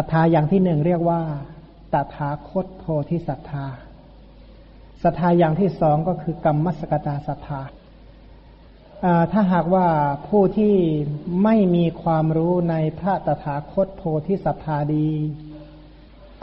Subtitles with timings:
[0.00, 1.20] ศรัทธาอย่างที่หนึ่งเรียกว่า
[1.92, 3.66] ตถาคตโพธิศรัทธา
[5.02, 7.60] ศรัทธาอย่างที่สองก็คือกรรมมสกตาศรัทธา
[9.32, 9.86] ถ้าหากว่า
[10.28, 10.74] ผู้ที่
[11.44, 15.08] ไม่มีความรู้ในพระตถาคตโพธิศรัทธาดี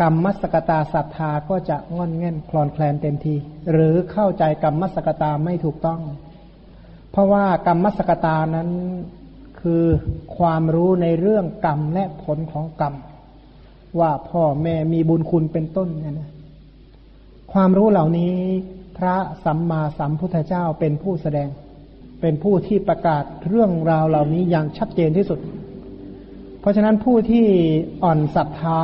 [0.02, 3.36] กรรมมสกตาศรัทธาก็จะงอนเง่นคลอนแคลนเต็มที
[3.72, 6.02] หรือเข้าใจกรรมมสกตาไม่ถูกต้อง
[7.12, 8.69] เพราะว่ากรรมมสกตานั้น
[9.62, 9.84] คือ
[10.38, 12.95] ความรู้ในเรื่องกรรมและผลของกรรม
[13.99, 16.29] ว่าพ่อแม่มีบุญคุณเป็นต้นเนี่ยนะ
[17.53, 18.33] ความรู้เหล่านี้
[18.97, 19.15] พระ
[19.45, 21.49] สัมมาสัมพุทธเจ้าเป็นผู้แสดง
[22.21, 25.39] เป็นผู้ที่ประกาศเรื่องราวเหล่านี้อย่างชัดเจนที่สุด
[26.59, 27.45] เพราะฉะนั้นผู้ที่
[28.03, 28.81] อ่อนศรัทธา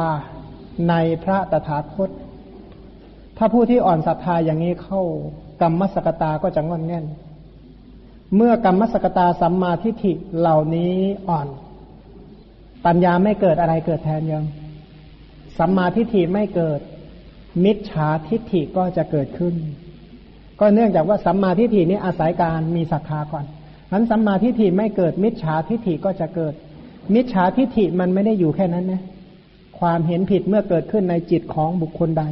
[0.89, 2.09] ในพระตถาคต
[3.37, 5.01] ถ้าผู้ที่อ่อนศรัทธาอย่างนี้เข้า
[5.61, 7.05] กรรมสกตาก็จะงอนแน่น
[8.35, 10.95] เมื่อกรรมมสกตาสัมมาทิฏฐิเหล่านี้
[11.29, 11.47] อ่อน
[12.85, 14.45] ปัญญาไม่เกิดอะไรเกิดแทนยัง
[15.61, 16.79] สัมมาทิฏฐิไม่เกิด
[17.63, 19.55] มิจฉาทิฏฐิก็จะเกิดขึ้น
[20.59, 23.45] ก็เนื่องจากว่าสัมมาทิฏฐินี้อาศัยการมีศรัทธาก่อน
[23.91, 26.53] นั้นสัมมาทิฏฐิไม่เกิด มิจฉาทิฏฐิก็จะเกิด
[27.13, 29.01] มิจฉาทิฏฐิมันไม่ได้อยู่แค่นั้นนะ
[29.79, 32.23] ความเห็นผิดเมื่อเกิดขึ้นในจิตของบุคคลใด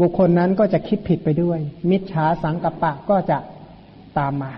[0.00, 3.38] บุคคลนั้นก็จะคิดผิดไปด้วย มิจฉาสังกัปปะก็จะ
[4.18, 4.52] ตามมา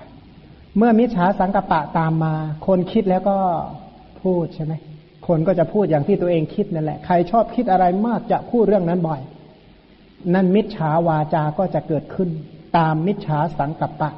[0.76, 2.34] เมื่อมิจฉาสังกัปปะตามมา
[2.66, 3.36] คนคิดแล้วก็
[4.22, 4.74] พูดใช่ไหม
[5.30, 9.20] คนก็จะพูดอย่างที่ตัวเองคิดนั่นแหละ ใครชอบคิดอะไรมากจะพูดเรื่องนั้นบ่อย
[10.34, 12.28] นั่นมิจฉาวาจาก็จะเกิดขึ้น
[12.76, 14.10] ตามมิจฉาสังกัปปะ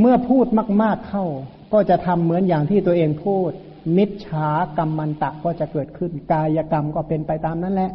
[0.00, 0.46] เมื่อพูด
[0.82, 1.24] มาก ๆเข้า
[1.72, 3.50] ก็จะทำเหมือนอย่างที่ตัวเองพูด
[3.96, 7.90] มิจฉากรรมมันตะก็จะเกิดขึ้น กายกรรมก็เป็นไปตามนั้นแหละ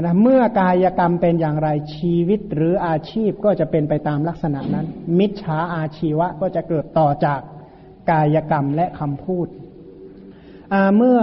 [0.00, 4.86] นะเมื่อกายกรรมเป็นอย่างไรชีวิตหรืออาชีพก็จะเป็นไปตามลักษณะนั้น
[5.18, 7.40] มิจฉาอาชีวะก็จะเกิดต่อจาก
[8.10, 9.48] กายกรรมและคำพูด
[10.96, 11.18] เมื่อ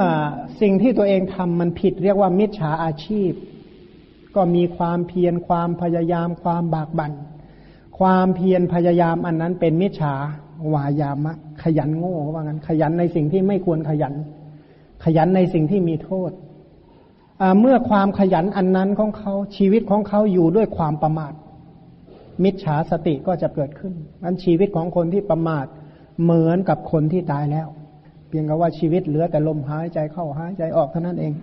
[0.61, 3.31] สิ่งที่ตัวเองทำมันผิดเรียกว่ามิจฉาอาชีพ
[4.35, 7.13] ก็มีความเพียรความพยายามความบากบัน่น
[7.99, 10.13] ความเพียรพยายามอันนั้นเป็นมิจฉา
[10.73, 11.33] วายามะ
[11.63, 14.13] ขยันโง่ว่างั้น ขยันในสิ่งที่ไม่ควรขยัน
[15.03, 16.31] ขยันในสิ่งที่มีโทษ
[17.59, 21.33] เมื่อความขยันอันนั้นของเขาชีวิตของเขาอยู่ด้วยความประมาท
[22.43, 23.93] มิจฉาสติก็จะเกิดขึ้น
[24.23, 25.65] นั้นชีวิตของคนที่ประมาท
[26.23, 27.67] เหมือนกับคนที่ตายแล้ว
[28.35, 31.33] พียงกับว่าชีวิตเหลือแต่ลมหายใจเข้าหายใจออกเท่านั้นเอง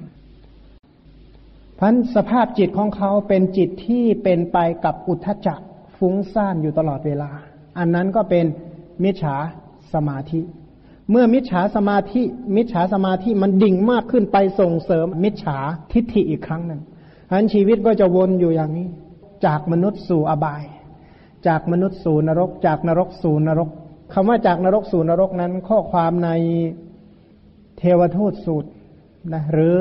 [1.79, 5.61] พันสภาพจิตของเขาเป็นจิตที่เป็นไปกับอุทธจัก
[5.99, 7.31] ฟุ้งซ่านอยู่ตลอดเวลา
[7.79, 8.47] อันนั้นก็เป็น
[9.05, 9.37] มิจฉา
[9.95, 10.41] สมาธิ
[11.11, 12.23] เมื่อมิจฉาสมาธิ
[12.57, 15.59] มิจฉาสมาธิมันดิ่งมากขึ้นไปส่งเสริมมิจฉา
[15.93, 16.81] ทิฏฐิอีกครั้งหนึ่ง
[17.33, 18.89] อันชีวิตก็จะวนอยู่อย่างนี้
[19.47, 20.65] จากมนุษย์สู่อบาย
[21.47, 23.71] จากมนุษย์สู่นรก จากนรกสู่นรก
[24.13, 26.31] คำว่าจากนรกสู่นรกนั้นข้อความใน
[27.79, 28.71] เทวทูตสูตร
[29.35, 29.77] นะหรือ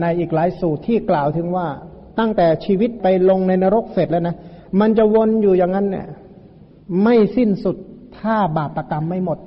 [0.00, 1.66] ในอีกหลายสูตรที่กล่าวถึงว่า
[2.18, 4.36] ตั้งแต่ชีวิตไปลงในนรกเสร็จแล้วนะ
[4.80, 6.06] มันจะวนอยู่อย่างนั้นเนี่ย
[7.02, 7.76] ไม่สิ้นสุด
[8.18, 9.38] ถ้าบาปรกรรมไม่หมด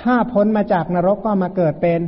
[0.00, 2.00] ถ้าพ้นมาจากนรกก็มาเกิดเป็น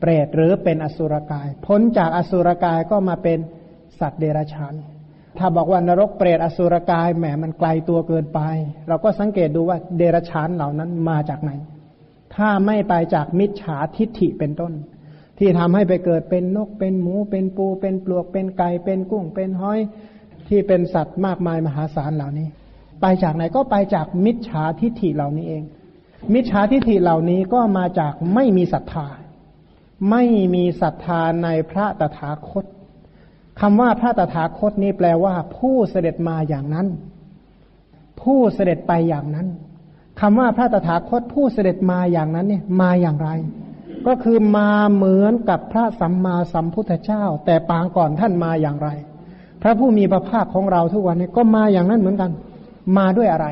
[0.00, 3.38] เปรตหรือเป็นอสุรกาย พ้นจากอสุรกายก็มาเป็น
[4.00, 4.74] สัตว์เดรัจฉาน
[5.38, 8.40] ถ้าบอกว่านรกเปรตอสุรกายแหมมันไกลตัวเกินไป
[8.88, 11.50] เราก็สังเกตดูว่าเดรัจฉานเหล่านั้นมาจากไหน
[12.34, 14.72] ถ้าไม่ไปจากมิจฉาทิฏฐิเป็นต้น
[15.38, 19.80] ที่ทำให้ไปเกิดเป็นนกเป็นหมูเป็นปูเป็นปลวกเป็นไก่เป็นกุ้งเป็นห้อย
[20.48, 22.48] ที่เป็นสัตว์มากมายมหาศาลเหล่านี้
[23.00, 25.62] ไปจากไหนก็ไปจากมิจฉาทิฏฐิเหล่านี้เอง
[26.34, 29.06] มิจฉาทิฏฐิเหล่านี้ก็มาจากไม่มีศรัทธา
[30.10, 30.24] ไม่
[30.54, 32.64] มีศรัทธาในพระตถาคต
[33.60, 36.86] คำว่าพระตถาคตนี้แปลว่า ผู้เสด็จมาอย่างนั้น
[38.20, 39.46] ผู้เสด็จไปอย่างนั้น
[40.20, 43.30] คำว่าพระตถาคตผู้เสด็จมาอย่างนั้นเนี่ยมาอย่างไร
[44.06, 48.88] กก็คือมาเหมือนกับพระสัมมาสัมพุทธเจ้า แต่ปางก่อนท่านมาอย่างไร
[49.62, 52.30] พระผู้มีพระภาคของเราทุกวันนี้ก็มาอย่างนั้นเหมือนกัน
[52.96, 53.46] มาด้วยอะไร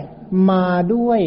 [0.51, 0.65] มา
[0.95, 1.21] ด้วย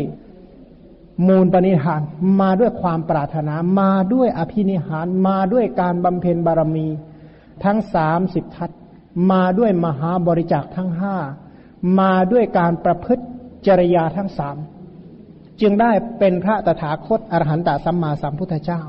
[1.27, 2.01] มูลปณิธาน
[2.41, 6.87] มาด้วยความปรารถนา มาด้วยอภินิหาร มาด้วยการบำเพ็ญบารมี
[7.63, 8.71] ทั้งสามสิบทัศ
[9.31, 11.15] มาด้วยมหาบริจาคทั้งห้า
[11.99, 13.23] มาด้วยการประพฤติ
[13.67, 14.57] จริยาทั้งสาม
[15.61, 18.81] จึงได้เป็นพระตถาคตอรหันตสัมมาสัมพุทธเจ้า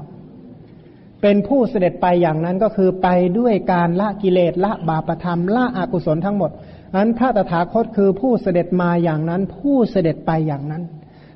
[1.22, 6.50] เป็นผู้เสด็จไปอย่างนั้นก็คือไปด้วยการละกิเลสละบาปธรรมละอกุศลทั้งหมด
[6.96, 10.82] อันพระตถาคตคือผู้เสด็จมาอย่างนั้น ผู้เสด็จไปอย่างนั้น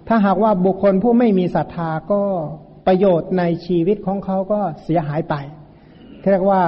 [0.09, 2.23] ถ้าหากว่าบุคคลผู้ไม่มีศรัทธาก็
[2.87, 5.35] ประโยชน์ในชีวิตของเขาก็เสียหายไป
[6.31, 6.63] เรียกว่า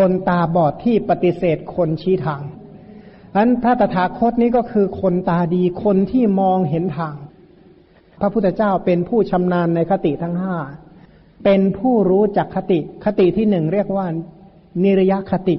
[0.00, 2.42] คนตาบอดที่ปฏิเสธคนชี้ทาง
[3.36, 7.14] อันพระตถาคตนี้ก็คือคนตาดีคนที่มองเห็นทาง
[8.20, 10.56] พระพุทธเจ้าเป็นผู้ชำนาญในคติทั้งห้า
[11.44, 14.06] เป็นผู้รู้จักคติ คติที่หนึ่งเรียกว่า
[14.84, 15.56] นิรยคติ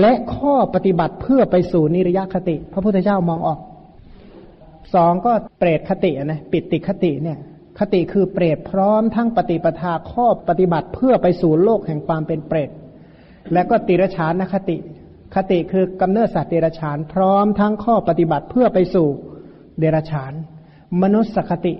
[0.00, 3.60] และข้อปฏิบัติเพื่อไปสู่นิรยคติ พระพุทธเจ้ามองออก
[4.94, 7.38] สองก็เปรตคตินะปิติคติเนี่ย
[7.78, 12.70] คติคือเปรตพร้อมทั้งปฏิปทาข้อปฏิบัติเพื่อไปสู่โลกแห่งความเป็นเปรต
[13.52, 14.76] และก็ติรชานคติ
[15.34, 19.08] คติคือกำเนิดสัตว์เดรัจฉานพร้อมทั้งข้อปฏิบัติเพื่อไปสู่
[19.78, 20.32] เดรัจฉาน
[21.02, 21.74] มนุษย์สคติ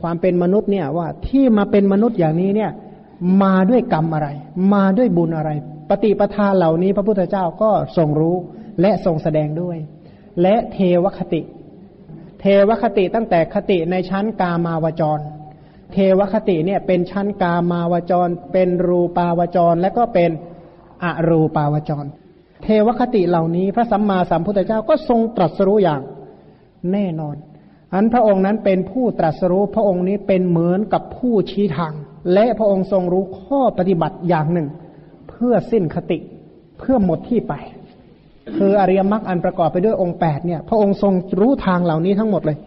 [0.00, 2.70] ความเป็นมนุษย์เนี่ยว่าที่มาเป็นมนุษย์อย่างนี้เนี่ย
[3.42, 4.28] มาด้วยกรรมอะไร
[4.74, 5.50] มาด้วยบุญอะไร
[5.90, 8.36] ปฏิปทาเหล่านี้พระพุทธเจ้าก็ทรงรู้
[8.80, 9.76] และทรงแสดงด้วย
[10.42, 11.42] และเทวคติ
[12.40, 15.20] เทวคติตั้งแต่คติในชั้นกามาวจร
[15.92, 20.30] เทวคติเนี่ยเป็นชั้นกามาวจร เป็นรูปาวจรและก็เป็น
[21.04, 22.06] อรูปาวจร
[22.62, 26.02] เทวคติเหล่านี้พระสัมมาสัมพุทธเจ้าก็ทรงตรัสรู้อย่าง
[26.92, 27.36] แน่นอน
[27.94, 31.92] อันพระองค์นั้นเป็นผู้ตรัสรู้พระองค์นี้เป็นเหมือนกับผู้ชี้ทาง
[32.34, 34.68] และพระองค์ทรงรู้ข้อปฏิบัติอย่างหนึ่ง
[35.30, 36.18] เพื่อสิ้นคติ
[36.78, 37.54] เพื่อหมดที่ไป
[38.56, 42.58] คืออริยมรรคอันประกอบไปด้วยองค์แปดเนี่ย พระองค์ทรงรู้ทางเหล่านี้ทั้งหมดเลย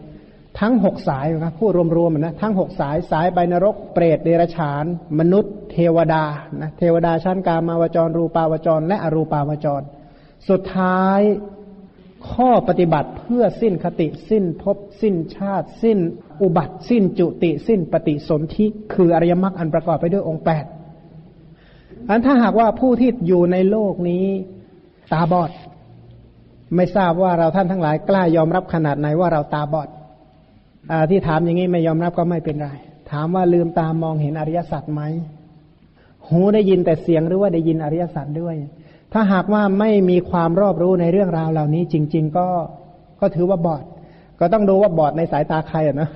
[0.60, 4.84] ทั้งหกสายนะพูดรวมๆนะทั้งหกสายสายใบนรก เปรตเดรัจฉาน
[5.18, 6.24] มนุษย์ เทวดา
[6.60, 9.82] นะเทวดาชั้นกามาวจร รูปาวจร และอรูปาวจร
[10.48, 11.20] สุดท้าย
[12.30, 15.98] ข้อปฏิบัติเพื่อสิ้นคติสิ้นภพสิ้นชาติ สิ้น
[16.42, 20.64] อุบัติ สิ้นจุติสิ้นปฏิสนธิคืออริยมรรคอันประกอบไปด้วยองค์แปด
[22.08, 24.24] อันถ้าหากว่าผู้ที่อยู่ในโลกนี้
[25.12, 25.50] ตาบอด
[26.76, 29.88] ไม่ทราบว่าเราท่านทั้งหลายกล้ายอมรับขนาดไหนว่าเราตาบอด
[31.10, 32.70] ที่ถามอย่างนี้ไม่ยอมรับก็ไม่เป็นไร
[33.10, 35.02] ถามว่าลืมตามองเห็นอริยสัจไหม
[36.28, 38.56] หูได้ยินแต่เสียงหรือว่าได้ยินอริยสัจด้วย
[39.12, 42.46] ถ้าหากว่าไม่มีความรอบรู้ในเรื่องราวเหล่านี้ จริง ๆ ก็
[43.20, 43.84] ก็ถือว่าบอด
[44.40, 46.08] ก็ต้องดูว่าบอดในสายตาใครอะนะ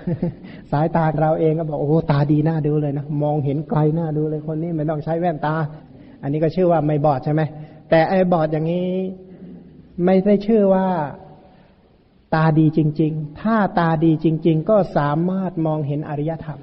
[0.72, 5.54] สายตาเราเองก็บอกโอ้ตาดีน่าดูเลยนะมองเห็นไกลน่าดูเลยคนนี้ไม่ต้องใช้แว่นตา
[6.22, 7.42] อันนี้ก็ชื่อว่าไม่บอดใช่ไหม
[7.90, 8.88] แต่ไอ้บอดอย่างนี้
[10.04, 10.86] ไม่ได้ชื่อว่า
[12.34, 16.60] ตาดีจริง ๆ ถ้าตาดีจริง ๆ ก็สามารถมองเห็นอริยธรรม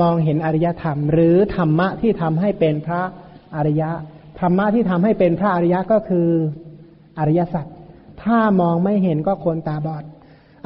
[0.00, 3.02] มองเห็นอริยธรรม หรือธรรมะที่ทำให้เป็นพระ
[3.56, 3.90] อริยะ
[4.40, 6.28] ธรรมะที่ทำให้เป็นพระอริยะก็คือ
[7.18, 7.66] อริยสัจ
[8.22, 10.04] ถ้ามองไม่เห็นก็คนตาบอด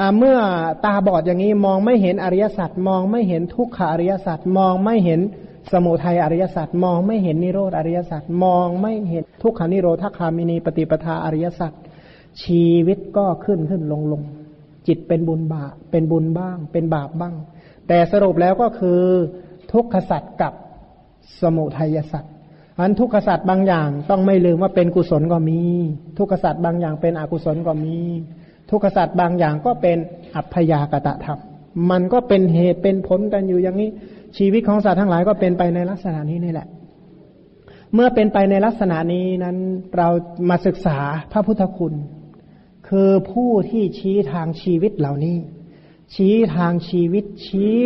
[0.00, 0.38] อเมื่อ
[0.84, 5.20] ตาบอดอย่างนี้มองไม่เห็นอริยสัจ มองไม่เห็นทุกขอริยสัจ มองไม่เห็น
[5.72, 11.72] สมุทัยอริยสัจ มองไม่เห็นนิโรธอริยสัจ มองไม่เห็นทุกขานิโรธคามินีปฏิปทาอริยสัจ
[12.42, 14.22] ชีวิตก็ขึ้นขึ้นลงลง
[14.86, 17.34] จิตเป็นบุญบาปเป็นบุญบ้าง เป็นบาปบ้าง
[17.88, 19.00] แต่สรุปแล้วก็คือ
[19.72, 20.52] ทุกขสัตว์กับ
[21.40, 22.32] สมุทัยสัตว์
[22.78, 25.60] อันทุกขสัตว์บางอย่างต้องไม่ลืมว่าเป็นกุศลก็มี
[26.18, 27.96] ทุกขสัตว์บางอย่างเป็นอกุศลก็มี
[28.70, 29.98] ทุกขสัตว์บางอย่างก็เป็น
[30.36, 31.40] อัพยากตะธรรม
[31.90, 33.90] มันก็เป็นเหตุเป็นผลกันอยู่อย่างนี้
[34.36, 36.68] ชีวิตของสัตว์ทั้งหลายก็เป็นไปในลักษณะนี้นี่แหละ
[37.94, 39.56] เมื่อเป็นไปในลักษณะนี้นั้น
[39.96, 40.08] เรา
[40.50, 40.98] มาศึกษา
[41.32, 41.94] พระพุทธคุณ
[42.88, 45.36] คือผู้ที่ชี้ทางชีวิตเหล่านี้
[46.14, 47.76] ชี้ทางชีวิต ชี้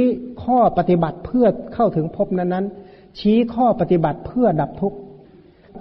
[0.42, 4.99] ข้อปฏิบัติเพื่อเข้าถึงภพนั้นๆ ชี้ข้อปฏิบัติเพื่อดับทุกข์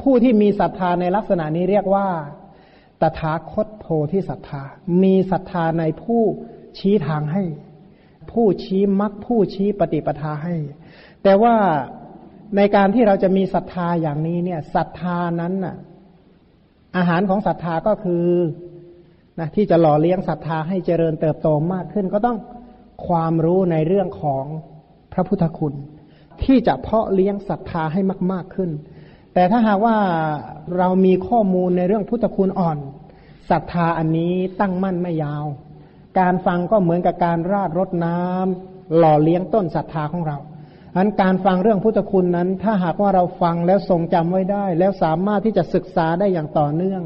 [0.01, 2.07] ผู้ที่มีศรัทธาในลักษณะนี้เรียกว่า
[3.01, 4.63] ตถาคตโพธิศรัทธา
[5.03, 6.21] มีศรัทธาในผู้
[6.79, 7.43] ชี้ทางให้
[8.31, 10.55] ผู้ชี้มรรคผู้ชี้ปฏิปทาให้
[11.23, 11.55] แต่ว่า
[12.55, 15.75] ในการที่เราจะมีศรัทธาอย่างนี้เนี่ยศรัทธานั้นน่ะ
[16.97, 18.25] อาหารของศรัทธาก็คือ
[19.39, 22.37] นะที่จะหล่อเลี้ยงศรัทธาให้เจริญเติบโตมากขึ้น ก็ต้อง
[23.07, 24.45] ความรู้ในเรื่องของ
[25.13, 25.73] พระพุทธคุณ
[26.43, 28.71] ที่จะเพาะเลี้ยงศรัทธาให้มาก ๆขึ้น
[29.33, 29.97] แต่ถ้าหากว่า
[30.77, 32.77] เรามีข้อมูลในเรื่องพุทธคุณอ่อน
[33.51, 35.45] ศรัทธาอันนี้ตั้งมั่นไม่ยาว
[36.19, 40.37] การฟังก็เหมือนกับการราดรดน้ำหล่อเลี้ยงต้นศรัทธาของเรา
[40.95, 47.03] อันการฟังเรื่องพุทธคุณนั้น ถ้าหากว่าเราฟังแล้วทรงจำไว้ได้ แล้วสามารถที่จะศึกษาได้อย่างต่อเนื่อง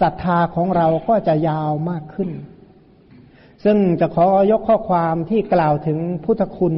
[0.00, 2.30] ศรัทธาของเราก็จะยาวมากขึ้น
[3.64, 6.74] ซึ่งจะขอยกข้อความที่กล่าวถึงพุทธคุณ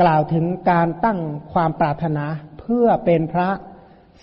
[0.00, 1.18] กล่าวถึงการตั้ง
[1.52, 2.24] ความปรารถนา
[2.60, 3.48] เพื่อเป็นพระ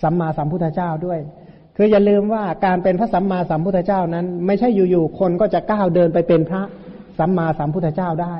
[0.02, 1.20] สัมมาสัมพุทธเจ้าด้วย
[1.76, 6.62] คืออย่าลืมว่าการเป็นพระสัมมาสัมพุทธเจ้านั้น ไม่ใช่อยู่ๆคนก็จะก้าวเดินไปเป็นพระ
[7.18, 8.36] สัมมาสัมพุทธเจ้าได้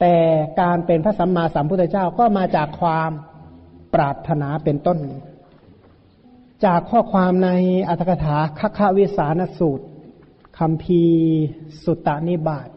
[0.00, 0.14] แต่
[0.60, 3.10] การเป็นพระสัมมาสัมพุทธเจ้าก็มาจากความ
[3.94, 4.98] ปรารถนาเป็นต้น
[6.64, 7.50] จากข้อความใน
[7.88, 9.86] อัตถกถาคควิสานสูตร
[10.58, 11.02] คำพี
[11.84, 12.68] สุตตานิบาต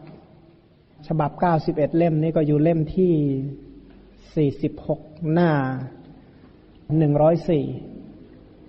[1.06, 3.12] ฉบับเก้าสิบเล่มนี้ก็อยู่เล่มที่
[4.34, 4.72] สี่สิบ
[5.32, 5.50] หน้า
[6.98, 7.64] หนึ่งร้อยสี่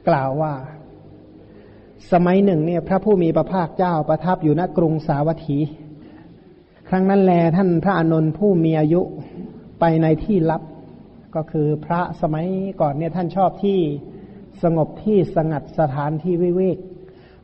[0.08, 0.54] กล่าวว่า
[2.12, 5.58] สมัยหนึ่งเนี่ย พระผู้มีพระภาคเจ้าประทับอยู่ณกรุงสาวัตถี
[6.90, 9.02] ครั้งนั้นแลท่านพระอานนท์ผู้มีอายุ
[9.80, 10.62] ไปในที่ลับ
[11.36, 12.48] ก็คือพระสมัย
[12.82, 13.80] ก่อนเนี่ยท่านชอบที่
[14.64, 16.78] สงบที่สงัดสถานที่วิเวก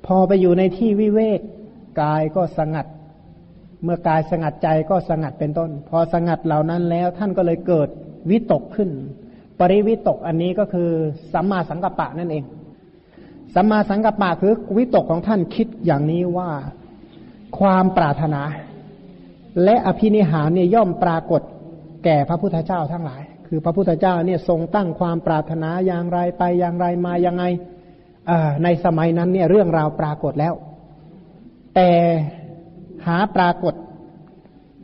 [0.06, 1.40] พอไปอยู่ในที่วิเวก
[2.02, 2.88] กายก็สงัด
[3.84, 7.90] เมื่อกายสงัดใจก็สงัดเป็นต้น พอสงัดเหล่านั้นแล้วท่านก็เลยเกิด
[8.30, 8.90] วิตกขึ้น
[9.60, 10.90] ปริวิตกอันนี้ก็คือ
[11.34, 12.44] สัมมาสังกัปปะนั่นเอง
[13.56, 16.50] สัมมาสังกัปปะคือวิตกของท่านคิดอย่างนี้ว่า
[17.60, 18.42] ความปรารถนา
[19.64, 21.42] และอภินิหารเนี่ยย่อมปรากฏ
[22.04, 23.23] แก่พระพุทธเจ้าทั้งหลาย
[23.56, 27.44] คือพระพุทธเจ้าเนี่ยทรงตั้งความปรารถนาอย่างไรไปอย่างไรมายังไง
[28.64, 30.54] ในสมัยนั้นเนี่ยเรื่องราวปรากฏแล้ว
[31.76, 31.90] แต่
[33.08, 33.74] หาปรากฏ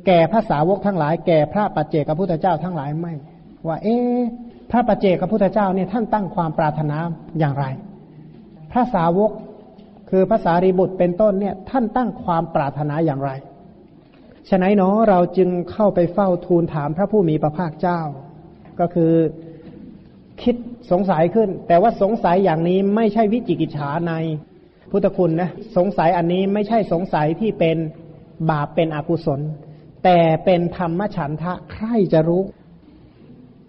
[0.06, 3.14] แก่พระสาวกทั้งหลาย แก่พระปัจเจกพระพุทธเจ้าทั้งหลายไม่
[3.68, 3.98] ว่า เอ๊
[4.72, 6.98] พระปัจเจกพระพุทธเจ้าเนี่ยท่านตั้งความปรารถนา
[7.40, 7.66] อย่างไร
[8.72, 9.32] พระสาวก
[10.10, 13.32] คือภาษารีบุตรเป็นต้นเนี่ย ท่านตั้งความปรารถนาอย่างไร
[14.50, 18.02] ฉะนั้นเนาะเราจึงเข้าไปเฝ้าทูลถามพระผู้มีพระภาคเจ้า
[18.80, 19.14] ก็คือ
[20.42, 20.56] คิด
[20.92, 24.14] สงสัยขึ้น แต่ว่าสงสัยอย่างนี้ไม่ใช่วิจิกิจฉาใน
[24.92, 27.78] พุทธคุณนะสงสัยอันนี้ไม่ใช่สงสัยที่เป็น
[28.50, 29.40] บาปเป็นอกุศล
[30.04, 32.44] แต่เป็นธรรมฉันทะใครจะรู้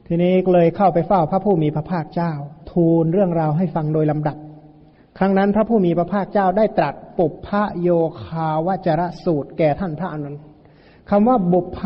[0.07, 2.33] ทีนี้เลยเข้าไปเฝ้าพระผู้มีพระภาคเจ้า
[2.73, 4.37] ทูลเรื่องราวให้ฟังโดยลำดับ
[5.19, 7.49] ครั้งนั้นพระผู้มีพระภาคเจ้าได้ตรัสปุพพ
[7.81, 7.89] โย
[8.25, 10.37] คาวจรสูตรแก่ท่านพระอนุน
[11.11, 11.81] คำว่าบุพพ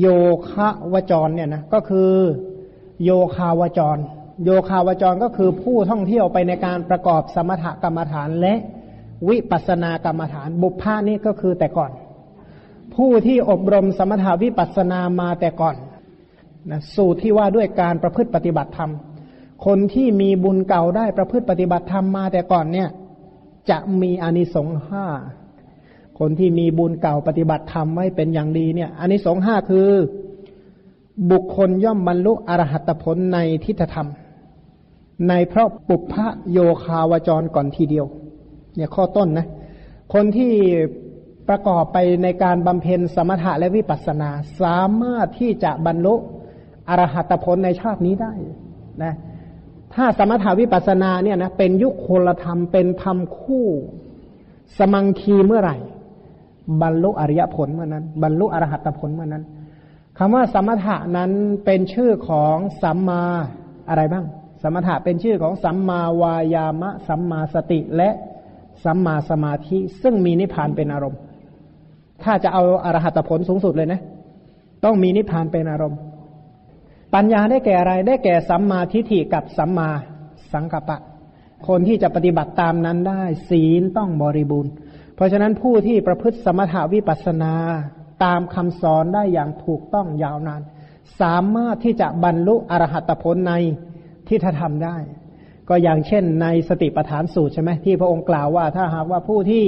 [0.00, 0.06] โย
[0.50, 2.12] คะวจรเนี่ยนะก็คือ
[3.04, 3.98] โยคาวจร
[4.44, 8.54] โยคาวจรก็คือผู้ท่องเที่ยวไปในการประกอบสมถกรรมฐานและ
[9.28, 11.92] วิปัสนากรรมฐาน บุพพานี่ก็คือแต่ก่อน
[12.94, 15.76] ผู้ที่อบรมสมถาวิปัสนามาแต่ก่อน
[16.70, 18.90] นะสูตรที่ว่าด้วยการประพฤติปฏิบัติธรรม
[19.66, 22.88] คนที่มีบุญเก่าได้ประพฤติปฏิบัติธรรมมาแต่ก่อนเนี่ย
[23.70, 25.04] จะมีอานิสงส์ห้า
[26.24, 29.88] คนที่มีบุญเก่าปฏิบัติธรรมไว้เป็นอย่างดีเนี่ยอันนี้สองห้าคือ
[31.30, 34.08] บุคคลย่อมบรรลุอรหัตผลในทิฏฐธรรม
[35.28, 38.06] ในเพราะปุพพะโยคาวจรก่อนทีเดียว
[38.76, 39.46] เนี่ยข้อต้นนะ
[40.14, 40.52] คนที่
[41.48, 46.14] ประกอบไปในการบำเพ็ญสมถะและวิปัสสนา สามารถที่จะบรรลุ
[46.88, 48.32] อรหัตผลในชาตินี้ได้
[49.02, 49.14] นะ
[49.94, 53.66] ถ้าสมถาวิปัสสนาเนี่ยนะเป็นยุคโคลธรรมเป็นธรรมคู่
[54.78, 55.78] สมังคีเมื่อไหร่
[56.82, 59.44] บรรลุอริยผลเมื่อนั้น บรรลุอรหัตผลเมื่อนั้น
[60.18, 61.30] คำว่าสมถะนั้น
[61.64, 63.22] เป็นชื่อของสัมมา
[63.88, 64.24] อะไรบ้าง
[64.62, 68.10] สมถะเป็นชื่อของสัมมาวายามะ สัมมาสติและ
[68.84, 71.20] สัมมาสมาธิ ซึ่งมีนิพพานเป็นอารมณ์
[72.22, 74.00] ถ้าจะเอาอรหัตผลสูงสุดเลยนะ
[74.84, 75.98] ต้องมีนิพพานเป็นอารมณ์
[77.14, 79.90] ปัญญาได้แก่อะไรได้แก่สัมมาทิฏฐิกับสัมมา
[80.52, 80.98] สังกัปปะ
[81.68, 84.72] คนที่จะปฏิบัติตามนั้นได้ ศีลต้องบริบูรณ์
[85.14, 87.54] เพราะฉะนั้นผู้ที่ประพฤติสมถาวิปัสนา
[88.24, 90.62] ตามคำสอนได้อย่างถูกต้องยาวนาน
[91.20, 93.52] สามารถที่จะบรรลุอรหัตผลใน
[94.28, 94.96] ที่ถ้าทำได้
[95.68, 99.64] ก็อย่างเช่นในสติปัฏฐานสูตรใช่ไหมที่พระองค์กล่าวว่า ถ้าหากว่าผู้ที่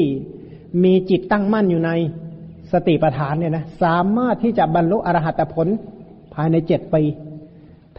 [0.85, 1.91] มีจิตตั้งมั่นอยู่ใน
[2.73, 5.69] สติปัฏฐานเนี่ยนะสามารถที่จะบรรลุอรหัตผล
[6.35, 7.03] ภายในเจ็ดปี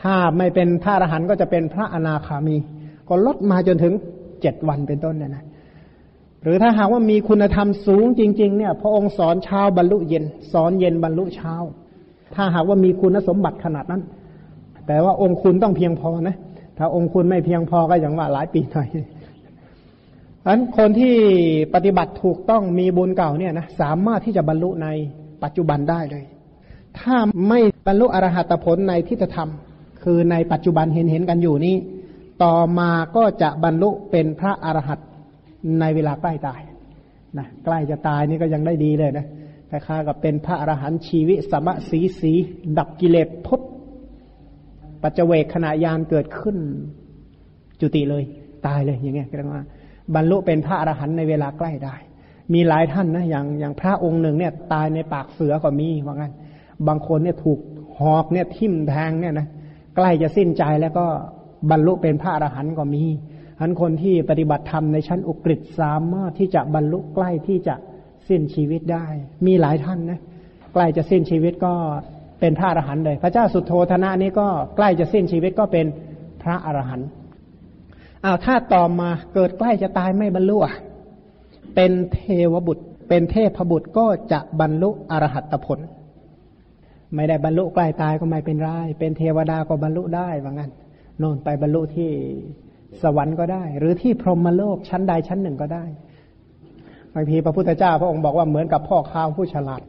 [0.01, 2.57] ถ้าไม่เป็นพระอรหันต์ก็จะเป็นพระอนาคามี
[3.07, 3.93] ก็ลดมาจนถึง
[4.41, 5.43] เจ็ดวันเป็นต้นเนี่ยนะ
[6.45, 11.53] หรือถ้าหากว่ามีคุณธรรมสูงจริง ๆ เนี่ย พระองค์สอนเช้าบรรลุเย็น สอนเย็นบรรลุเช้า
[12.35, 14.01] ถ้าหากว่ามีคุณสมบัติขนาดนั้น
[14.87, 16.35] แต่ว่าองค์คุณต้องเพียงพอนะ
[16.77, 18.87] ถ้าองค์คุณไม่เพียงพอก็อย่างว่าหลายปีหน่อย
[20.47, 21.15] อันคนที่
[21.73, 24.87] ปฏิบัติถูกต้องมีบุญเก่าเนี่ยนะสามารถที่จะบรรลุใน
[25.43, 26.23] ปัจจุบันได้เลย
[26.99, 27.15] ถ้า
[27.47, 29.49] ไม่บรรลุอรหัตผลในทิฏฐธรรม
[30.03, 31.75] คือในปัจจุบันเห็นเห็นกันอยู่นี้
[32.43, 34.99] ต่อมาก็จะบรรลุเป็นพระอรหัต
[35.79, 36.61] ในเวลาใกล้ตาย
[37.37, 39.25] นะใกล้จะตายนี่ก็ยังได้ดีเลยนะ
[39.69, 42.33] คล้ายๆกับเป็นพระอรหันต์ชีวิสมะสีสี
[42.77, 43.61] ดับกิเลสพบ
[45.01, 46.57] ปัจเจเวกขณะยานเกิดขึ้น
[47.81, 48.23] จุติเลย
[48.67, 49.63] ตายเลยอย่างเงี้ยเรียกว่า
[50.15, 51.95] บรรลุเป็นพระอรหันต์ในเวลาใกล้ได้
[52.53, 56.33] มีหลายท่านนะอย่างอย่างพระองค์หนึ่งเนี่ย ตายในปากเสือก็มีว่างั้น
[56.87, 57.59] บางคนเนี่ยถูก
[57.99, 59.47] หอกเนี่ยทิ่มแทงเนี่ยนะ
[59.95, 61.05] ใกล้จะสิ้นใจแล้วก็
[61.71, 63.03] บรรลุเป็นพระอรหันต์ก็มี
[63.59, 67.75] อันคนที่ปฏิบัติธรรมในชั้นอุกฤษสามารถที่จะบรรลุใกล้ที่จะ
[68.29, 69.05] สิ้นชีวิตได้
[69.45, 70.19] มีหลายท่านนะ
[70.73, 71.73] ใกล้จะสิ้นชีวิตก็
[72.39, 75.85] เป็นพระอรหันต์เลย พระเจ้าสุโธธนะนี้ก็ใกล้จะสิ้นชีวิตก็เป็น
[76.43, 77.07] พระอรหันต์
[78.23, 80.57] อ้าวถ้าต่อมาเกิดใกล้จะตายไม่บรรลุ
[81.75, 82.19] เป็นเท
[82.53, 85.79] วบุตร เป็นเทพบุตรก็จะบรรลุอรหัตผล
[87.15, 88.69] ไม่ได้บรรลุใกล้ตายก็ไม่เป็นไร
[88.99, 90.71] เป็นเทวดาก็บรรลุได้ว่างั้น
[91.19, 92.11] โน่นไปบรรลุที่
[93.03, 95.85] สวรรค์ก็ได้ หรือที่พรหมโลกชั้นใดชั้นหนึ่งก็ได้
[97.13, 99.81] บางทีพระพุทธเจ้าพระองค์บอกว่าเหมือนกับพ่อค้าผู้ฉลาด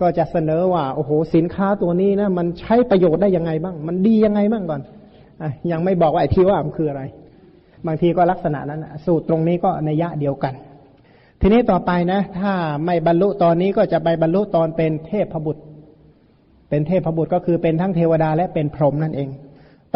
[0.00, 4.80] ก็จะเสนอว่าโอ้โหสินค้าตัวนี้นะมันใช้ประโยชน์ได้ยังไงบ้าง มันดียังไงบ้างก่อน
[5.40, 7.02] อยังไม่บอกว่าไอ้ที่ว่ามันคืออะไร
[7.86, 10.54] บางทีก็ลักษณะนั้นสูตรตรงนี้ก็ในยะเดียวกัน
[11.40, 12.52] ทีนี้ต่อไปนะ ถ้า
[12.84, 15.62] ไม่บรรลุตอนนี้ก็จะไปบรรลุตอนเป็นเทพบุตร
[16.68, 19.28] เป็นเทพบุตรก็คือเป็นทั้งเทวดาและเป็นพรหมนั่นเอง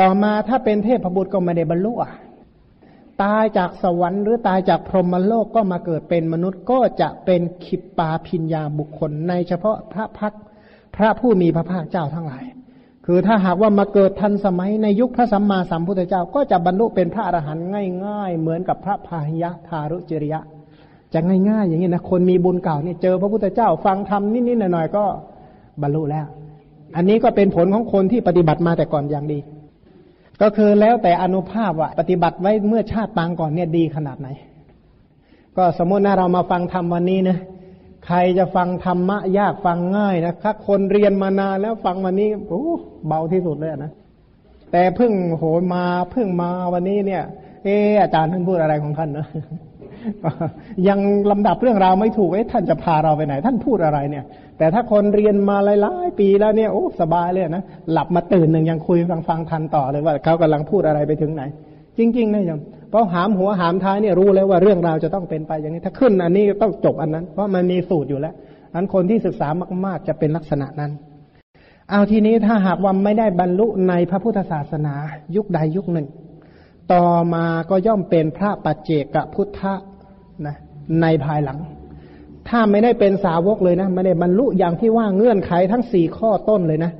[0.00, 2.12] ต่อมาถ้าเป็นเทพบุตรก็ไม่ได้บรรลุอะ
[3.22, 10.34] ตายจากสวรรค์หรือตายจากพรหมโลกก็มาเกิดเป็นมนุษย์ก็จะเป็นขิปปาพิญญาบุคคล ในเฉพาะพระพัก
[10.96, 12.44] พระผู้มีพระภาคเจ้าทั้งหลาย
[13.06, 17.64] คือถ้าหากว่ามาเกิดทันสมัยในยุคพระสัมมาสัมพุทธเจ้า ก็จะบรรลุเป็นพระอรหันต์
[18.06, 20.40] ง่ายๆ เหมือนกับพระพาหิยะทารุจริยะ
[21.14, 25.04] จะง่ายๆ อย่างนี้นะคนมีบุญเก่าเนี่ยเจอพระพุทธเจ้าฟังธรรมนิดๆหน่อยๆก็
[25.82, 26.26] บรรลุแล้ว
[26.96, 29.38] อันนี้ก็เป็นผลของคนที่ปฏิบัติมาแต่ก่อนอย่างดี
[30.42, 34.28] ก็คือแล้วแต่อนุภาพว่าปฏิบัติไว้เมื่อชาติปางก่อนเนี่ยดีขนาดไหน
[35.56, 37.38] ก็สมมตินะเรามาฟังธรรมวันนี้นะ
[38.06, 42.64] ใครจะฟังธรรมะยากฟังง่ายนะถ้าคนเรียนมานานแล้วฟังวันนี้โอ้
[43.06, 43.92] เบาที่สุดเลยนะ
[44.72, 47.22] แต่เพิ่งโหมาเพิ่งมาวันนี้เนี่ย
[47.64, 49.26] เอออาจารย์ท่านพูดอะไรของท่านเนะ
[50.88, 50.98] ยัง
[51.30, 54.24] ลำดับเรื่องราวไม่ถูกเอ๊ะท่านจะพาเราไปไหน ท่านพูดอะไรเนี่ย
[54.58, 61.42] แต่ถ้าคนเรียนมาหลายๆปีแล้วเนี่ยโอ้สบายเลยนะหลับมาตื่นหนึ่งยังคุยฟังฟังทันต่อเลยว่าเขากำลังพูดอะไรไปถึงไหน
[61.98, 68.34] จริงๆนะยมเพราะหามหัวหามท้ายเนี่ยรู้แล้วว่าเรื่องราวจะต้องเป็นไปอย่างนี้ถ้าขึ้นอันนี้ต้องจบอันนั้น เพราะมันมีสูตรอยู่แล้ว
[68.74, 69.48] อันคนที่ศึกษา
[69.86, 70.92] มากๆจะเป็นลักษณะนั้น
[71.90, 74.94] เอาทีนี้ถ้าหากว่าไม่ได้บรรลุในพระพุทธศาสนา
[75.36, 76.06] ยุคใดยุคหนึ่ง
[76.92, 79.60] ต่อมาก็ย่อมเป็นพระปัจเจกพุทธ
[80.46, 80.56] นะ
[81.02, 81.58] ในภายหลัง
[82.48, 86.92] ถ้าไม่ได้เป็นสาวกเลยนะไม่ได้บรรลุอย่างที่ว่าเงื่อนไขทั้งสี่ข้อต้นเลยนะ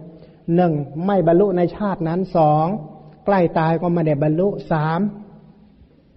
[0.57, 0.73] หนึ่ง
[1.07, 2.67] ไม่บรรลุในชาตินั้นสอง
[3.27, 5.01] ใกล้ตายก็ไม่ได้บรรลุสาม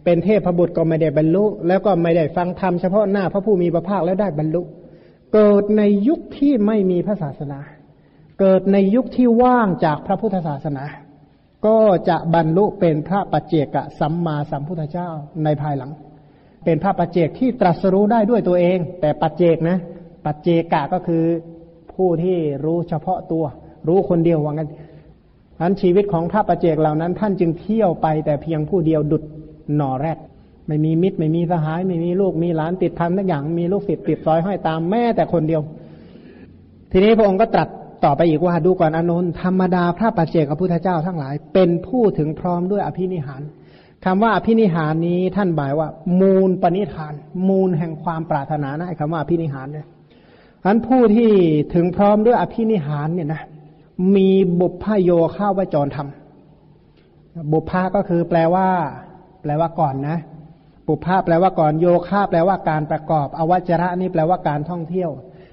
[0.03, 4.61] เป็นเทพบุตรก็ไม่ได้บรรลุ แล้วก็ไม่ได้ฟังธรรมเฉพาะหน้าพระผู้มีพระภาคแล้วได้บรรลุ
[5.33, 7.59] เกิดในยุคที่ไม่มีพระศาสนา
[8.39, 10.83] เกิดในยุคที่ว่างจากพระพุทธศาสนา
[11.65, 11.79] ก็
[12.09, 15.09] จะบรรลุเป็นพระปัจเจกสัมมาสัมพุทธเจ้า
[15.43, 15.91] ในภายหลัง
[16.63, 19.77] เป็นพระปัจเจกที่ตรัสรู้ได้ด้วยตัวเอง แต่ปัจเจกนะ
[20.25, 21.23] ปัจเจกะก็คือ
[21.93, 23.45] ผู้ที่รู้เฉพาะตัว
[23.87, 24.69] รู้คนเดียวว่างั้น
[25.61, 29.23] นั้นชีวิตของพระปัจเจกเหล่านั้น ท่านจึงเที่ยวไปแต่เพียงผู้เดียวดุด
[29.75, 30.17] หน่อแรก
[30.67, 35.61] ไม่มีมิตรไม่มีสหาย ไม่มีลูกมีหลานติดพันทุกอย่างมีลูกศิษย์ติดซอยห้อยตามแม่แต่คนเดียว
[36.91, 37.67] ทีนี้พระองค์ก็ตรัส
[38.05, 43.41] ต่อไปอีกว่าดูก่อนอนุนธรรมดาพระปัจเจกพระพุทธเจ้าทั้งหลาย เป็นผู้ถึงพร้อมด้วยอภินิหาร
[44.05, 45.87] คำว่าอภินิหารนี้ท่านบายว่า
[46.19, 47.13] มูลปณิธาน
[47.47, 49.87] มูลแห่งความปรารถนานะคำว่าอภินิหารเนี่ย
[50.65, 51.31] อันผู้ที่
[51.73, 53.41] ถึงพร้อมด้วยอภินิหารเนี่ยนะ
[54.15, 56.07] มีบุพโยข้าวจรธรรม
[57.51, 58.67] บุพาก็คือแปลว่า
[59.41, 60.17] แปลว่าก่อนนะ
[60.87, 65.11] บุพพาแปลว่าก่อนโยคาแปลว่าการประกอบ อวัจระนี่แปลว่าการท่องเที่ยว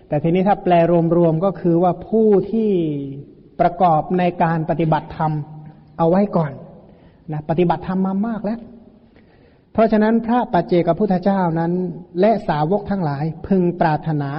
[0.09, 0.75] แต่ทีนี้ถ้าแปล
[1.17, 2.71] รวมๆก็คือว่าผู้ที่
[3.61, 5.33] ประกอบในการปฏิบัติธรรม
[5.99, 6.53] เอาไว้ก่อน
[7.33, 8.59] นะปฏิบัติธรรมมามากแล้ว
[9.73, 11.73] เพราะฉะนั้นพระปัจเจกพุทธเจ้านั้น
[12.21, 14.31] และสาวกทั้งหลายพึงปรารถนา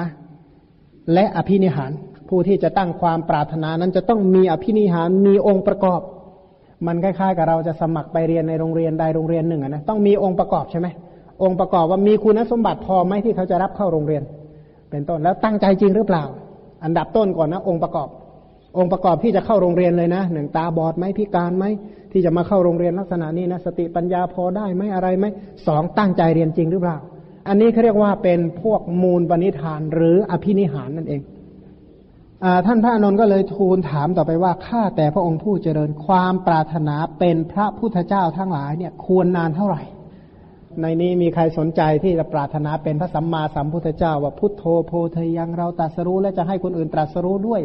[1.13, 1.91] และอภินิหาร
[2.29, 6.01] ผู้ที่จะตั้งความปรารถนานั้นจะต้องมีอภินิหารมีองค์ประกอบ
[6.87, 10.87] มันคล้ายๆกับเราจะสมัครไปเรียนในโรงเรียนใดโรงเรียนหนึ่งนะต้องมีองค์ประกอบใช่ไหม
[11.43, 14.23] องค์ประกอบว่ามีคุณสมบัติพอไหมที่เขาจะรับเข้าโรงเรียน
[14.89, 16.23] เป็นต้นแล้วตั้งใจจริงหรือเปล่า
[16.83, 18.07] อันดับต้นก่อนนะองค์ประกอบ
[18.77, 21.65] องค์ประกอบที่จะเข้าโรงเรียนเลยนะหนึ่งตาบอดไหมพิการไหม
[22.11, 25.25] ที่จะมาเข้าโรงเรียนลักษณะนี้นะสติปัญญาพอได้ไหมอะไรไหม
[25.67, 26.97] สองตั้งใจเรียนจริงหรือเปล่า
[27.47, 31.21] อันนี้เขาเรียกว่าเป็นพวกมูลปณิธานหรืออภินิหารนั่นเอง
[32.43, 39.81] อท่านพระอนนท์ก็เลยทูลถามต่อไปว่าข้าแต่พระองค์ผู้เจริญความปรารถนาเป็นพระพุทธเจ้าทั้งหลายเนี่ยควรนานเท่าไหร่
[40.81, 47.61] ในนี้มีใครสนใจที่จะปรารถนาเป็นพระสัมมาสัมพุทธเจ้าว่าพุทโธโพเทยังเราตรัสรู้และจะให้คนอื่นตรัสรู้ด้วย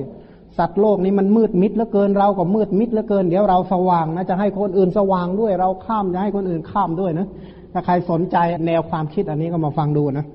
[0.58, 7.26] สัตว์โลกนี้มันมืดมิดเหลือเกินเราก็มืดมิดเหลือเกินเดี๋ยวเราสว่างนะจะให้คนอื่นสว่างด้วย เราข้ามจะให้คนอื่นข้ามด้วยนะ
[7.72, 8.36] ถ้าใครสนใจ
[8.66, 10.26] แนวความคิดอันนี้ก็มาฟังดูนะ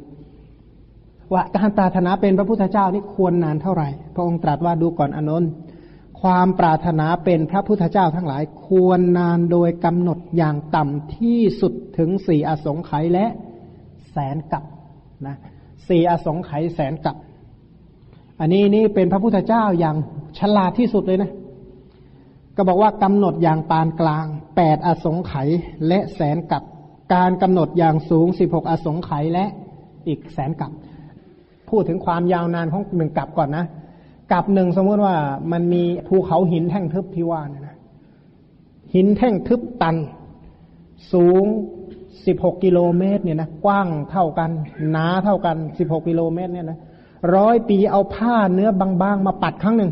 [1.34, 5.50] ว่าการปรารถนาเป็นพระพุทธเจ้านี่ควรนานเท่าไหร่ พระองค์ตรัสว่าดูก่อนอนนท์
[6.22, 13.26] ความปรารถนาเป็นพระพุทธเจ้าทั้งหลายควรนานโดยกำหนดอย่างต่ำที่สุดถึงสี่อสงไขยและ
[14.12, 14.64] แสนกับ
[15.28, 15.36] นะ
[15.88, 17.16] สี่อสงไขยแสนกับ
[18.40, 19.96] อันนี้นี่เป็นพระพุทธเจ้าอย่าง
[20.40, 21.32] ฉลาดที่สุดเลยนะ
[22.56, 24.26] ก็บอกว่ากำหนดอย่างปานกลาง
[24.56, 25.50] แปดอสงไขย
[25.88, 26.64] และแสนกับ
[27.14, 29.46] การกำหนดอย่างสูงสิบหกอสงไขยและ
[30.08, 30.72] อีกแสนกับ
[31.70, 33.66] พูดถึงความยาวนานของหนึ่งกับก่อนนะ
[34.32, 35.16] กับหนึ่งสมมติว่า
[35.52, 37.78] มันมีภูเขาหินแท่งทึบที่ว่าเนี่ยนะ
[38.96, 39.96] หินแท่งทึบตัน
[41.14, 41.46] สูง
[42.26, 44.52] สิบหกกิโลเมตรเนี่ยนะกว้างเท่ากัน
[44.92, 46.80] หนาเท่ากันสิบหกกิโลเมตรเนี่ยนะ
[47.36, 49.92] ร้อยปีเอาผ้าเนื้อบางๆมาปัดครั้งหนึ่ง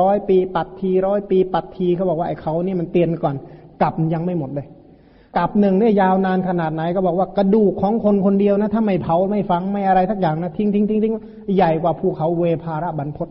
[0.00, 3.34] ร้อยปีปัดทีร้อยปีปัดทีเขาบอกว่าไอ้เขานี่มันเตียนก่อน
[3.82, 4.66] กับยังไม่หมดเลย
[5.36, 11.14] กับหนึ่งเนี่ยยาวนานขนาดไหนก็บอกว่ากระดูกของคนคนเดียวนะ ถ้าไม่เผาไม่ฟังไม่อะไรทักอย่างนะทิ้งทิ้งทิ้งทิ้ง
[11.56, 13.28] ใหญ่กว่าภูเขาเวภาระบรรพศ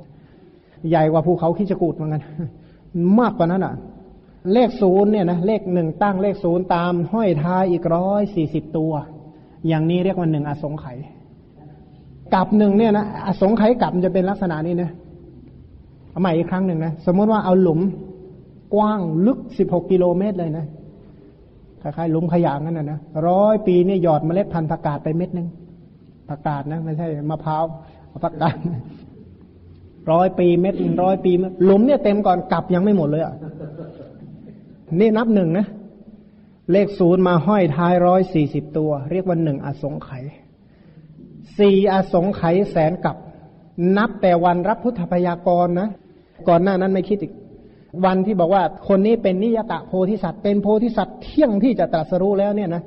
[0.90, 2.22] ใหญ่กว่าภูเขาคิจกูดเหมือนกัน
[3.20, 3.74] มากกว่านั้นอะ
[4.54, 8.92] เลขศูนย์เนี่ยนะเลขหนึ่งตั้งเลขศูนย์ตามห้อยท้ายอีกร้อยสี่สิบตัว
[9.68, 10.98] อย่างนี้เรียกว่าหนึ่งอสงไขย
[12.34, 14.90] กับหนึ่งเนี่ยนะอสงไขยกับมันจะเป็นลักษณะนี้นะ
[16.12, 17.80] เอาใหม่อีกครั้งหนึ่งนะสมมติว่าเอาหลุม
[18.74, 20.66] กว้างลึกสิบหกกิโลเมตรเลยนะ
[21.82, 25.48] คล้ายๆหลุมขยะนั่นนะนะร้อยปีเนี่หยอดเมล็ดพันธุ์ผักกาดไปเม็ดหนึ่ง
[26.30, 27.64] ผักกาดนะไม่ใช่มะพร้าว
[28.24, 28.56] ผักกาด
[30.12, 31.32] ร้อยปีเม็ดร้อยปี
[31.66, 33.34] หลุมเนี่ยเต็มก่อนกลับยังไม่หมดเลยอะ
[35.00, 35.66] นี่นับหนึ่งนะ
[36.72, 40.24] เลขศูนย์มาห้อยท้ายร้อยสี่สิบตัว เรียกว่าหนึ่งอสงไขย
[41.60, 43.16] สี่อสงไขยแสนกัป
[43.98, 45.90] นับแต่วันรับพุทธพยากรณ์นะ
[46.48, 47.34] ก่อนหน้านั้นไม่คิดอีก
[48.06, 52.84] วันที่บอกว่าคนนี้เป็นนิยตะโพธิสัตว์ เป็นโพธิสัตว์เที่ยงที่จะตรัสรู้แล้วเนี่ยนะ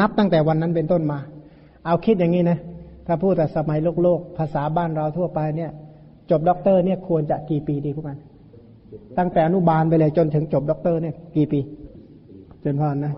[0.00, 1.18] นับตั้งแต่วันนั้นเป็นต้นมา
[1.86, 2.58] เอาคิดอย่างนี้นะ
[3.06, 5.70] ถ้าพูดแต่สมัยโลกโลก ภาษาบ้านเราทั่วไปเนี่ย
[6.30, 8.18] จบด็อกเตอร์เนี่ยควรจะกี่ปีดีบวกกัน
[9.18, 11.60] ตั้งแต่อนุบาลไปเลยจนถึงจบด็อกเตอร์เนี่ย กี่ปี
[12.64, 13.12] จนพอนนะ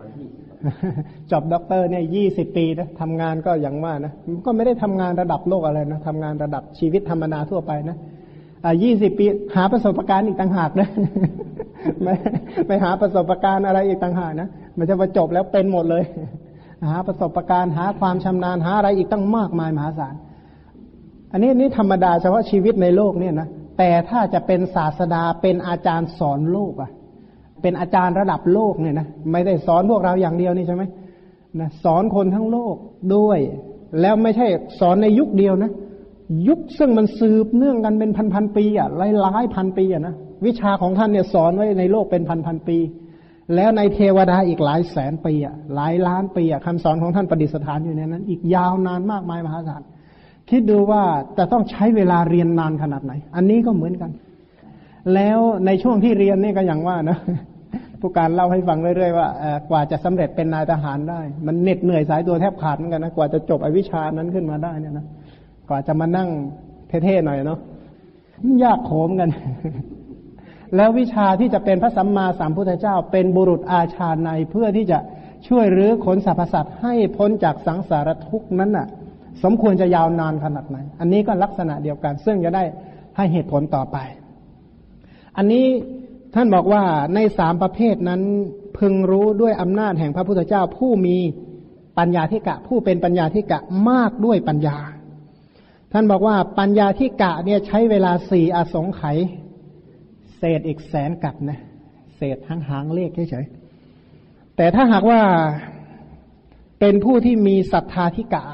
[1.32, 4.12] จบด็อกเตอร์เนี่ยยี่สิบปีนะทำงานก็อย่างว่านะ
[4.46, 7.96] ก็ไม่ได้ทำงานระดับโลกอะไรนะทำงานระดับชีวิตธรรมนาทั่วไปนะ
[8.64, 9.24] อ่ายี่สิบปี
[9.56, 10.88] หาประสบการณ์อีกต่างหากนะ
[12.02, 12.14] ไม่
[12.66, 14.48] ไปหาประสบการณ์อะไรอีกต่างหากนะ
[14.78, 16.04] มันจะมาจบแล้วเป็นหมดเลย
[16.90, 20.14] หาประสบการณ์หาความชำนาญหาอะไรอีกตั้งมากมายมหาศาล
[21.32, 23.48] อันนี้นี่ธรรมดาเฉพาะชีวิตในโลกเนี่ยนะ
[23.78, 26.90] แต่ถ้าจะเป็นศาสดาเป็นอาจารย์สอนโลกอะ
[27.62, 30.82] เป็นอาจารย์ระดับโลกเนี่ยนะไม่ได้สอนพวกเราอย่างเดียวนี่ใช่ไหม
[31.60, 32.76] นะสอนคนทั้งโลก
[33.14, 33.38] ด้วย
[34.00, 34.46] แล้วไม่ใช่
[34.80, 35.70] สอนในยุคเดียวนะ
[36.48, 40.14] ยุคซึ่งมันสืบเนื่องกันเป็นพันพันปีอะหลายหลายพันปีอะนะ
[40.46, 42.78] วิชาของท่านเนี่ยสอนไว้ในโลกเป็นพันพันปี
[43.54, 49.82] แล้วในเทวดาอีกหลายแสนปีอะหลายล้านปีอะคำสอนของท่านประดิษฐานอยู่ในนั้น อีกยาวนานมากมายมหาศาล
[50.50, 51.02] คิดดูว่า
[51.38, 54.10] จะต้องใช้เวลาเรียนนานขนาดไหน อันนี้ก็เหมือนกัน
[55.14, 57.18] แล้วในช่วงที่เรียนนี่ก็อย่างว่านะ
[58.02, 59.28] ผู้การเล่าให้ฟังเรื่อยๆว่า
[59.70, 65.06] กว่าจะสำเร็จเป็นนายทหารได้ มันเหน็ดเหนื่อยสายตัวแทบขาดเหมือนกันนะกว่าจะจบอวิชานั้นขึ้นมาได้เนี่ยนะ
[65.68, 66.28] กว่าจะมานั่ง
[67.04, 67.60] เท่ๆหน่อยเนาะ
[68.62, 69.30] ยากโขมกัน
[70.76, 74.98] แล้ววิชาที่จะเป็นพระสัมมาสัมพุทธเจ้า เป็นบุรุษอาชาในเพื่อที่จะ
[75.48, 78.86] ช่วยรื้อขนสรรพสัตว์ให้พ้นจากสังสารทุกข์นั้นน่ะ
[79.42, 82.64] สมควรจะยาวนานขนาดไหน อันนี้ก็ลักษณะเดียวกัน ซึ่งจะได้
[83.16, 83.96] ให้เหตุผลต่อไป
[85.36, 85.66] อันนี้
[86.34, 88.22] ท่านบอกว่าในสามประเภทนั้น
[88.78, 91.16] พึงรู้ด้วยอำนาจแห่งพระพุทธเจ้าผู้มี
[91.98, 93.58] ปัญญาธิกะ ผู้เป็นปัญญาธิกะ
[93.90, 94.76] มากด้วยปัญญา
[95.92, 99.16] ท่านบอกว่าปัญญาธิกะเนี่ยใช้เวลาสี่อสงไขย
[100.38, 101.60] เศษอีกแสนกับนะ
[102.16, 105.20] เศษทั้งหางเลขเฉยๆแต่ถ้าหากว่า
[106.80, 108.44] เป็นผู้ที่มีศรัทธาธิกะ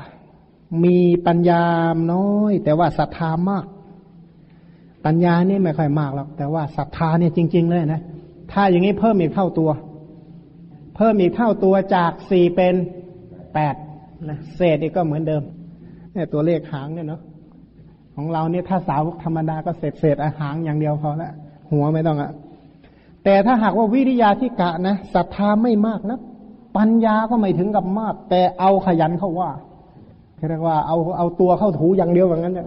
[0.85, 1.65] มีปัญญา
[2.13, 3.67] น้อย แต่ว่าศรัทธามาก
[5.11, 8.03] ปัญญานี่ไม่ค่อยมากหรอกแต่ว่าศรัทธาเนี่ยจริง ๆ เลยนะ
[8.53, 9.71] ถ้าอย่างนี้เพิ่มอีกเท่าตัว
[10.97, 12.75] เพิ่มอีกเท่าตัวจากสี่เป็น
[13.55, 13.75] แปด
[14.29, 15.43] นะเศษอีกก็เหมือนเดิม
[16.13, 17.21] เนี่ยตัวเลขหางเนี่ยเนาะ
[18.15, 21.33] ของเราเนี่ยถ้าสาวธรรมดาก็เศษเศษอาหางอย่างเดียวพอละ
[21.71, 22.31] หัวไม่ต้องอะ
[23.25, 26.19] แต่ถ้าหากว่าวิริยาที่กะนะศรัทธาไม่มากนะ
[26.77, 29.51] ปัญญาก็ไม่ถึงกับมาก แต่เอาขยันเข้าว่า
[30.49, 32.61] เรียกว่าเอาเอาตัวเข้าถูอย่างเดียวแบบนั้น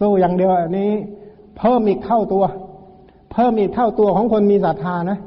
[0.00, 0.90] สู้อย่างเดียวอันนี้
[1.58, 2.44] เพิ่มอีกเท่าตัว
[3.32, 5.18] เพิ่มอีกเท่าตัวของคนมีศรัทธานะ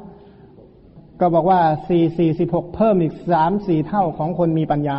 [1.20, 4.96] ก็บอกว่าสี่สี่สิบหกเพิ่มอีกสามสี่เท่าของคนมีปัญญา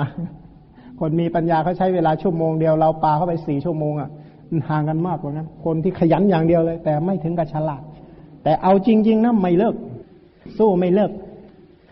[0.99, 4.09] คนมีปัญญาเขาใช้เวลาชั่วโมงเดียวเราปาเข้าไปสี่ชั่วโมงอะ
[4.69, 7.81] ห่างกันมากกว่านั้น คนที่ขยันอย่างเดียวเลย แต่ไม่ถึงกับฉลาด
[8.43, 9.75] แต่เอาจริง ๆนะไม่เลิก
[10.57, 11.11] สู้ไม่เลิก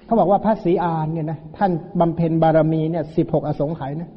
[0.06, 4.10] เขาบอกว่าพระศรีอานเนี่ยนะท่านบำเพ็ญบารมีเนี่ยสิบหกอสงไขยนะ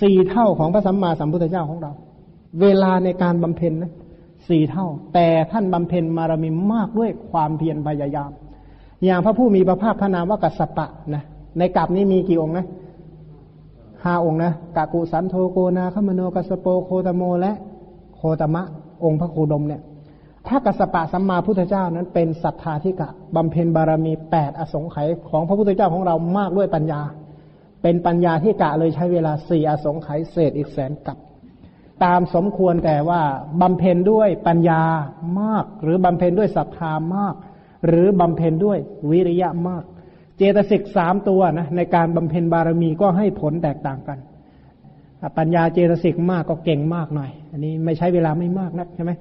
[0.00, 1.92] สี่เท่าของพระสัมมาสัมพุทธเจ้าของเรา
[2.60, 3.92] เวลาในการบำเพ็ญนะ
[4.48, 8.30] สี่เท่า แต่ท่านบำเพ็ญบารมีมากด้วยความเพียรพยายาม
[9.04, 11.24] อย่างพระผู้มีพระภาคพระนามว่ากัสสปะนะ
[11.58, 12.66] ในกลับนี้มีกี่องค์นะ
[14.04, 17.52] ห้าองค์นะกากุสันโทโกนาขมโนกัสโปโคตโม และ
[18.16, 18.62] โคตมะ
[19.04, 19.82] องค์พระโคดมเนี่ย
[20.48, 27.00] ถ้ากัสปะสัมมาพุทธเจ้านั้นเป็นศรัทธาธิกะบำเพ็ญบารมีแปดอสงไขยของพระพุทธเจ้าของเรามากด้วยปัญญา
[27.82, 31.18] เป็นปัญญาที่กะเลยใช้เวลาสี่อสงไขยเศษอีกแสนกับ
[32.04, 33.20] ตามสมควรแต่ว่า
[33.60, 34.82] บำเพ็ญด้วยปัญญา
[35.40, 37.34] มาก หรือบำเพ็ญด้วยศรัทธามาก
[37.86, 38.78] หรือบำเพ็ญด้วย
[39.10, 39.84] วิริยะมาก
[40.36, 44.18] เจตสิกสามตัวนะในการบำเพ็ญบารมีก็ให้ผลแตกต่างกัน
[45.38, 49.12] ปัญญาเจตสิกมากก็เก่งมากหน่อย อันนี้ไม่ใช้เวลาไม่มากนักใช่ไหม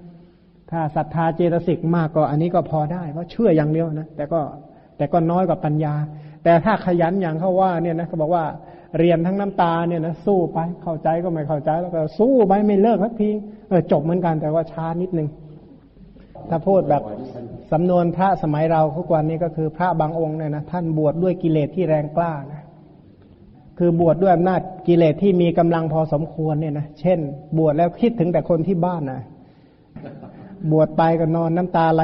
[0.72, 4.42] ถ้าศรัทธาเจตสิกมากก็อันนี้ก็พอได้เพราะเชื่ออย่างเดียวนะแต่ก็
[4.98, 5.94] แต่ก็น้อยกว่าปัญญา
[6.44, 8.44] แต่ถ้าขยันอย่างเขาว่าเนี่ยนะเขาบอกว่า
[8.98, 13.30] เรียนทั้งน้ำตาเนี่ยนะสู้ไปเข้าใจก็ไม่เข้าใจแล้วก็สู้ไปไม่เลิกสักที
[13.70, 15.28] เออจบเหมือนกันแต่ว่าช้านิดนึง
[16.50, 17.04] ถ้าพูดแบบ
[17.72, 22.62] สำนวนพระสมัยเราทุกวันนี้ก็คือพระบางองค์เนี่ยนะท่านบวชดด้วยกิเลสที่แรงกล้านะ
[23.80, 27.20] คือบวชดด้วยอำนาจกิเลสที่มีกำลังพอสมควรเนี่ยนะเช่น
[27.58, 29.22] บวชแล้วคิดถึงแต่คนที่บ้านนะ
[30.72, 32.02] บวชไปก็นอนน้ำตาไหล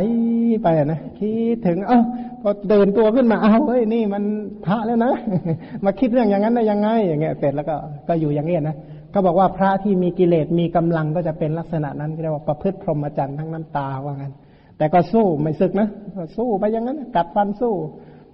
[0.64, 4.24] ไปนะคิดถึง เอ้าพ อเดินตัวขึ้นมาเอาเฮ้ยนี่มัน
[4.66, 5.14] พระแล้วนะ
[5.86, 7.76] มาคิดเรื่องอย่างนั้นได้ยังไง อย่างเงี้ยเสร็จแล้วก็
[8.08, 8.76] ก็อยู่อย่างเงี้ยนะ
[9.14, 14.34] ก็บอกว่าพระที่มีกิเลสมีกำลังก็จะเป็นลักษณะนั้นเรียกว่าประพฤติพรหมจรรย์ทั้งน้ำตาว่างั้น
[14.78, 15.88] แต่ก็สู้ไม่สึกนะ
[16.38, 17.74] สู้ไปอย่างนั้นกัดฟันสู้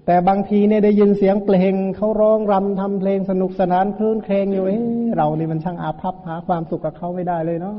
[0.05, 4.79] แต่บางทีเนี่ยได้ยินเสียงเพลงเขาร้องรำทำเพลงสนุกสนานคลื่นเครงอยู่เอ้
[5.15, 7.75] เรานี่มันช่างอาภัพหาความสุขกับเขาไม่ได้เลยเนาะ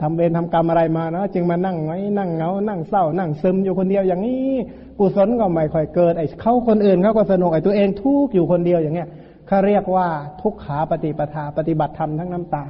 [0.00, 4.52] ทำเวรทำกรรมอะไรมาเนาะจึงมานั่งไว้นั่งเงานั่งเศร้า นั่งซึมอยู่คนเดียวอย่างนี้
[4.98, 9.08] กุศลก็ไม่ค่อยเกิดไอ้เขาคนอื่นเขาก็สนุกไอ้ตัวเองทุกอยู่คนเดียวอย่างเงี้ย
[9.46, 10.06] เขาเรียกว่า
[10.42, 12.64] ทุกขาปฏิปทาปฏิบัติธรรมทั้งน้ำตา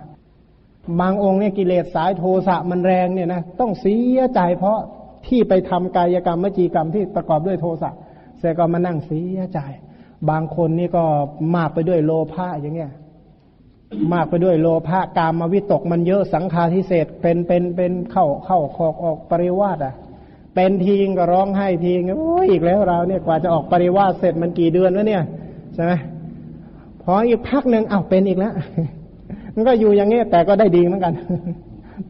[1.00, 4.78] บางองค์เนี่ยกิเลสสายโทสะมันแรงเนี่ยนะต้องเสียใจเพราะ
[5.26, 7.90] ที่ไปทำกายกรรมมจีกรรมที่ประกอบด้วยโทสะ
[8.38, 9.58] เสก็มานั่งเสียใจ
[10.30, 11.04] บางคนนี่ก็
[11.56, 12.92] มากไปด้วยโลภะอย่างเงี้ย
[14.12, 19.94] มากไปด้วยโลภะกามาวิตกมันเยอะสังขารทิเศษเป็นเป็นเป็นเข้าเข้าคอกออกปริวาสอะ
[20.56, 25.22] เป็นทีงก็ร้องไห้ทีงโอ้ยอีกแล้วเราเนี่ยกว่าจะออกปริวาสเสร็จมันกี่เดือนแล้วเนี่ย
[25.74, 25.92] ใช่ไหม
[27.02, 28.54] พออีกพักหนึ่งอ้าวเป็นอีกแล้ว
[29.54, 31.14] มันก็อยู่อย่างเงี้ยแต่ก็ได้ดีเหมือนกัน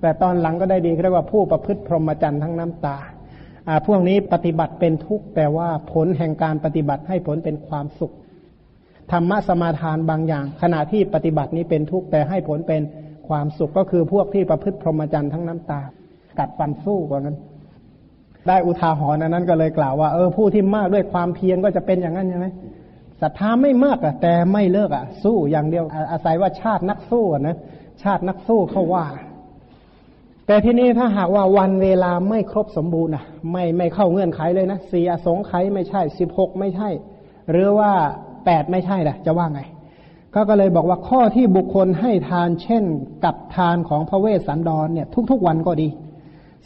[0.00, 2.96] แต่ตอนหลังก็ได้ดีเรียกว่าผู้ประพฤติพรหมจรรย์ทั้งน้ำตา
[3.68, 8.14] อ่าพวกนี้ปฏิบัติเป็นทุกข์แต่ว่าผลแห่งการปฏิบัติให้ผลเป็นความสุข
[9.12, 12.82] ธรรมะสมาทานบางอย่าง ขณะที่ปฏิบัตินี้เป็นทุกข์แต่ให้ผลเป็น
[13.28, 15.80] ความสุขก็คือพวกที่ประพฤติพรหมจรรย์ทั้งน้ำตา
[16.38, 17.36] กัดฟันสู้กว่านั้น
[18.48, 22.46] ได้อุทาหรณ์นั้นก็เลยกล่าวว่าเออผู้ที่มากด้วยความเพียรก็จะเป็นอย่างนั้นใช่ไหม
[23.22, 27.56] ศรัทธาไม่มากอะแต่ไม่เลิกอะสู้อย่างเดียวอาศัยว่าชาตินักสู้นะ
[28.02, 29.06] ชาตินักสู้เขาว่า
[30.46, 36.88] แต่ที่นี้ถ้าหากว่าวันเวลาไม่ครบสมบูรณ์อะไม่ไม่เข้าเงื่อนไขเลยนะสี่อสงไขยไม่ใช่สิบหกไม่ใช่
[37.50, 37.90] หรือว่า
[38.44, 39.62] แปดไม่ใช่ล่ะ จะว่าไง
[40.34, 42.84] ก็ก็เลยบอกว่าข้อที่บุคคลให้ทานเช่น
[43.24, 45.88] กับทานของพระเวสสันดรเนี่ย ทุกๆวันก็ดี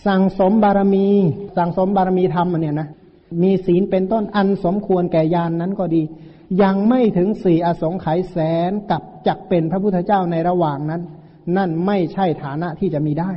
[0.06, 1.08] สั่งสมบารมี
[1.56, 2.88] สั่งสมบารมีธรรมเนี่ยนะ
[3.42, 6.02] มีศีลเป็นต้นอันสมควรแก่ยานนั้นก็ดี
[6.62, 8.36] ยังไม่ถึงสี่อสงไขยแส
[8.70, 11.02] นกับจักเป็นพระพุทธเจ้าในระหว่างนั้น
[11.56, 13.32] นั่นไม่ใช่ฐานะที่จะมีได้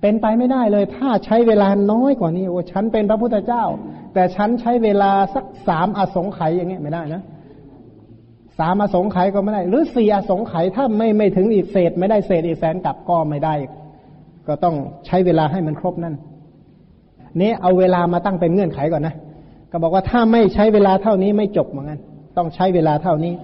[0.00, 3.64] เป็นไปไม่ได้เลย ถ้าใช้เวลาน้อยกว่านี้โอ้ฉันเป็นพระพุทธเจ้า
[4.14, 7.22] แต่ฉันใช้เวลาสักสามอสงไขยอย่างเงี้ยไม่ได้นะ
[8.58, 13.54] สามอสงไขยก็ไม่ได้ หรือสี่อสงไขยถ้าไม่ไม่ถึงอีกเศษ ไม่ได้เศษอีกแสนกับก็ไม่ได้
[14.48, 14.74] ก็ต้อง
[15.06, 16.14] ใช้เวลาให้มันครบนั่น
[17.40, 19.14] นี้เอาเวลามาตั้งเป็นเงื่อนไขก่อนนะ
[19.70, 22.00] ก็บอกว่าถ้าไม่ใช้เวลาเท่านี้ไม่จบเหมือนกัน
[22.36, 23.34] ต้องใช้เวลาเท่านี้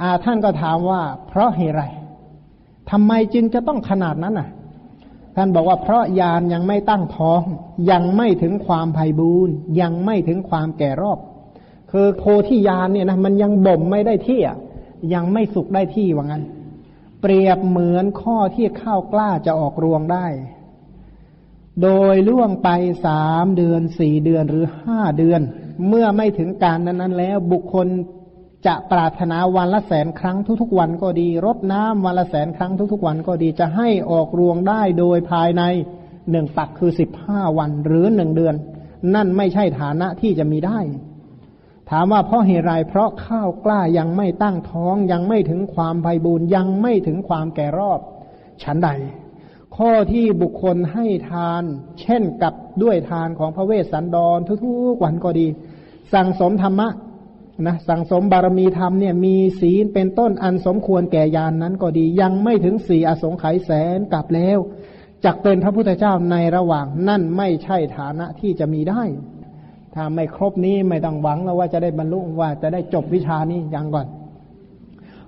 [0.00, 1.84] อาท่านก็ถามว่า เพราะเหตุไร
[2.90, 4.48] ทำไมจึงจะต้องขนาดนั้นอะ
[5.36, 7.42] ท่านบอกว่าเพราะยานยังไม่ตั้งท้อง
[7.90, 11.18] ยังไม่ถึงความไพ่บูรยังไม่ถึงความแก่รอบ
[11.90, 14.56] คือโพธิญาณเนี่ยนะมันยังบ่มไม่ได้ที่อะ
[15.14, 16.42] ยังไม่สุกได้ที่ว่างั้น
[17.26, 20.26] เปรียบเหมือนข้อที่ข้าวกล้าจะออกรวงได้
[21.82, 22.68] โดยล่วงไป
[23.06, 25.40] สามเดือนสี่เดือนหรือห้าเดือน
[25.88, 27.86] เมื่อไม่ถึงการนั้นๆ แล้วบุคคล
[28.66, 35.62] จะปรารถนาวันละแสนครั้งทุกๆวันก็ดี รดน้ำวันละแสนครั้งทุกๆวันก็ดี จะให้ออกรวงได้โดยภายใน
[36.30, 38.54] หนึ่งปักคือสิบห้าวันหรือหนึ่งเดือน
[39.14, 40.78] นั่นไม่ใช่ฐานะที่จะมีได้
[41.90, 48.00] ถามว่าเพราะเหตุไรเพราะข้าวกล้ายังไม่ตั้งท้องยังไม่ถึงความไพบูรยังไม่ถึงความแก่รอบ
[48.62, 48.90] ฉันใด
[49.76, 51.62] ข้อที่บุคคลให้ทาน
[52.00, 55.46] เช่นกับด้วยทานของพระเวสสันดรทุกๆวันก็ดี
[56.12, 56.88] สั่งสมธรรมะ
[57.66, 64.58] นะสั่งสมบารมีธรรมเนี่ยมีศีลเป็นต้นอันสมควรแก่ยานนั้นก็ดี ยังไม่ถึงสี่อสงไขยแสนกลับแล้ว
[65.24, 69.02] จักเป็นพระพุทธเจ้าในระหว่างนั่นไม่ใช่ฐานะที่จะมีได้
[69.94, 74.06] ถ้าไม่ครบนี้ไม่ต้องหวังแล้วว่าจะได้บรรลุว่าจะได้จบวิชานี้ยังก่อน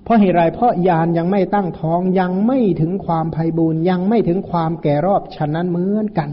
[0.02, 6.30] เพราะเหตุไรเพราะยานยังไม่ตั้งท้องยังไม่ถึงความภัยบูรยังไม่ถึงความแก่รอบฉะนั้นเหมือนกัน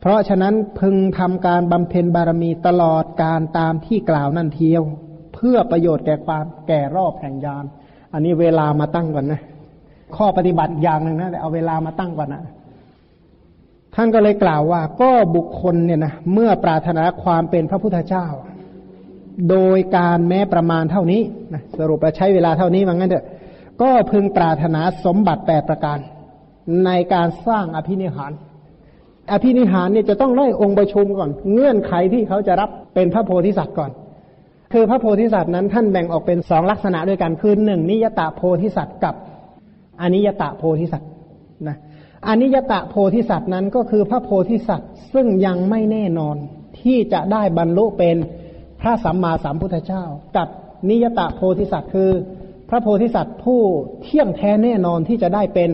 [0.00, 4.82] เพราะฉะนั้นพึงทำการบำเพ็ญบารมีตลอดการตามที่กล่าวนั่นเทียว
[5.34, 7.64] เพื่อประโยชน์แก่ความแก่รอบแห่งยาน
[8.12, 9.42] อันนี้เวลามาตั้งก่อนนะ
[10.16, 12.42] ข้อปฏิบัติอย่างหนึ่งนะแต่เอาเวลามาตั้งก่อนนะ
[13.96, 18.26] ท่านก็เลยกล่าวว่า ก็บุคคลเนี่ยนะเมื่อปรารถนาความเป็นพระพุทธเจ้า
[19.50, 21.22] โดยการแม้ประมาณเท่านี้
[21.54, 23.26] นะสรุปว่าใช้เวลาเท่านี้ว่างั้นเถอะ
[23.82, 25.98] ก็พึงปรารถนาสมบัติแปดประการ
[26.86, 28.32] ในการสร้างอภินิหาร
[29.32, 33.90] อภินิหารเนี่ยจะต้องไล่องค์ประชุมก่อน เงื่อนไขที่เขาจะรับเป็นพระโพธิสัตว์ก่อน
[34.72, 39.14] คือพระโพธิสัตว์นั้นท่านแบ่งออกเป็นสองลักษณะด้วยกันคือหนึ่งนิยตะโพธิสัตว์กับ
[40.00, 41.10] อนิยตะโพธิสัตว์
[41.68, 41.76] นะ
[42.28, 46.36] อนิยตะโพธิสัตว์นั้นก็คือพระโพธิสัตว์ซึ่งยังไม่แน่นอน
[46.80, 48.16] ที่จะได้บรรลุเป็น
[48.80, 50.04] พระสัมมาสัมพุทธเจ้า
[50.36, 50.48] กับ
[50.88, 52.10] นิยตะโพธิสัตว์คือ
[52.68, 53.60] พระโพธิสัตว์ผู้
[54.02, 55.70] เที่ยงแท้แน่นอนที่จะได้เป็น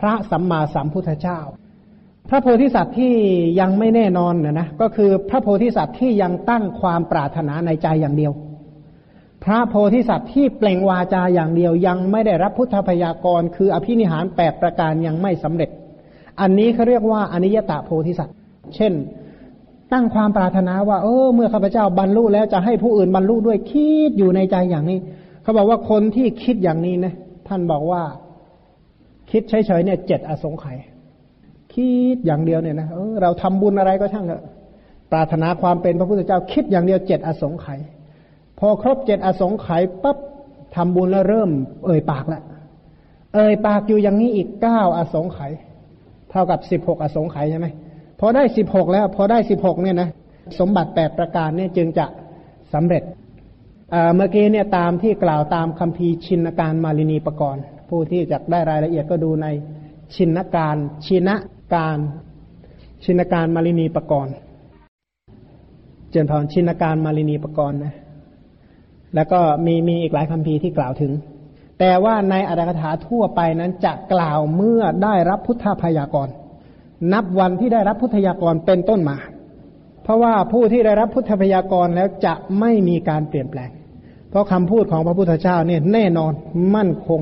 [0.00, 1.40] พระสัมมาสัมพุทธเจ้า
[2.28, 3.14] พระโพธิสัตว์ที่
[3.60, 8.32] ยังไม่แน่นอนนะนะก็คือพระโพธิสัตว์ที่ยังตั้งความปรารถนาในใจอย่างเดียว
[9.44, 15.70] พระโพธิสัตว์ที่เปล่งวาจาอย่างเดียวยังไม่ได้รับพุทธพยากร คืออภินิหารแปดประการยังไม่สำเร็จ
[16.40, 18.36] อันนี้เขาเรียกว่าอนิยตาโพธิสัตว์
[18.74, 18.92] เช่น
[19.92, 24.98] ตั้งความปรารถนาว่า เออ เมื่อข้าพเจ้าบรรลุแล้วจะให้ผู้อื่นบรรลุด้วยคิดอยู่ในใจอย่างนี้
[25.42, 27.14] เขาบอกว่าคนที่คิดอย่างนี้นะ
[27.48, 28.02] ท่านบอกว่า
[29.30, 30.76] คิดเฉยๆเนี่ยเจ็ดอสงไขย
[31.74, 34.44] คิดอย่างเดียวเนี่ยนะเออเราทำบุญอะไรก็ช่างเถอะ
[35.12, 37.78] ปรารถนาความเป็นพระพุทธเจ้าคิดอย่างเดียวเจ็ดอสงไขย
[38.58, 40.18] พอครบเจ็ดอสงไขยปั๊บ
[40.74, 41.50] ทำบุญแล้วเริ่ม
[41.86, 42.42] เอ่ยปากละ
[43.34, 45.52] เอ่ยปากอยู่อย่างนี้อีกเก้าอสงไขย
[46.30, 47.66] เท่ากับสิบหกอสงไขยใช่ไหม
[48.20, 50.08] พอได้สิบหกแล้ว พอได้สิบหกเนี่ยนะ
[50.58, 52.06] สมบัติแปดประการเนี่ยจึงจะ
[52.74, 53.02] สำเร็จ
[54.14, 59.46] เมื่อกี้เนี่ยตามที่กล่าวตามคำพีชินการมาลินีปกรณ์ผู้ที่จะได้รายละเอียดก็ดูใน
[60.14, 61.30] ชินการชิน
[61.74, 61.98] การ
[63.04, 64.34] ชินการมาลินีปกรณ์
[66.10, 67.94] เจนพรชินการมาลินีปกรณ์นะ
[69.14, 71.12] แล้วก็มีมีอีกหลายคำพีที่กล่าวถึง
[71.78, 76.28] แต่ว่าในอัตถกถาทั่วไปนั้นจะกล่าวเมื่อได้รับพุทธพยากร
[77.12, 79.16] นับวันที่ได้รับพุทธพยากรเป็นต้นมา
[80.02, 83.70] เพราะว่าผู้ที่ได้รับพุทธพยากรแล้วจะไม่มีการเปลี่ยนแปลง
[84.30, 86.32] เพราะคำพูดของพระพุทธเจ้าเนี่ยแน่นอน
[86.74, 87.20] มั่นคง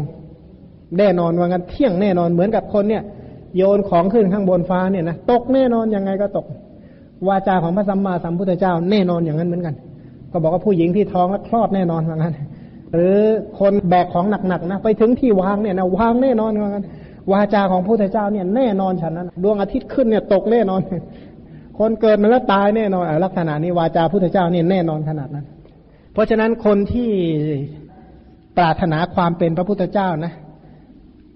[0.99, 3.03] แน่นอนว่างั้นเที่ยงแน่นอนเหมือนกับคนเนี่ย
[3.57, 6.47] โยนของขึ้นข้างบนฟ้าเนี่ยนะตกแน่นอนยังไงก็ตก
[7.29, 9.75] วาจาของพระสัมมาสัมพุทธเจ้า แน่นอนอย่างนั้นเหมือนกัน
[10.33, 12.35] ก็บอกว่าผู้หญิงที่ท้องแล้วคลอดแน่นอนว่างั้น
[12.95, 13.17] หรือ
[13.59, 16.85] คนแบกของหนักๆนะไปถึงที่วางเนี่ยนะวางแน่นอนเหมือนกัน
[17.33, 20.81] วาจาของพระพุทธเจ้าเนี่ยแน่นอนฉันนั้นดวงอาทิตย์ขึ้นเนี่ยตกแน่นอน
[21.79, 25.47] คนเกิดมาแล้วตายแน่นอนลักษณะนี้วาจาพุทธเจ้าเนี่ยแน่นอนขนาดนั้น
[26.13, 27.11] เพราะฉะนั้นคนที่
[28.57, 30.33] ปรารถนาความเป็นพระพุทธเจ้านะ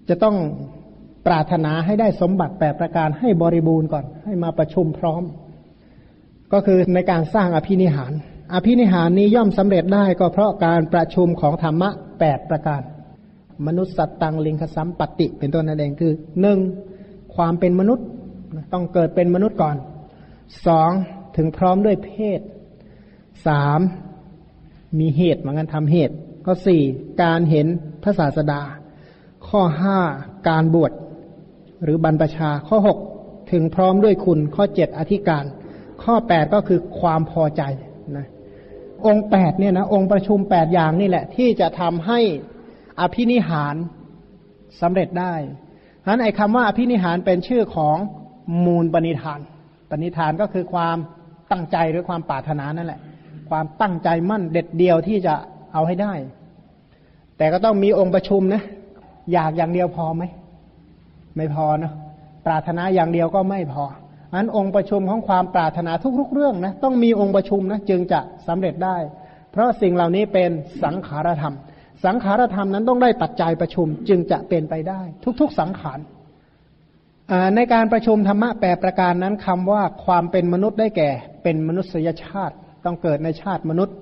[0.09, 0.37] จะต้อง
[1.27, 5.23] ปรารถนาให้ได้สมบัติแปดประการให้บริบูรณ์ก่อน ให้มาประชุมพร้อม
[6.53, 8.13] ก็คือในการสร้างอภินิหาร
[8.53, 12.83] อภินิหารนี้ย่อมสำเร็จได้ก็เพราะการประชุมของธรรมะแปดประการ
[13.67, 16.59] มนุษย์สัตตังลิงคสัมปติ เป็นต้นนั่นเองคือหนึ่ง
[17.35, 18.07] ความเป็นมนุษย์
[18.73, 19.77] ต้องเกิดเป็นมนุษย์ก่อน
[20.67, 20.91] สอง
[21.37, 22.41] ถึงพร้อมด้วยเพศ
[23.47, 23.81] สาม
[24.99, 26.83] มีเหตุเหมือนกันทำเหตุ ข้อสี่
[27.23, 27.67] การเห็น
[28.03, 28.63] พระศาสดา
[29.49, 29.99] ข้อห้า
[30.49, 30.93] การบวช
[31.83, 32.99] หรือบรรพชา ข้อหก
[33.53, 35.45] ถึงพร้อมด้วยคุณ ข้อเจ็ดอธิการ
[36.03, 37.63] ข้อแปดก็คือความพอใจ
[38.17, 38.27] นะ
[39.07, 42.21] องค์แปดเนี่ยนะองค์ประชุมแปดอย่างนี่แหละ ที่จะทำให้
[43.01, 43.75] อภินิหาร
[44.81, 45.35] สำเร็จได้
[46.03, 47.97] ฉะนั้นไอ้คำว่าอภินิหารเป็นชื่อของ
[48.65, 49.41] มูลปณิธาน
[49.91, 50.97] ปณิธานก็คือความ
[51.51, 53.01] ตั้งใจหรือความปรารถนานั่นแหละ
[53.51, 55.35] ความตั้งใจมั่นเด็ดเดียวที่จะ
[55.73, 56.13] เอาให้ได้
[57.37, 58.63] แต่ก็ต้องมีองค์ประชุมนะ
[59.33, 60.25] อยากอย่างเดียวพอไหม
[61.37, 61.95] ไม่พอเนาะ
[62.47, 63.85] ปรารถนาอย่างเดียวก็ไม่พอ
[64.35, 68.97] อันองค์ประชุมของความปรารถนาทุกๆ เรื่องนะต้องมีองค์ประชุมนะจึงจะสำเร็จได้
[69.53, 70.51] เพราะสิ่งเหล่านี้เป็น
[70.85, 71.55] สังขารธรรม
[72.05, 75.01] สังขารธรรมนั้นต้องได้ปัจจัยประชุมจึงจะเป็นไปได้
[75.41, 75.99] ทุกๆ สังขาร
[77.57, 81.11] ในการประชุมธรรมะแปรประการนั้นคำว่าความเป็นมนุษย์ได้แก่
[81.43, 82.55] เป็นมนุษยชาติ
[82.85, 83.97] ต้องเกิดในชาติมนุษย์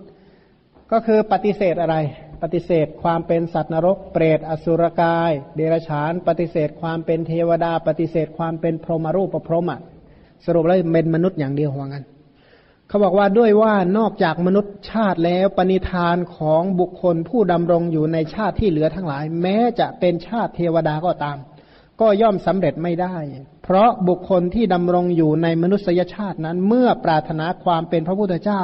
[0.92, 1.96] ก็คือปฏิเสธอะไร
[2.42, 9.78] ปฏิเสธความเป็นสัตว์นรก เปรตอสุรกาย เดรัจฉาน ปฏิเสธความเป็นเทวดา ปฏิเสธความเป็นพรหมรูปประพรหมะ
[10.46, 12.04] สรุปแล้วเป็นมนุษย์อย่างเดียวหัวงกัน
[12.88, 21.36] เขาบอกว่าด้วยว่านอกจากมนุษย์ชาติแล้วปณิธานของบุคคลผู้ดำรงอยู่ในชาติที่เหลือทั้งหลาย แม้จะเป็นชาติเทวดาก็ตาม
[22.00, 23.16] ก็ย่อมสำเร็จไม่ได้
[23.62, 28.62] เพราะบุคคลที่ดำรงอยู่ในมนุษยชาตินั้น เมื่อปรารถนาความเป็นพระพุทธเจ้า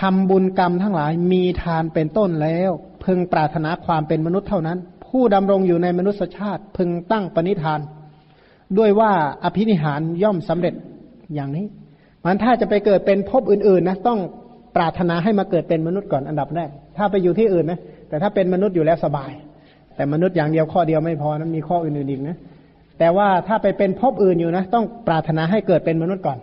[0.00, 2.70] ทำบุญกรรมทั้งหลายมีทานเป็นต้นแล้ว
[3.04, 7.80] พึงปรารถนาความเป็นมนุษย์เท่านั้น ผู้ดำรงอยู่ในมนุษยชาติพึงตั้งปณิธาน
[8.78, 9.10] ด้วยว่า
[9.44, 10.74] อภินิหารย่อมสำเร็จ
[11.34, 11.66] อย่างนี้
[12.24, 14.18] มันถ้าจะไปเกิดเป็นภพอื่นๆนะต้อง
[14.76, 19.30] ปรารถนาให้มาเกิดเป็นมนุษย์ก่อนอันดับแรก ถ้าไปอยู่ที่อื่นนะแต่ถ้าเป็นมนุษย์อยู่แล้วสบาย
[19.96, 22.36] แต่มนุษย์อย่างเดียวข้อเดียวไม่พอนะมีข้ออื่นๆอีกนะ
[22.98, 26.38] แต่ว่าถ้าไปเป็นภพอื่นอยู่นะ ต้องปรารถนาให้เกิดเป็นมนุษย์ก่อน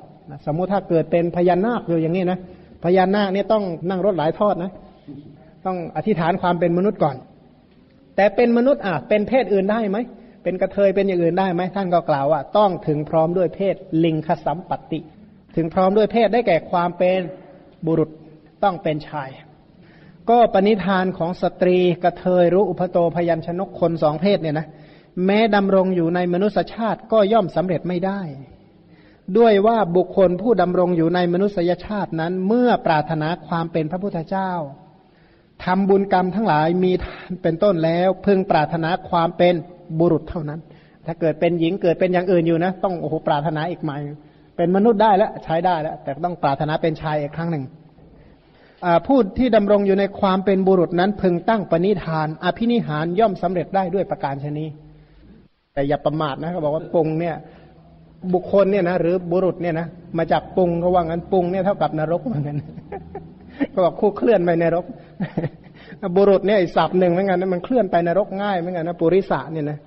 [0.45, 2.39] สมมุติถ้าเกิดเป็นพญานาคอยู่อย่างนี้นะ
[2.83, 4.71] พญานาคเนี่ยต้องนั่งรถหลายทอดนะ
[5.65, 7.15] ต้องอธิษฐานความเป็นมนุษย์ก่อน
[8.15, 9.97] แต่เป็นมนุษย์อะเป็นเพศอื่นได้ไหม
[10.43, 14.99] เป็นกระเทยเป็นอย่างอื่นได้ไหมท่านก็กล่าวว่า ต้องถึงพร้อมด้วยเพศลิงคสัมปติ
[15.55, 17.19] ถึงพร้อมด้วยเพศได้แก่ความเป็น
[17.85, 18.09] บุรุษ
[18.63, 19.29] ต้องเป็นชาย
[20.29, 24.67] ก็ปณิธานของสตรีกระเทยรู้อุปโตพยัญชนกคนสองเพศเนี่ยนะ
[25.25, 28.21] แม้ดำรงอยู่ในมนุษยชาติก็ย่อมสำเร็จไม่ได้
[29.37, 34.51] ด้วยว่าบุคคลผู้ดำรงอยู่ในมนุษยชาตินั้น เมื่อปรารถนาความเป็นพระพุทธเจ้า
[35.65, 36.91] ทำบุญกรรมทั้งหลายมี
[37.43, 39.55] เป็นต้นแล้ว พึงปรารถนาความเป็น
[39.99, 40.59] บุรุษเท่านั้น
[41.05, 43.97] ถ้าเกิดเป็นหญิงเกิดเป็นอย่างอื่นอยู่นะ ต้องโอ้โหปรารถนาอีกใหม่
[44.57, 47.63] เป็นมนุษย์ได้แล้วใช้ได้แล้วแต่ต้องปรารถนาเป็นชายอีกครั้งหนึ่ง
[49.07, 54.65] ผู้ที่ดำรงอยู่ในความเป็นบุรุษนั้นพึงตั้งปณิธาน อภินิหารย่อมสำเร็จได้ด้วยประการชนี
[55.73, 57.35] แต่อย่าประมาทนะเขาบอกว่าปุงเนี่ย
[58.33, 62.57] บุคคลเนี่ยนะหรือบุรุษเนี่ยนะมาจากปุงเขาว่างั้นปุงเนี่ยเท่ากับนรกเหมือนกัน
[63.73, 64.85] ก็บอกคู่เคลื่อนไปนรก
[66.15, 69.79] บุรุษเนี่ยศัพท์หนึ่งเหมือนกันนะมันเคลื่อนไปนรกง่ายเหมือนกันนะปุริสะเนี่ยนะ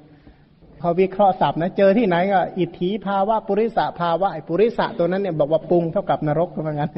[0.81, 6.91] เขาวิเคราะห์ศัพท์นะเจอที่ไหนก็อิทธิภาวะปุริสะภาวะไอปุริสะตัวนั้นเนี่ยบอกว่าปรุงเท่ากับนรกเหมือนกัน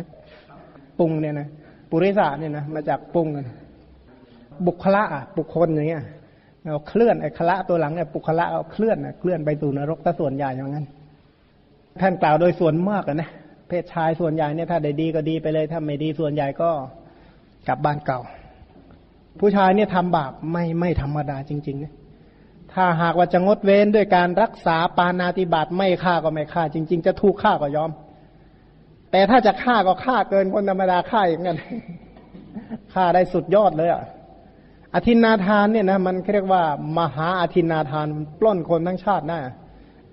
[0.99, 1.49] ปรุงเนี่ยนะ
[1.91, 3.47] ปุริสะเนี่ยนะมาจากปรุงกัน
[4.67, 5.05] บุคละ
[5.39, 6.05] บุคคลอย่างเงี้ย
[6.65, 10.85] เราเคลื่อนไอ้คละตัวหลังเนี่ยบุคละเอาเคลื่อนเคลื่อนไปสู่นรกถ้าส่วนใหญ่อย่างนั้น
[12.01, 13.31] ท่านกล่าวโดยส่วนมากนะ
[13.69, 16.71] เพศชายส่วนใหญ่เนี่ยถ้าได้ดีก็ดีไปเลยถ้าไม่ดีส่วนใหญ่ก็
[17.69, 18.21] กลับบ้านเก่า
[19.41, 21.95] ผู้ชายเนี่ยทำบาปไม่ไม่ธรรมดาจริงๆนะ
[22.75, 27.91] ถ้าหากว่าจะงดเว้นด้วยการรักษาปานาติบาตไม่ฆ่าก็ไม่ฆ่า จริง ๆ จะถูกฆ่าก็ยอม
[29.13, 31.59] แต่ถ้าจะฆ่าก็ฆ่าเกินคนธรรมดาฆ่าอย่างนั้น
[32.95, 34.03] ฆ่าได้สุดยอดเลยอะ
[34.95, 36.63] อธินาทานเนี่ยนะมันเรียกว่า
[36.99, 38.07] มหาอธินาทาน
[38.41, 39.39] ปล้นคนทั้งชาติได้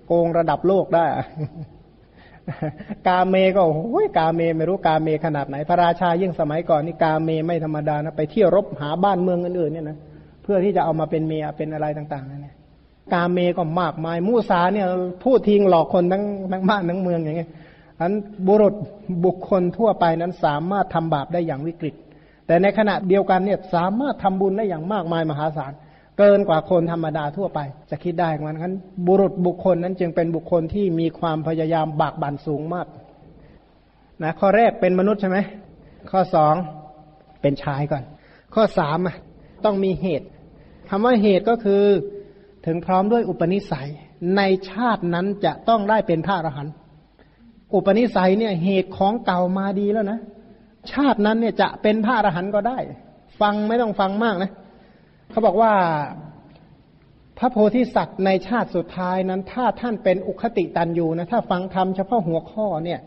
[0.06, 1.06] โกงระดับโลกได้
[3.08, 9.98] กาเมก็โอ้ยกาเมไม่รู้กาเมขนาดไหน พระราชายิ่งสมัยก่อนนี่กาเมไม่ธรรมดานะไปเที่ยวรบหาบ้านเมืองอื่นๆเนี่ยนะ
[10.42, 12.54] เพื่อที่จะเอามาเป็นเมียเป็นอะไรต่างๆนั่นแหละ
[13.14, 14.86] กาเมก็มากมายมูสาเนี่ย
[15.24, 16.22] พูดทิ้งหลอกคนทั้ง
[16.52, 17.50] ทั้งบ้านทั้งเมืองอย่างเงี้ย
[18.00, 18.12] อัน
[18.46, 18.74] บุรุษ
[19.24, 21.94] บุคคลทั่วไปนั้นสามารถทำบาปได้อย่างวิกฤต
[22.46, 25.72] แต่ในขณะเดียวกันเนี่ยสามารถทำบุญได้อย่างมากมายมหาศาล
[26.18, 27.58] เกินกว่าคนธรรมดาทั่วไป
[27.90, 28.72] จะคิดได้เหมือนกัน
[29.06, 32.86] บุรุษบุคคลนั้นจึงเป็นบุคคลที่มีความพยายามบากบั่นสูงมาก
[34.22, 35.38] นะข้อแรกเป็นมนุษย์ใช่ไหม
[36.10, 36.54] ข้อสอง
[37.42, 38.02] เป็นชายก่อน
[38.54, 38.98] ข้อสาม
[39.64, 40.26] ต้องมีเหตุ
[40.88, 41.82] คำว่าเหตุก็คือ
[42.66, 43.88] ถึงพร้อมด้วยอุปนิสัย
[44.36, 46.74] ในชาตินั้นจะต้องได้เป็นพระอรหันต์
[47.74, 50.18] อุปนิสัยเนี่ยเหตุของเก่ามาดีแล้วนะ
[50.92, 52.78] ชาตินั้นเนี่ยจะเป็นพระอรหันต์ก็ได้
[53.40, 54.50] ฟังไม่ต้องฟังมากนะ
[55.30, 55.72] เขาบอกว่า
[57.38, 63.00] พระโพธิสัตว์ในชาติสุดท้ายนั้น ถ้าท่านเป็นอุคติตันยูนะถ้าฟังธรรมเฉพาะหัวข้อเนี่ย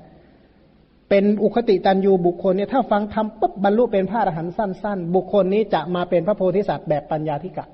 [1.10, 7.66] เป็นอุคติตันยูบุคคลเนี่ยถ้าฟังธรรมปุ๊บบรรลุเป็นพระอรหันต์สั้น ๆ บุคคลนี้จะมาเป็นพระโพธิสัตว์แบบปัญญาธิกะ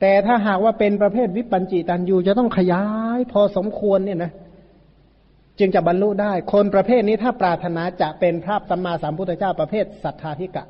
[0.00, 2.84] แต่ถ้าหากว่าเป็นประเภทวิปัญจิตันยูจะต้องขยา
[3.16, 4.32] ยพอสมควรเนี่ยนะ
[5.58, 10.64] จึงจะบรรลุได้ คนประเภทนี้ถ้าปรารถนาจะเป็นพระสัมมาสัมพุทธเจ้าประเภทสัทธาธิกะ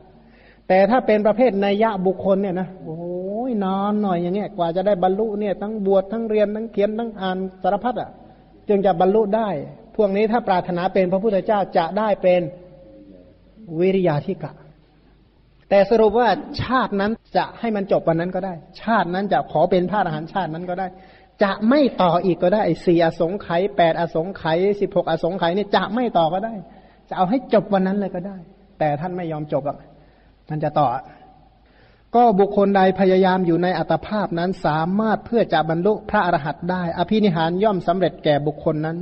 [0.68, 2.98] แต่ถ้าเป็นประเภทนัยยะบุคคลเนี่ยนะโอ้
[3.48, 8.10] ยนอนหน่อยอย่างเงี้ยกว่าจะได้บรรลุเนี่ยทั้งบวชทั้งเรียนทั้งเขียนทั้งอ่านสารพัดอะ
[8.68, 9.48] จึงจะบรรลุได้
[9.96, 12.40] พวกนี้ถ้าปรารถนาเป็นพระพุทธเจ้าจะได้เป็น
[13.80, 14.52] วิริยาธิกะ
[15.70, 16.28] แต่สรุปว่า
[16.62, 20.86] ชาตินั้นจะให้มันจบวันนั้นก็ได้ ชาตินั้นจะขอเป็นพระอรหันต์ชาตินั้นก็ได้
[21.42, 26.54] จะไม่ต่ออีกก็ได้สี่อสงไขยแปดอสงไขยสิบหกอสงไขยเนี่ยจะไม่ต่อก็ได้
[27.08, 28.36] จะเอาให้จบวันนั้นเลยก็ได้
[28.78, 29.78] แต่ท่านไม่ยอมจบหรอก
[30.48, 30.86] ท่านจะต่อ
[32.14, 38.96] ก็บุคคลใดพยายามอยู่ในอัตภาพนั้นสามารถเพื่อจะบรรลุพระอรหันต์ได้ อภินิหารย่อมสำเร็จแก่บุคคลนั้น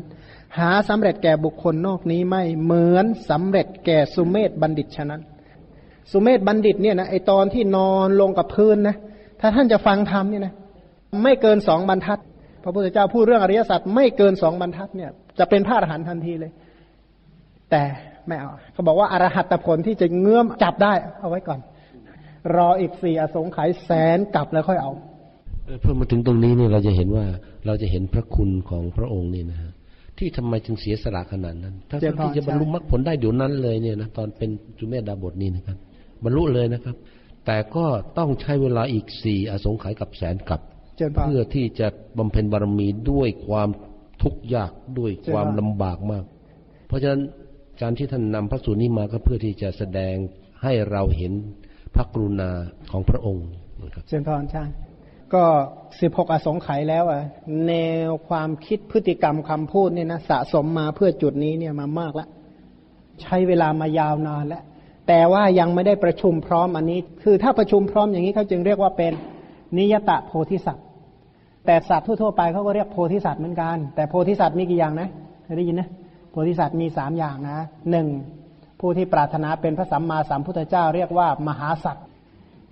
[0.58, 5.20] หาสำเร็จแก่บุคคลนอกนี้ไม่เหมือนสำเร็จแก่สุเมธบัณฑิตฉะนั้น
[6.10, 8.96] สุเมธบัณฑิตเนี่ยนะไอตอนที่นอนลงกับพื้นนะ
[9.40, 10.54] ถ้าท่านจะฟังธรรมเนี่ยนะ
[11.22, 12.18] ไม่เกินสองบรรทัด
[12.62, 16.52] พระพุทธเจ้าพูดเรื่องอริยสัจไม่เกินสองบรรทัดเนี่ยจะเป็นพระอรหันต์ทันทีเลย
[17.70, 17.82] แต่
[18.30, 21.60] ไม่เอาเขาบอกว่าอรหัตผลที่จะเงื้อมจับได้ เอาไว้ก่อน
[22.56, 24.92] รออีกสี่อสงไขยแสนกลับแล้วค่อยเอา
[25.80, 27.24] เพื่อมาถึงตรงนี้เนี่ยเราจะเห็นว่า
[27.66, 29.72] เราจะเห็นพระคุณของพระองค์นี่นะฮะ
[30.18, 35.76] ที่ทำไมจึงเสียสละขนาดนั้น ถ้าที่จะบรรลุมรรคผลได้เดี๋ยวนั้นเลยเนี่ยนะตอนเป็นจุเมธดาบทนี่นะครับ
[36.24, 36.96] บรรลุเลยนะครับ
[37.46, 37.86] แต่ก็
[38.18, 40.60] ต้องใช้เวลาอีกสี่อสงไขยกับแสนกับ
[41.22, 43.68] เพื่อที่จะบำเพ็ญบารมีด้วยความ
[44.22, 46.24] ทุกข์ยากด้วยความลำบากมาก
[46.86, 47.20] เพราะฉะนั้น
[47.82, 50.14] การที่ท่านนำพระสูตรนี้มาก็เพื่อที่จะแสดง
[50.62, 51.32] ให้เราเห็น
[51.94, 52.50] พระกรุณา
[52.90, 53.46] ของพระองค์
[53.82, 54.64] นะครับเชิญพรใช่
[55.34, 55.44] ก็
[56.00, 57.24] สิบหกอสงไขยแล้วอะ
[57.66, 57.74] แน
[58.06, 62.28] วความคิดพฤติกรรมคำพูดเนี่ยนะสะสมมาเพื่อจุดนี้เนี่ยมามากแล้ว
[63.22, 64.62] ใช้เวลามายาวนานแล้ว
[65.08, 69.12] แต่ว่ายังไม่ได้ประชุมพร้อมอันนี้ คือถ้าประชุมพร้อมอย่างนี้เขาจึงเรียกว่าเป็น
[69.78, 70.86] นิยตะโพธิสัตว์
[71.66, 75.08] แต่สัตว์ทั่วๆไปเขาก็เรียกโพธิสัตว์เหมือนกัน แต่โพธิสัตว์มีกี่อย่างนะ
[75.44, 75.88] เคยได้ยินนะ
[76.30, 77.58] โพธิสัตว์มีสามอย่างนะ
[77.90, 78.08] หนึ่ง
[78.80, 82.04] ผู้ที่ปรารถนาเป็นพระสัมมาสัมพุทธเจ้าเรียกว่ามหาสัตว์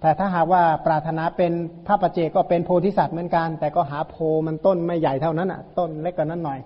[0.00, 1.52] แต่ถ้าหากว่าปรารถนาเป็น
[1.86, 6.59] พระประเจก็เป็นโพธิสัตว์เหมือนกัน แต่ก็หาโพมันต้นไม่ใหญ่เท่านั้นอะ ต้นเล็กกว่านั้นหน่อย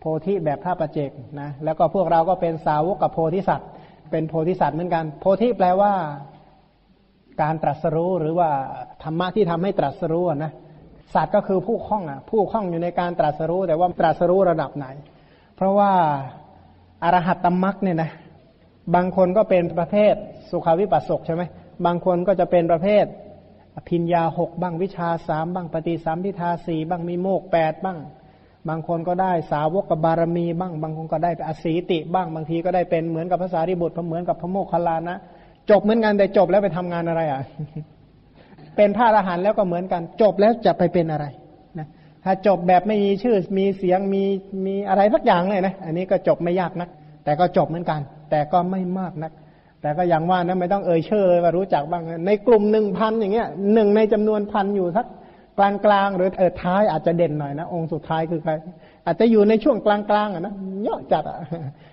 [0.00, 1.10] โพธิแบบพระประเจก
[1.40, 3.68] นะแล้วก็พวกเราก็เป็นสาวกกับโพธิสัตว์
[4.10, 5.92] เป็นโพธิสัตว์เหมือนกัน โพธิแปลว่า
[7.42, 8.48] การตรัสรู้หรือว่า
[9.02, 10.52] ธรรมะที่ทำให้ตรัสรู้นะ
[11.14, 14.86] สัตว์ก็คือผู้คล้องอะผู้คล้องอยู่ในการตรัสรู้แต่ว่าตรัสรู้ระดับไหน
[15.56, 15.92] เพราะว่า
[17.02, 18.10] อรหัตตมรักเนี่ยนะ
[18.94, 20.14] บางคนก็เป็นประเภท
[20.50, 21.42] สุขวิปัสสกใช่ไหม
[21.86, 23.04] บางคนก็จะเป็นประเภท
[23.90, 27.98] พิญญาหกบ้างวิชาสามบ้างปฏิสัมพิทาสี่บ้างมีโมกแปดบ้าง
[28.68, 35.16] บางคนก็ได้สาวกกับบารมีบ้าง บางคนก็ได้อสีติบ้างบางทีก็ได้เป็นเหมือนกับภาษาริบุตรเหมือนกับพระโมคคัลลานะ
[35.70, 37.40] จบเหมือนกันแต่จบแล้วไปทำงานอะไรอะ
[38.76, 41.26] เป็นพระอรหันต์แล้วก็เหมือนกัน จบแล้วจะไปเป็นอะไร
[42.26, 44.22] ถ้าจบแบบไม่มีชื่อ มีเสียง มี
[44.66, 46.88] มีอะไรสักอย่างเลยนะ อันนี้ก็จบไม่ยากนัก
[47.24, 48.00] แต่ก็จบเหมือนกัน
[48.30, 49.32] แต่ก็ไม่มากนัก
[49.82, 55.06] แต่ก็อย่างว่านะไม่ต้องเอ่ยชื่อเลยว่ารู้จักบ้าง ในกลุ่มหนึ่งพันอย่างเงี้ยหนึ่งในจำนวนพันอยู่สัก
[55.58, 58.52] กลางกลางหรือเออท้ายอาจจะเด่นหน่อยนะองค์สุดท้ายคือใคร
[59.06, 60.54] อาจจะอยู่ในช่วงกลางกลางอะนะ
[60.84, 61.38] เยอะจัดอะ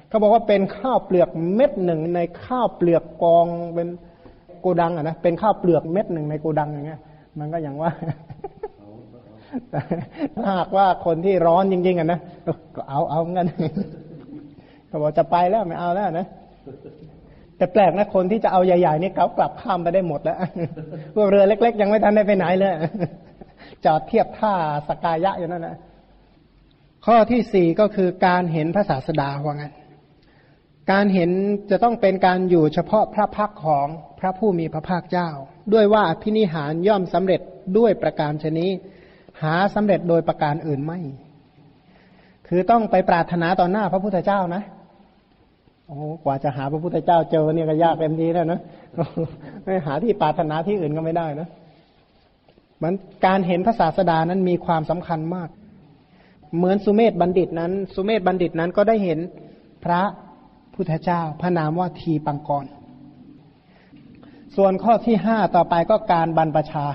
[0.09, 3.87] เขาบอกว่าเป็นข้าวเปลือกเม็ดหนึ่งในข้าวเปลือกกองเป็น
[4.61, 7.01] โกดังอะนะเป็นข้าวเปลือกเม็ดหนึ่งในโกดังอย่างเงี้ย
[7.39, 7.91] มันก็อย่างว่า
[10.35, 12.19] ถ้าหากว่าคนที่ร้อนจริง ๆอะนะ
[12.75, 13.47] ก็เอาเอาเงิน
[14.87, 16.27] เขาบอกจะไปแล้วไม่เอาแล้วนะ
[17.57, 20.37] แต่แปลกนะคนที่จะเอาใหญ่ๆนี่เขากลับข้ามไปได้หมดแล้ว
[21.15, 22.73] พวกเรือเล็ก ๆ ยังไม่ทันได้ไปไหนเลย
[23.85, 24.53] จอดเทียบท่า
[24.87, 25.77] สกายะอยู่นั่นนะ
[27.05, 29.73] ข้อที่สี่ก็คือการเห็นพระศาสดาว่างั้น
[30.91, 31.31] การเห็น
[31.71, 33.87] จะต้องเป็นการอยู่เฉพาะพระพักของ
[34.19, 35.29] พระผู้มีพระภาคเจ้า
[35.73, 37.41] ด้วยว่าพินิหารย่อมสำเร็จ
[37.77, 38.69] ด้วยประการชนี้
[39.41, 40.99] หาสำเร็จโดยประการอื่นไม่
[42.47, 44.63] คือต้องไปปรารถนาต่อหน้าพระพุทธเจ้านะ
[45.87, 48.59] โอ้กว่าจะหาพระพุทธเจ้าเจอเนี่ยก็ยากเต็มทีแล้วนะ
[49.63, 51.47] ไม่หาที่ปรารถนาที่อื่นก็ไม่ได้นะ
[52.81, 52.93] มัน
[53.25, 55.49] การเห็นพระศาสดานั้นมีความสำคัญมาก
[56.57, 59.19] เหมือนสุเมธบัณฑิตนั้น สุเมธบัณฑิตนั้นก็ได้เห็น
[59.85, 60.01] พระ
[60.75, 62.65] พุทธเจ้า พระนามว่าทีปังกร
[64.55, 66.85] ส่วนข้อที่ห้าต่อไปก็การบรรพชา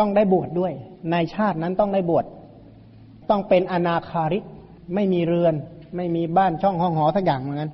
[0.00, 0.72] ต้องได้บวชดด้วย
[1.12, 2.24] ในชาตินั้นต้องได้บวช
[3.30, 4.44] ต้องเป็นอนาคาริก
[4.94, 5.54] ไม่มีเรือน
[5.96, 7.70] ไม่มีบ้านช่องห้องหอทักอย่างเหมือนกัน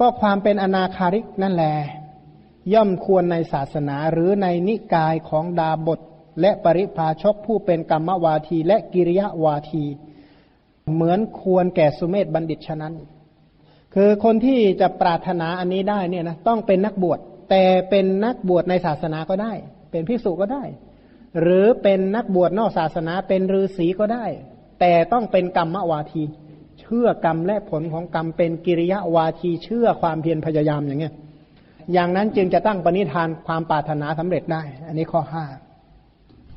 [0.00, 1.74] ก็ความเป็นอนาคาริกนั่นแหละ
[2.74, 6.00] ย่อมควรในศาสนาหรือในนิกายของดาบท
[6.40, 9.84] และปริพาชกผู้เป็นกรรมวาทีและกิริยาวาที
[10.94, 12.94] เหมือนควรแก่สุเมธบัณฑิตฉะนั้น
[13.94, 17.18] คือคนที่จะปรารถนาอันนี้ได้เนี่ยนะต้องเป็นนักบวช
[17.50, 19.52] แต่เป็นนักบวชในศาสนาก็ได้
[19.90, 20.64] เป็นภิกษุก็ได้
[21.40, 24.26] หรือเป็นนักบวชนอกศาสนาเป็นฤาษีก็ได้
[24.80, 26.22] แต่ต้องเป็นกรรมวาที
[26.84, 31.14] ชื่อกรรมและผลของกรรมเป็นกิริยาวาทีเชื่อความเพียรพยายามอย่างเงี้ย
[31.92, 35.44] อย่างนั้นจึงจะตั้งปณิธานความปรารถนาสำเร็จได้ อันนี้ข้อห้า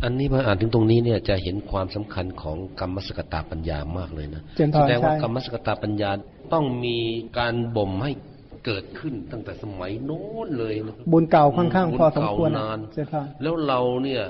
[0.03, 4.41] อันนี้มาอ่านถึงตรงนี้เนี่ยจะเห็นความสำคัญของกรรมสกตาปัญญามากเลยนะ
[4.79, 6.09] แสดงว่ากรรมสกตาปัญญา
[6.53, 6.97] ต้องมี
[7.37, 8.11] การบ่มให้
[8.65, 12.79] เกิดขึ้นตั้งแต่สมัยโน้นเลยนะบุญเก่าค่อนข้างพอสมควรนาน
[13.41, 14.23] แล้วเราเนี่ย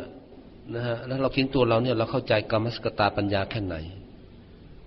[0.75, 3.75] นะฮะแล้วเราคิดตัวเราเนี่ยเราเข้าใจกรรมสกตาปัญญาแค่ไหน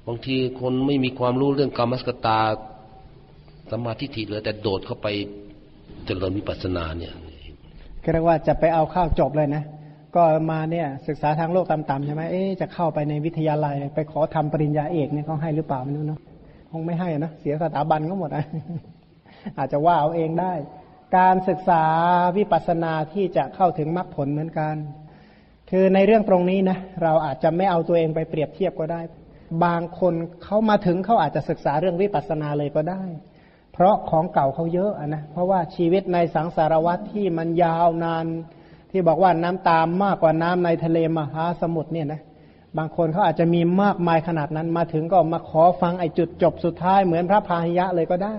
[0.07, 2.39] บางทีคนไม่มีความรู้เรื่องกรรมสกตา
[3.72, 5.07] สมาธิถิเลยแต่โดดเข้าไป
[6.07, 7.12] เจริญวิปัสสนาเนี่ย
[8.12, 9.62] เรียกว่าจะไปเอาข้าวจบเลยนะ
[10.16, 16.20] ก็มาเนี่ยศึกษาทางโลกต่ำๆใช่ไหมเอ๊จะเข้าไปในวิทยาลัยไปขอทำปริญญาเอกเนี่ยเขาให้หรือเปล่าไม่รู้เนาะ
[16.70, 18.47] คงไม่ให้นะเสียสถาบันก็หมดนะ
[19.59, 20.53] อาจจะว่าเอาเองได้
[21.16, 21.85] การศึกษา
[22.37, 24.75] วิปัสสนาที่จะเข้าถึงมรรคผลเหมือนกัน
[25.77, 29.01] คือในเรื่องตรงนี้นะเราอาจจะไม่เอาตัวเองไปเปรียบเทียบก็ได้
[29.64, 33.03] บางคนเขามาถึงเขาอาจจะศึกษาเรื่องวิปัสสนาเลยก็ได้
[33.72, 38.27] เพราะของเก่าเขาเยอะนะเพราะว่าชีวิตในสังสารวัตที่มันยาวนาน
[38.91, 42.20] ที่บอกว่าน้ำตามมากกว่าน้ำในทะเลมหาสมุทรเนี่ยนะ
[42.79, 48.37] บางคนเขาอาจจะมีมากมายขนาดนั้นมาถึงก็มาขอฟังไอ้จุดจบสุดท้ายเหมือนพระพาหิยะเลยก็ได้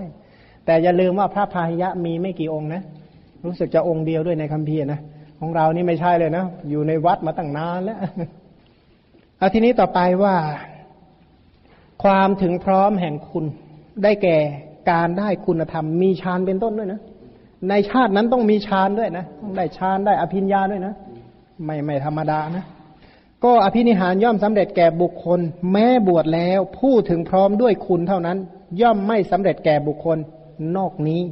[0.66, 2.82] แต่อย่าลืมว่าพระพาหิยะมีไม่กี่องค์นะ
[3.44, 5.00] รู้สึกจะองค์เดียวด้วยในคัมภีร์นะ
[5.46, 7.98] ของเรานี่ไม่ใช่เลยนะ อยู่ในวัดมาตั้งนานแล้ว
[9.38, 10.34] เอาทีนี้ต่อไปว่า
[12.02, 13.44] ความถึงพร้อมแห่งคุณ
[14.02, 14.36] ได้แก่
[14.90, 17.00] การได้คุณธรรม มีฌานเป็นต้นด้วยนะ
[17.68, 20.94] ในชาตินั้นต้องมีฌานด้วยนะต้องได้ฌานได้อภิญญาด้วยนะ
[21.64, 22.64] ไม่ไม่ธรรมดานะ
[23.44, 25.40] ก็อภินิหารย่อมสำเร็จแก่บุคคล
[25.72, 28.38] แม้บวชแล้ว ผู้ถึงพร้อมด้วยคุณเท่านั้น
[28.80, 30.18] ย่อมไม่สำเร็จแก่บุคคล
[30.76, 31.22] นอกนี้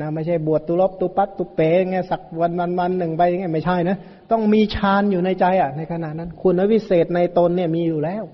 [0.00, 3.96] นะไม่ใช่บวชตุลบตุปัตตุเป๋ไงสักวันวันวันหนึ่งไปไงไม่ใช่นะ
[4.30, 8.24] ต้องมีฌานอยู่ในใจอะ ในขณะนั้น คุณวิเศษในตนเนี่ยมีอยู่แล้ว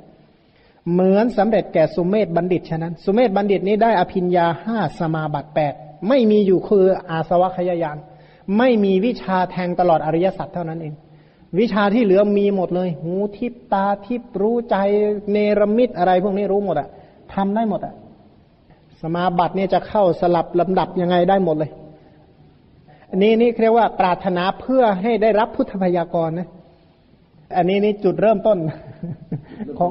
[0.93, 5.75] เหมือนสำเร็จแก่สุเมธบัณฑิตฉะนั้น สุเมธบัณฑิตนี้ได้อภิญญาห้าสมาบัติแปด
[6.09, 7.99] ไม่มีอยู่คืออาสวะขยายาน
[8.59, 10.95] ไม่มีวิชาแทงตลอดอริยสัจเท่านั้นเอง
[11.59, 14.77] วิชาที่เหลือมีหมดเลย หูทิพตาทิพรู้ใจ
[15.33, 16.89] เนรมิตอะไรพวกนี้รู้หมดอะ
[17.35, 17.95] ทำได้หมดอะ
[19.03, 21.71] สมาบัติเนี่ยจะเข้าสลับลำดับยังไงได้หมดเลย
[23.11, 26.49] อันนี้นี่เรียกว่าปรารถนาเพื่อให้ได้รับพุทธพยากรนะ
[27.57, 28.59] อันนี้นี่จุดเริ่มต้น
[29.79, 29.91] ของ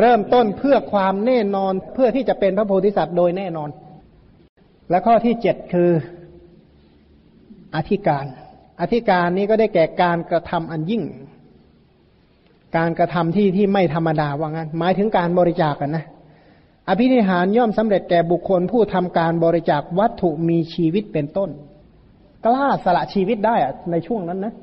[0.00, 3.68] เริ่มต้นเพื่อความแน่นอนเพื่อที่จะเป็นพระโพธิสัตว์โดยแน่นอน
[4.90, 5.90] และข้อที่เจ็ดคือ
[7.76, 8.26] อธิการ
[8.80, 11.02] อธิการนี้ก็ได้แก่การกระทำอันยิ่ง
[12.76, 16.04] การกระทำที่ที่ไม่ธรรมดาว่างั้น หมายถึงการบริจาคกันนะ
[16.90, 21.50] อภินิหารย่อมสำเร็จแก่บุคคลผู้ทำการบริจาควัตถุมีชีวิตเป็นต้น
[22.46, 24.54] กล้าสละชีวิตได้อะในช่วงนั้นนะ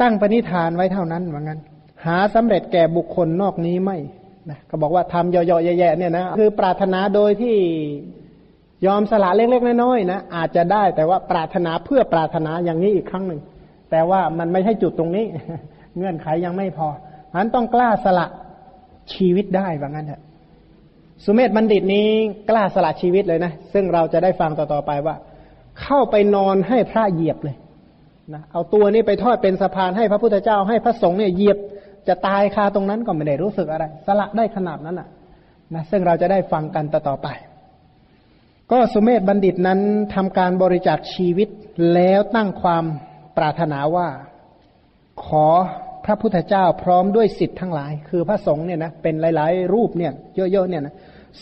[0.00, 1.60] ตั้งปณิธานไว้เท่านั้นว่างั้น
[2.06, 3.98] หาสำเร็จแก่บุคคลนอกนี้ไม่
[4.50, 7.56] นะก็บอกว่าทำเยอะๆแย่ๆเนี่ยนะคือปรารถนาโดยที่
[8.86, 13.40] ยอมสละเล็กๆน้อยๆนะอาจจะได้แต่ว่าปรารถนาเพื่อปรารถนาอย่างนี้อีกครั้งหนึ่ง
[13.90, 15.26] แต่ว่ามันไม่ใช่จุดตรงนี้
[15.96, 16.88] เงื่อนไขยังไม่พอ
[17.30, 18.26] ฉะนั้นต้องกล้าสละ
[19.12, 20.22] ชีวิตได้แบบนั้นเถอะ
[21.24, 22.06] สุเมธบัณฑิตนี้
[22.50, 25.16] กล้าสละชีวิตเลยนะ ซึ่งเราจะได้ฟังต่อๆไปว่า
[25.80, 27.56] เข้าไปนอนให้พระเหยียบเลย
[28.34, 31.58] นะเอาตัวนี้ไปทอดเป็นสะพานให้พระพุทธเจ้าให้พระสงฆ์เนี่ยเหยียบ
[32.08, 35.08] จะตายคาตรงนั้นก็ไม่ได้รู้สึกอะไร สละได้ขนาดนั้นอะ
[35.74, 37.28] นะซึ่งเราจะได้ฟังกันต่อๆไป
[38.70, 39.80] ก็สุเมธบัณฑิตนั้น
[40.14, 41.48] ทำการบริจาคชีวิต
[41.94, 42.84] แล้วตั้งความ
[43.36, 44.08] ปรารถนาว่า
[45.24, 45.46] ขอ
[46.04, 50.94] พระพุทธเจ้าพร้อมด้วยสิทธิ์ทั้งหลาย คือพระสงฆ์เนี่ยนะเป็นหลาย ๆ รูปเนี่ยเยอะๆเนี่ยนะ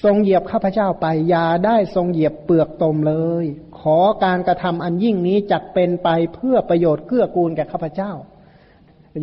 [0.03, 3.45] ทรงเหยียบข้าพเจ้าไปอย่าได้ทรงเหยียบเปลือกตมเลย
[3.81, 8.13] ขอการกระทำอันยิ่งนี้จักเป็นไปเพื่อประโยชน์เกื้อกูลแก่ข้าพเจ้า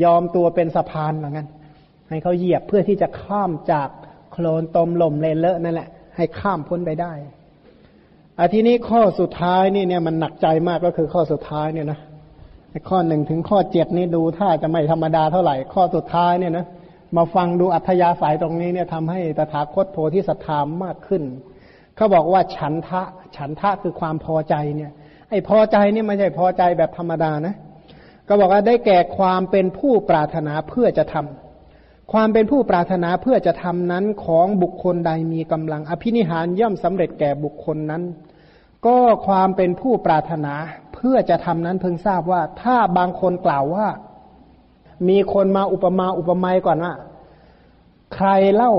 [0.04, 1.48] ยอมตัวเป็นสะพานเหมือนกัน
[2.10, 3.90] ให้เขาเหยียบเพื่อที่จะข้ามจาก
[4.32, 7.14] โคลนตมลมเลนเลอะนั่นแหละ ให้ข้ามพ้นไปได้
[8.40, 12.00] อาทีนี้ข้อสุดท้ายนี่เนี่ยมันหนักใจมากก็คือข้อสุดท้ายเนี่ยนะ
[12.90, 16.66] ข้อหนึ่งถึงข้อเจ็ดนี่ดูถ้าจะไม่ธรรมดาเท่าไหร่ ข้อสุดท้ายเนี่ยนะ
[17.18, 21.24] มาฟังดูอัธยาศัยตรงนี้เนี่ยทำให้ตถาคตโพธิสัตธามมากขึ้น
[21.96, 23.02] เขาบอกว่าฉันทะ
[23.36, 24.92] ฉันทะคือความพอใจเนี่ย
[25.30, 27.56] ไอ้พอใจนี่ไม่ใช่พอใจแบบธรรมดานะ
[28.28, 38.04] ก็บอกว่าได้แก่ความเป็นผู้ปรารถนาเพื่อจะทำความเป็นผู้ปรารถนาเพื่อจะทำนั้นของบุคคลใดมีกำลัง อภินิหารย่อมสำเร็จแก่บุคคลนั้น
[38.86, 38.98] ก็
[39.28, 40.54] ความเป็นผู้ปรารถนา
[40.94, 43.88] เพื่อจะทำนั้นเพิ่งทราบว่า ถ้าบางคนกล่าวว่า
[45.10, 46.94] มีคนมาอุปมาอุปไมยก่อนว่า
[48.16, 48.74] ใครเล่า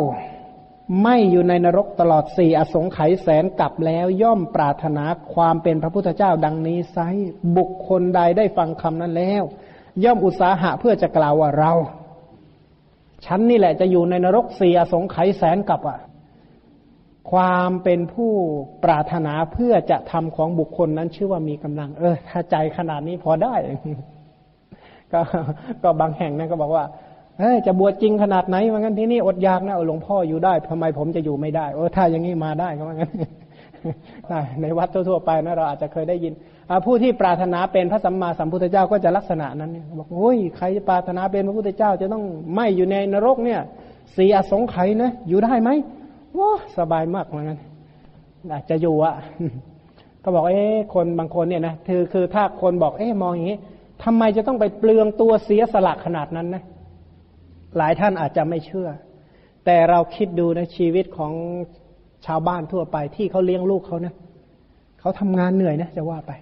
[1.03, 5.05] ไม่อยู่ในนรกตลอดสี่อสงไขยแสนกลับแล้วย่อมปรารถนา
[5.35, 6.99] ความเป็นพระพุทธเจ้าดังนี้ไซ
[7.57, 9.43] บุคคลใดได้ฟังคำนั้นแล้ว
[10.05, 11.73] ย่อมอุตสาหะเพื่อจะกล่าวว่าเรา
[13.25, 15.99] ฉันนี่แหละจะอยู่ในนรกสี่อสงไขยแสนกลับอะ
[17.31, 18.33] ความเป็นผู้
[18.85, 23.55] ปรารถนาเพื่อจะทำของบุคคลนั้นชื่อว่ามีกำลัง เออ ถ้าใจขนาดนี้พอได้
[25.13, 25.21] ก็
[25.83, 26.85] ก็บางแห่งนั่นก็บอกว่า
[27.39, 33.13] เฮ้ยจะบวชจริงขนาดไหนว่างั้นที่นี่อดอยากนะหลวงพ่ออยู่ได้ทำไมผมจะอยู่ไม่ได้เออถ้าอย่างนี้มาได้ก็ว่างั้น
[34.61, 36.33] ในวัดทั่วๆไปนะเราอาจจะเคยได้ยิน
[36.87, 43.61] ผู้ที่ปรารถนาเป็นพระสัมมาสัมพุทธเจ้าก็จะลักษณะนั้นเนี่ยบอกโอ้ยใครปรารถนาเป็นพระพุทธเจ้า จะต้องไม่อยู่ในนรกเนี่ย
[44.17, 45.71] สีอสงไขยนะอยู่ได้ไหม
[46.39, 47.59] ว้าสบายมากเหมือนกัน
[48.53, 49.15] อาจจะอยู่อะ
[50.23, 53.59] ก็บอกเอ๊ะคนบางคนเนี่ยนะคือคือถ้าคนบอกเอ๊ะมองอย่างนี้
[54.05, 56.63] ทำไมจะต้องไปเปลืองตัวเสียสละขนาดนั้นนะ
[57.77, 58.89] หลายท่านอาจจะไม่เชื่อ
[59.65, 61.33] แต่เราคิดดูนะชีวิตของ
[62.27, 64.15] ชาวบ้านทั่วไปที่เขาเลี้ยงลูกเขานะ
[65.01, 66.33] เขาเขาทำงานเหนื่อยนะจะว่าไป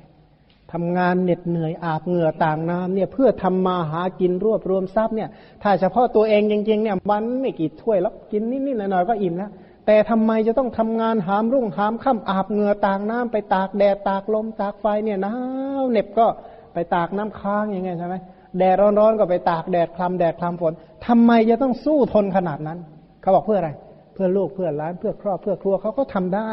[0.72, 5.28] ทำงานเหน็ดเหนื่อยอาบเหงื่อต่างน้ำเนี่ย เพื่อทำมาหากินรวบรวมทรัพย์เนี่ย
[5.62, 9.50] ถ้าเฉพาะตัวเองจริงๆเนี่ยวันไม่กี่ถ้วยแล้วกินนิดๆหน่อยๆก็อิ่มแล้ว
[9.86, 15.34] แต่ทำไมจะต้องทำงานหามรุ่งหามค่ำอาบเหงื่อต่างน้ำไปตากแดดตากลมตากไฟเนี่ยหนา
[15.82, 16.26] วเหน็บก็
[16.74, 18.16] ไปตากน้ำค้างอย่างเงี้ยใช่ไหม
[18.58, 20.72] แดดร้อนๆก็ไปตากแดดคลำแดดคลำฝน
[21.06, 22.78] ทำไมจะต้องสู้ทนขนาดนั้น
[23.20, 23.70] เขาบอกเพื่ออะไร
[24.14, 26.50] เพื่อลูกเพื่อล้านเพื่อครอบเพื่อครัวเขาก็ทำได้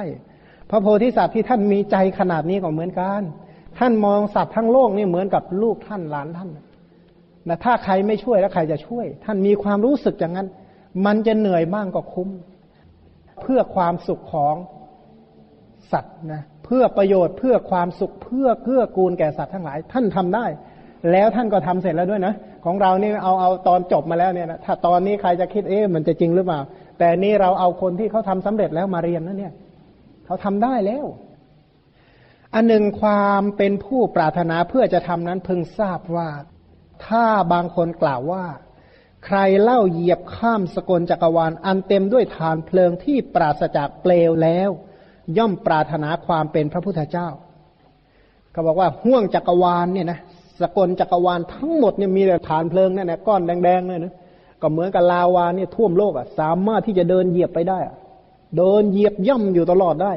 [0.69, 3.21] พระโพธิสัตว์ที่ท่านมีใจขนาดนี้ก็เหมือนกัน
[3.79, 6.49] ท่านมองสัตว์ทั้งโลกนี่เหมือนกับลูกท่านหลานท่าน
[7.47, 10.47] นะถ้าใครไม่ช่วยแล้วใครจะช่วย ท่านมีความรู้สึกอย่างนั้น
[11.05, 12.29] มันจะเหนื่อยบ้างก็คุ้ม
[13.41, 14.55] เพื่อความสุขของ
[15.91, 20.45] สัตว์นะเพื่อประโยชน์เพื่อความสุขเพื่อเกื้อกูลแก่สัตว์ทั้งหลาย ท่านทำได้
[21.11, 22.33] แล้วท่านก็ทำเสร็จแล้วด้วยนะ
[22.65, 26.59] ของเรานี่เอาเอาตอนจบมาแล้วเนี่ยนะถ้าตอนนี้ใครจะคิดเอ๊ะมันจะจริงหรือเปล่า
[26.99, 29.53] แต่นี่เราเอาคนที่เขาทำสำเร็จแล้วมาเรียนนะเนี่ย
[30.25, 31.05] เขาทำได้แล้ว
[32.53, 36.29] อันหนึ่งความเป็นผู้ปรารถนาเพื่อจะทำนั้นพึงทราบว่า
[37.07, 38.45] ถ้าบางคนกล่าวว่า
[39.25, 44.69] ใครเล่าเหยียบข้ามสกลจักรวาล อันเต็มด้วยฐานเพลิงที่ปราศจากเปลวแล้ว
[45.37, 47.27] ย่อมปรารถนาความเป็นพระพุทธเจ้า
[48.51, 50.19] เขาบอกว่าห่วงจักรวาลเนี่ยนะ
[50.61, 54.13] สกลจักรวาลทั้งหมดเนี่ยมีแต่ฐานเพลิงนั่นแหละก้อนแดงๆเลยนะ
[54.61, 57.95] ก็เหมือนกับลาวาเนี่ยท่วมโลกอะสามารถที่จะเดินเหยียบไปได้อะ
[58.57, 60.13] เดินเหยียบย่ำอยู่ตลอดได้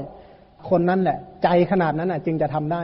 [0.68, 2.82] คนนั้นแหละ ใจขนาดนั้นอะ จึงจะทำได้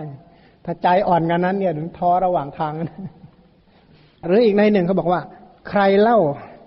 [0.64, 2.72] ถ้าใจอ่อนกันนั้นเนี่ยถึงท้อระหว่างทาง
[4.26, 5.20] หรืออีกในหนึ่งเขาบอกว่า
[5.68, 6.18] ใครเล่า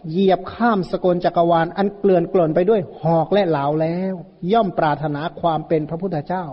[0.09, 4.13] เหยียบข้ามสกลจักรวาล อันเกลื่อนกล่นไปด้วยหอกและเหลาแล้ว
[4.51, 6.45] ย่อมปรารถนาความเป็นพระพุทธเจ้า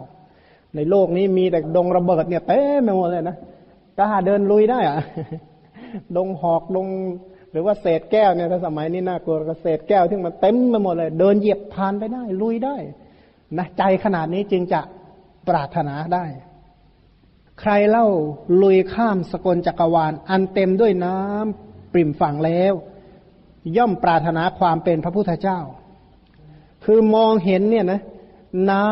[0.75, 3.37] ในโลกนี้มีแต่ดงระเบิดเนี่ยเต็มไปหมดเลยนะ
[3.99, 4.99] กล้าเดินลุยได้อะ
[6.17, 6.89] ดงหอกดง
[7.53, 12.77] หรือว่าเศษแก้วเนี่ยถ้าสมัยนี้น่ากลัวก็เศษแก้วที่มันเต็มไปหมดเลย เดินเหยียบผ่านไปได้ ลุยได้
[13.59, 14.81] นะใจขนาดนี้จึงจะ
[15.49, 16.25] ปรารถนาได้
[17.61, 18.07] ใครเล่า
[18.63, 22.75] ลุยข้ามสกลจักรวาล อันเต็มด้วยน้ำปริ่มฝั่งแล้ว
[23.77, 25.59] ย่อมปรารถนาความเป็นพระพุทธเจ้า
[26.85, 28.01] คือมองเห็นเนี่ยนะ
[28.71, 28.89] น้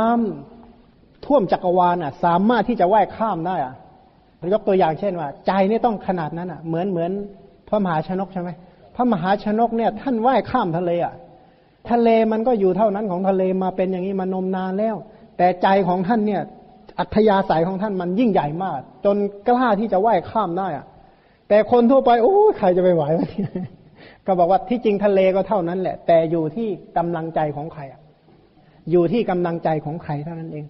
[0.61, 3.75] ำท่วมจักรวาลอะ สามารถที่จะว่ายข้ามได้อะ
[4.53, 7.11] ยกตัวอย่างเช่นว่า ใจนี่ต้องขนาดนั้นอะ เหมือนเหมือน
[7.69, 8.51] พระมหาชนกใช่ไหม
[8.95, 11.15] พระมหาชนกเนี่ย ท่านว่ายข้ามทะเลอะ
[11.91, 14.97] ทะเลมันก็อยู่เท่านั้นของทะเลมาเป็นอย่างนี้มานมนานแล้ว
[15.37, 16.43] แต่ใจของท่านเนี่ย
[16.99, 19.17] อัธยาศัยของท่านมันยิ่งใหญ่มาก จน
[19.49, 20.87] กล้าที่จะว่ายข้ามได้อะ
[21.49, 23.29] แต่คนทั่วไปโอ้ใครจะไปไหววะ
[24.29, 27.99] ก็บอกว่าที่จริงทะเลก็เท่านั้นแหละ แต่อยู่ที่กำลังใจของใครอ่
[28.91, 30.65] อยู่ที่กำลังใจของใครเท่านั้นเอง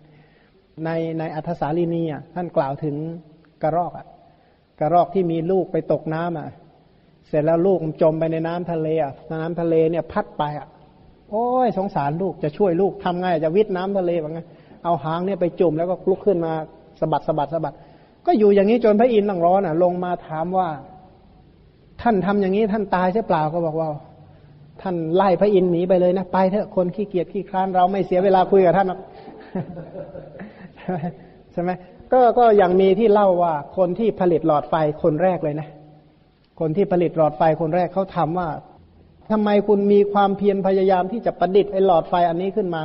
[0.84, 2.94] ในในอัธสาลีนีอะท่านกล่าวถึง
[3.62, 4.06] กระรอกอะ
[4.80, 6.48] กระรอกที่มีลูกไปตกน้ำอะ
[7.28, 10.66] เสร็จแล้วลูกจมไปในน้ำทะเลอะน้ำทะเลเนี่ยพัดไปอะ
[11.30, 14.40] โอ้ยสงสารลูกจะช่วยลูกทำไงจะวิทน้ำทะเลว่าไง
[14.84, 16.52] เอาหางเนี่ยไปจุ่มแล้วก็ลุกขึ้นมา
[17.00, 17.74] สะบัดสะบัดสะบัด
[18.26, 20.68] ก็อยู่อย่างนี้จนพระอินทร์ต้องร้อนอะ ลงมาถามว่า
[22.02, 23.88] ท่านทำอย่างนี้ท่านตายใช่เปล่าก็บอกว่า
[24.82, 29.00] ท่านไล่พระอินทร์หนีไปเลยนะไปเถอะคนขี้เกียจขี้คลานเราไม่เสียเวลาคุยกับท่านหรอก
[31.52, 31.70] ใช่ไหม
[32.12, 35.68] ก็ก็ยังมีที่เล่าว่าคนที่ผลิตหลอดไฟคนแรกเลยนะ
[36.60, 38.48] คนที่ผลิตหลอดไฟคนแรกเขาถามว่า
[39.30, 42.80] ทำไมคุณมีความเพียรพยายามที่จะประดิษฐ์ไอ้หลอดไฟอันนี้ขึ้นมา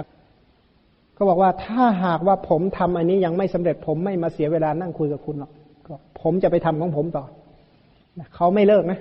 [1.15, 5.51] เขาบอกว่าถ้าหากว่าผมทำอันนี้ยังไม่สำเร็จผมไม่มาเสียเวลานั่งคุยกับคุณหรอก
[6.21, 7.25] ผมจะไปทำของผมต่อ
[8.35, 8.99] เขาไม่เลิกนะ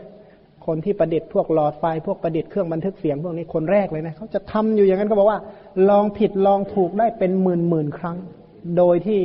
[0.67, 5.41] คนที่ประดิษฐ์พวกหลอดไฟพวกประดิษฐ์เครื่องบันทึกเสียงพวกนี้คนแรกเลยนะเขาจะทำอยู่อย่างนั้นเขาบอกว่า
[5.91, 8.17] ลองผิดลองถูกได้เป็นหมื่นหมื่นครั้ง
[8.77, 9.23] โดยที่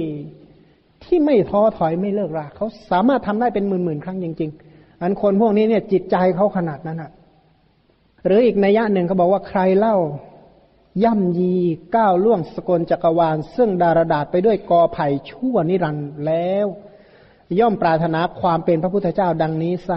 [1.04, 7.12] ที่ไม่ท้อถอยไม่เลิกราเขาสามารถทำได้เป็นหมื่นหมื่นครั้งจริง ๆ อันคนพวกนี้เนี่ยจิตใจเขาขนาดนั้นอะ
[8.26, 9.98] หรืออีกนัยยะหนึ่งเขาบอกว่าใครเล่า
[11.04, 11.54] ย่ำยี
[11.96, 16.68] ก้าวล่วงสกลจักรวาล ซึ่งดารดาษไปด้วยกอไผ่ชั่วนิรันดร์แล้ว
[17.60, 19.92] ย่อมปรารถนาความเป็นพระพุทธเจ้าดังนี้ไซ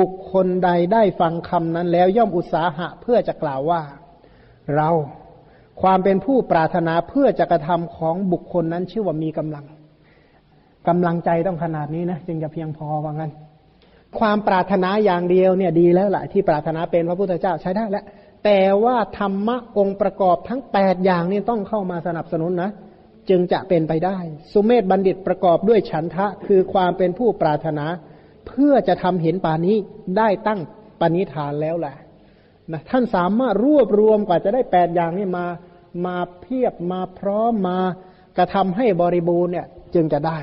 [0.00, 3.82] บุคคลใดได้ฟังคำนั้น แล้วย่อมอุตสาหะเพื่อจะกล่าวว่า
[4.76, 4.90] เรา
[5.82, 9.64] ความเป็นผู้ปรารถนาเพื่อจะกระทำของบุคคลนั้นชื่อว่ามีกำลัง
[10.88, 13.32] กำลังใจต้องขนาดนี้นะจึงจะเพียงพอว่างั้น
[14.18, 18.04] ความปรารถนาอย่างเดียวเนี่ยดีแล้วแหละที่ปรารถนาเป็นพระพุทธเจ้าใช้ได้แล้ว
[18.44, 22.70] แต่ว่าธรรมะองค์ประกอบทั้งแปดอย่างนี้ต้องเข้ามาสนับสนุนนะ
[23.28, 24.18] จึงจะเป็นไปได้
[24.52, 27.86] สุเมธบัณฑิตประกอบด้วยฉันทะคือความเป็นผู้ปรารถนา
[28.46, 29.76] เพื่อจะทำเห็นปานี้
[30.18, 30.60] ได้ตั้ง
[31.00, 31.96] ปณิธานแล้วแหละ
[32.72, 35.46] นะท่านสามารถรวบรวมกว่าจะได้แปดอย่างนี้มา
[36.06, 37.78] มาเพียบมาพร้อมมา
[38.36, 40.38] กระทำให้บริบูรณ์เนี่ยจึงจะได้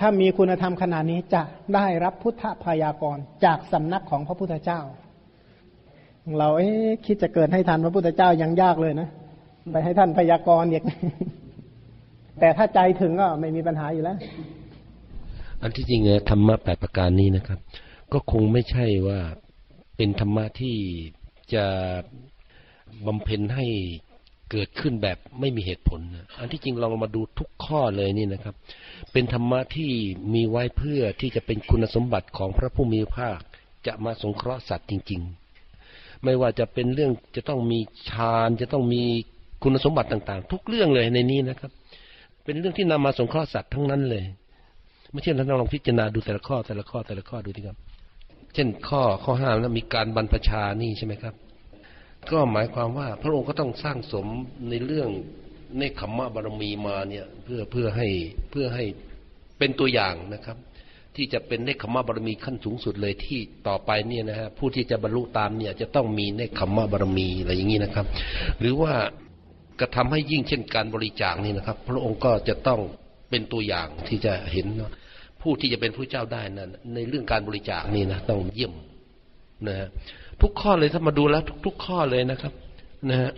[0.00, 1.42] ถ้ามีคุณธรรมขนาดนี้จะ
[1.74, 4.80] ได้รับพุทธพยากรจากสำนักของพระพุทธเจ้า
[6.38, 6.70] เราเอ๊
[7.06, 9.08] คิดจะเกิดให้ทันพระพุทธเจ้ายังยากเลยนะ
[9.72, 10.84] ไปให้ท่านพยากรณ์อีก
[12.40, 14.16] แต่ถ้าใจถึงก็ไม่มีปัญหาอยู่แล้ว
[15.62, 17.58] อันที่จริงธรรมะแปดประการนี้นะครับ
[18.12, 19.20] ก็คงไม่ใช่ว่า
[19.96, 20.76] เป็นธรรมะที่
[21.54, 21.66] จะ
[23.06, 23.66] บำเพ็ญให้
[24.50, 28.54] เกิดขึ้นแบบไม่มีเหตุผลนะอันที่จริงเรามาดูทุกข้อเลยนี่นะครับ
[29.12, 29.90] เป็นธรรมะที่
[30.34, 33.40] มีไว้เพื่อที่จะเป็นคุณสมบัติของพระผู้มีพระภาค
[33.86, 35.20] จะมาสงเคราะห์สัตว์จริง
[35.72, 39.04] ๆ ไม่ว่าจะเป็นเรื่องจะต้องมีฌานจะต้องมี
[39.64, 41.70] คุณสมบัติต่างๆ ทุกเรื่องเลยในนี้นะครับ
[42.44, 44.24] เป็นเรื่องที่นำมาสงเคราะห์สัตว์ทั้งนั้นเลย
[45.10, 47.78] ไม่เช่นท่านลองพิจารณาดูแต่ละข้อแต่ละข้อแต่ละข้อดูดีครับ
[48.54, 51.34] เช่นข้อข้อห้ามแล้วมีการบรรพชานี่ใช่ไหมครับ
[52.30, 54.26] ก็หมายความว่าพระองค์ก็ต้องสร้างสม
[54.68, 55.08] ในเรื่อง
[55.78, 58.08] ในขมมะบารมีมาเนี่ยเพื่อเพื่อให้
[58.50, 58.84] เพื่อให้
[59.58, 60.56] เป็นตัวอย่างนะครับ
[61.16, 68.06] ที่จะเป็นเนคขมะบารมีขั้นสูงสุดเลยที่ต่อไปเนี่ยนะฮะผู้ที่จะบรรลุตามเนี่ยจะต้องมีเนคขมะบารมีอะไรอย่างนี้นะครับ
[68.60, 68.94] หรือว่า
[69.80, 72.80] กระทำให้ยิ่งเช่นการบริจาคนี่นะครับ พระองค์ก็จะต้อง
[73.30, 74.66] เป็นตัวอย่างที่จะเห็น
[75.42, 78.72] ผู้ที่จะเป็นผู้เจ้าได้นั้นในเรื่องการบริจาคนี่นะต้องเยี่ยม
[79.68, 79.88] นะฮะ
[80.42, 82.52] ทุกข้อเลยถ้ามาดูแล้วทุก ๆ ข้อเลยนะครับ
[83.10, 83.30] นะฮะ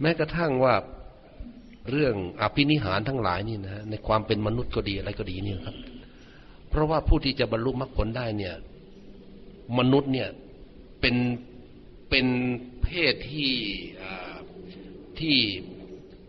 [0.00, 0.74] แม้กระทั่งว่า
[1.90, 5.76] เรื่องอภินิหารทั้งหลายนี่นะในความเป็นมนุษย์ก็ดีอะไรก็ดีนี่ครับ
[6.70, 8.54] เพราะว่าผู้ที่จะบรรลุมรรคผลได้เนี่ย
[9.78, 10.28] มนุษย์เนี่ย
[11.00, 11.16] เป็น
[12.10, 12.26] เป็น
[12.82, 13.52] เพศที่
[15.20, 15.36] ที่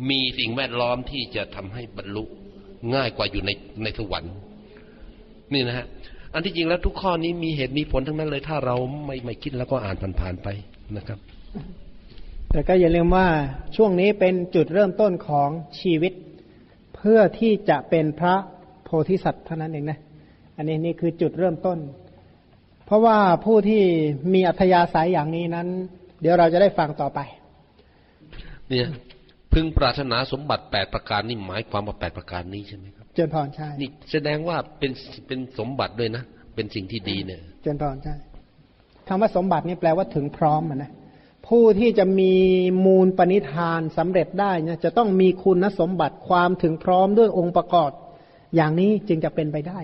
[0.09, 2.23] มีสิ่งแวดล้อมที่จะทำให้บรรลุ
[2.95, 3.51] ง่ายกว่าอยู่ใน
[3.83, 4.35] ในสวรรค์
[5.53, 5.85] นี่นะฮะ
[6.33, 8.75] อันที่จริงแล้วทุกข้อนี้มีเหตุมีผลทั้งนั้นเลย ถ้าเรา
[9.05, 10.47] ไม่ไม่คิดแล้วก็อ่านผ่านๆไป
[10.97, 11.19] นะครับ
[12.51, 13.27] แต่ก็อย่าลืมว่า
[13.75, 15.49] ช่วงนี้เป็นจุดเริ่มต้นของ
[15.81, 16.13] ชีวิต
[16.95, 18.35] เพื่อที่จะเป็นพระ
[18.83, 19.99] โพธิสัตว์เท่านั้นเองนะ
[20.57, 21.77] อันนี้นี่คือจุดเริ่มต้น
[22.85, 23.83] เพราะว่าผู้ที่
[24.33, 25.67] มีอัธยาศัยอย่างนี้นั้น
[26.21, 27.19] เดี๋ยวเราจะได้ฟังต่อไป
[28.69, 28.89] เนี่ย
[29.53, 34.91] พึงปรารถนาสมบัติแปดประการนี่หมายความว่าแปดประการนี้ใช่ไหมครับเจนพรใช่นี่แสดงว่าเป็น
[35.27, 36.23] เป็นสมบัติด้วยนะ
[36.55, 38.15] เป็นสิ่งที่ดีเนี่ย เจนพรใช่
[39.07, 40.91] คำว่าสมบัตินี่แปลว่าถึงพร้อมนะ
[41.47, 42.33] ผู้ที่จะมี
[42.85, 47.91] มูลปณิธานสำเร็จได้เนี่ยจะต้องมีคุณสมบัติความถึงพร้อมด้วยองค์ประกอบ
[48.55, 49.79] อย่างนี้จึงจะเป็นไปได้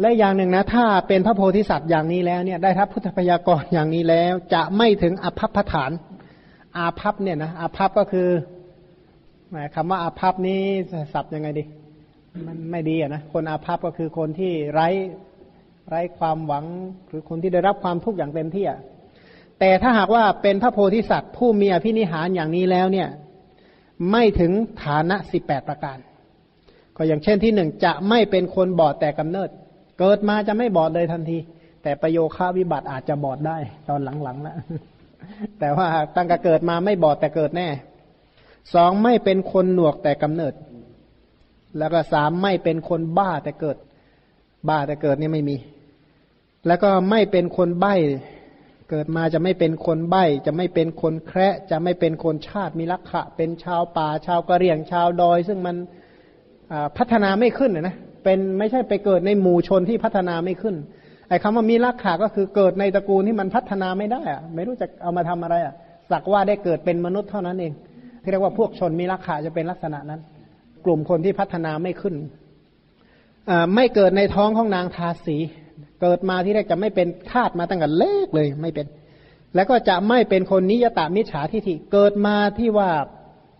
[0.00, 5.90] และอย่างหนึ่งนะ ถ้าเป็นพระโพธิสัตว์อย่างนี้แล้วเนี่ย ได้รับพุทธพยากรอย่างนี้แล้ว จะไม่ถึงอภัพฐาน
[6.78, 8.28] อาภัพเนี่ยนะอาภัพก็คือ
[9.50, 10.60] หมายคำว่าอาภัพนี้
[11.12, 11.64] สับยังไงดี
[12.46, 14.88] มันไม่ดีอะนะคนอาภัพก็คือคนที่ไร้
[15.88, 16.64] ไร้ความหวัง
[17.08, 18.80] หรือคนที่ได้รับความทุกข์อย่างเต็มที่อะ
[19.60, 23.08] แต่ถ้าหากว่าเป็นพระโพธิสัตว์ ผู้มีอภินิหารอย่างนี้แล้วเนี่ย
[24.10, 24.52] ไม่ถึง
[24.84, 25.98] ฐานะสิบแปดประการ
[26.96, 29.48] ก็อย่างเช่นที่หนึ่งจะไม่เป็นคนบอดแต่กำเนิด
[29.98, 31.38] เกิดมาจะไม่บอดเลยทันที
[31.82, 33.56] แต่ประโยค่าวิบัติอาจจะบอดได้
[33.88, 34.56] ตอนหลังๆแล้ว
[35.60, 37.68] แต่ว่าตั้งแต่เกิดมาไม่บอดแต่เกิดแน่
[38.74, 40.54] สองไม่เป็นคนหนวกแต่กำเนิด
[41.78, 43.76] แล้วก็สามไม่เป็นคนบ้าแต่เกิด
[44.68, 45.56] บ้าแต่เกิดนี่ไม่มี
[46.66, 47.94] แล้วก็ไม่เป็นคนใบ้
[48.90, 55.76] เกิดมาจะไม่เป็นคนใบ้ จะไม่เป็นคนแคระจะไม่เป็นคนชาติมีลักขะ เป็นชาวป่าชาวกะเหรี่ยงชาวดอย ซึ่งมัน
[56.96, 60.76] พัฒนาไม่ขึ้นนะเป็นไม่ใช่ไปเกิดในหมู่ชนที่พัฒนาไม่ขึ้น
[61.28, 65.74] ไอ้คำว่ามีลักขะก็คือเกิดในตระกูลที่มันพัฒนาไม่ได้อะไม่รู้จะเอามาทำอะไรอะ
[66.10, 67.72] สักว่าได้เกิดเป็นมนุษย์เท่านั้นเอง
[68.22, 70.20] ที่เรียกว่าพวกชนมีลักขะจะเป็นลักษณะนั้น
[70.84, 72.14] กลุ่มคนที่พัฒนาไม่ขึ้น
[73.74, 75.36] ไม่เกิดในท้องของนางทาสี
[76.02, 78.86] เกิดมาที่แรกจะไม่เป็นทาสมาตั้งแต่เล็กเลยไม่เป็น
[79.54, 82.90] แล้วก็จะไม่เป็นคนนิยตามิจฉาทิฏฐิเกิดมาที่ว่า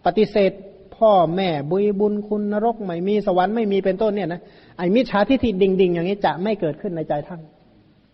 [0.07, 0.53] ปฏิเสธ
[0.97, 4.41] พ่อแม่บุญบุญคุณนรกไม่มีสวรรค์ไม่มีเป็นต้นเนี่ยนะ
[4.77, 7.41] ไอ้มิจฉาทิฏฐิดิ่งๆอย่างนี้จะไม่เกิดขึ้นในใจท่าน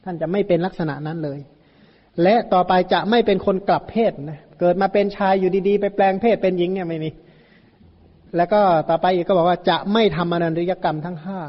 [0.05, 1.38] ท่านจะไม่เป็นลักษณะนั้นเลย
[2.22, 7.11] และต่อไปจะไม่เป็นคนกลับเพศนะเกิดมาเป็นชายอยู่ดีๆ ไปแปลงเพศเป็นหญิงเนี่ยไม่มี
[8.36, 11.40] แล้วก็ต่อไปอีกก็บอกว่าจะไม่ทำอนันตริยกรรมทั้งห้า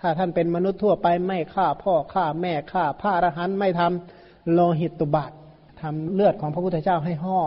[0.00, 5.32] ถ้าท่านเป็นมนุษย์ทั่วไปไม่ฆ่าพ่อฆ่าแม่ฆ่าพระอรหันต์ไม่ทำโลหิตตุบาท
[5.80, 7.38] ทำเลือดของพระพุทธเจ้าให้ห่อ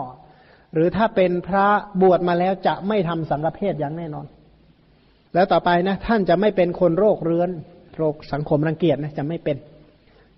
[0.74, 1.66] หรือถ้าเป็นพระ
[2.02, 4.26] บวชมาแล้วจะไม่ทำสังฆเพศอย่างแน่นอน
[5.34, 7.50] แล้วต่อไปนะ ท่านจะไม่เป็นคนโรคเรื้อน
[7.96, 9.56] โรคสังคมรังเกียจนะจะไม่เป็น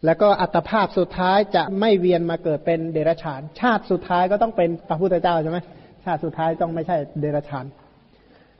[0.05, 5.59] แล้วก็อัตภาพสุดท้ายจะไม่เวียนมาเกิดเป็นเดรัจฉาน ชาติสุดท้ายก็ต้องเป็นพระพุทธเจ้าใช่ไหม
[6.05, 7.65] ชาติสุดท้ายต้องไม่ใช่เดรัจฉาน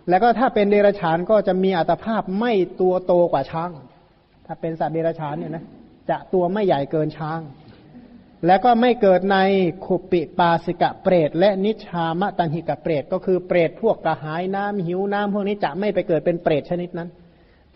[0.09, 3.71] แล้วก็ถ้าเป็นเดรัจฉานก็จะมีอัตภาพไม่ตัวโตกว่าช้าง
[4.47, 5.65] ถ้าเป็นสัตว์เดรัจฉานเนี่ยนะ
[6.11, 7.41] จะตัวไม่ใหญ่เกินช้าง
[8.47, 9.39] แล้วก็ไม่เกิดใน
[9.87, 17.09] ขุปิปาสิกะเปรต และนิชามะตันหิกะเปรต ก็คือเปรตพวกกระหายน้ำหิวน้ำพวกนี้จะไม่ไปเกิดเป็นเปรตชนิดนั้น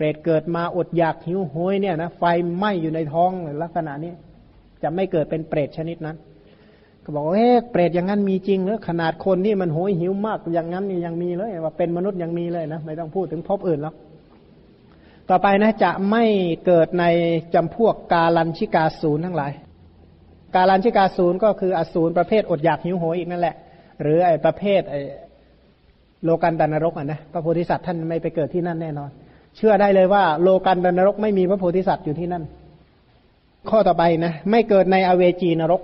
[0.03, 2.23] รตเกิดมาอดอยากหิวโหยเนี่ยนะไฟ
[2.57, 3.31] ไหม้อยู่ในท้อง
[3.63, 4.13] ลักษณะนี้
[4.83, 6.17] จะไม่เกิดเป็นเปรตชนิดนั้น
[7.05, 13.95] ก็บอกว่าเอ๊ะเปรตอย่างนั้นมีจริงหรือขนาดคนที่มันโหยหิวมากอย่างนั้นนี่ยังมีเลย ว่าเป็นมนุษย์ยังมีเลยนะไม่ต้องพูดถึงภพอื่นแล้ว
[15.31, 16.25] ต่อไปนะจะไม่
[16.67, 17.05] เกิดใน
[17.55, 19.53] จำพวกกาลันชิกาศูนย์ทั้งหลาย
[20.55, 23.57] กาลันชิกาศูนย์ก็คืออสูรประเภทอดอยากหิวโหยอีกนั่นแหละ
[24.03, 25.01] หรือไอ้ประเภทไอ้
[26.25, 29.11] โลกันดานรกอะนะพระโพธิสัตว์ท่านไม่ไปเกิดที่นั่นแน่นอน
[29.57, 32.45] เชื่อได้เลยว่าโลกันดนรกไม่มีพระโพธิสัตว์อยู่ที่นั่น
[33.71, 35.83] ข้อต่อไปนะ ไม่เกิดในอเวจีนรก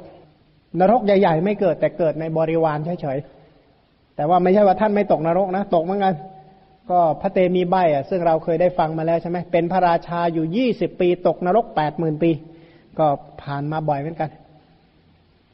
[0.80, 6.14] นรกใหญ่ ๆ ไม่เกิดแต่เกิดในบริวารเฉยๆแต่ว่าไม่ใช่ว่าท่านไม่ตกนรกนะ ตกเหมือนกัน
[6.90, 12.30] ก็พระเตมีใบอะ ซึ่งเราเคยได้ฟังมาแล้วใช่ไหมเป็นพระราชาอยู่ยี่สิบปี ตกนรกแปดหมื่นปี
[12.98, 13.06] ก็
[13.42, 14.30] ผ่านมาบ่อยเหมือนกัน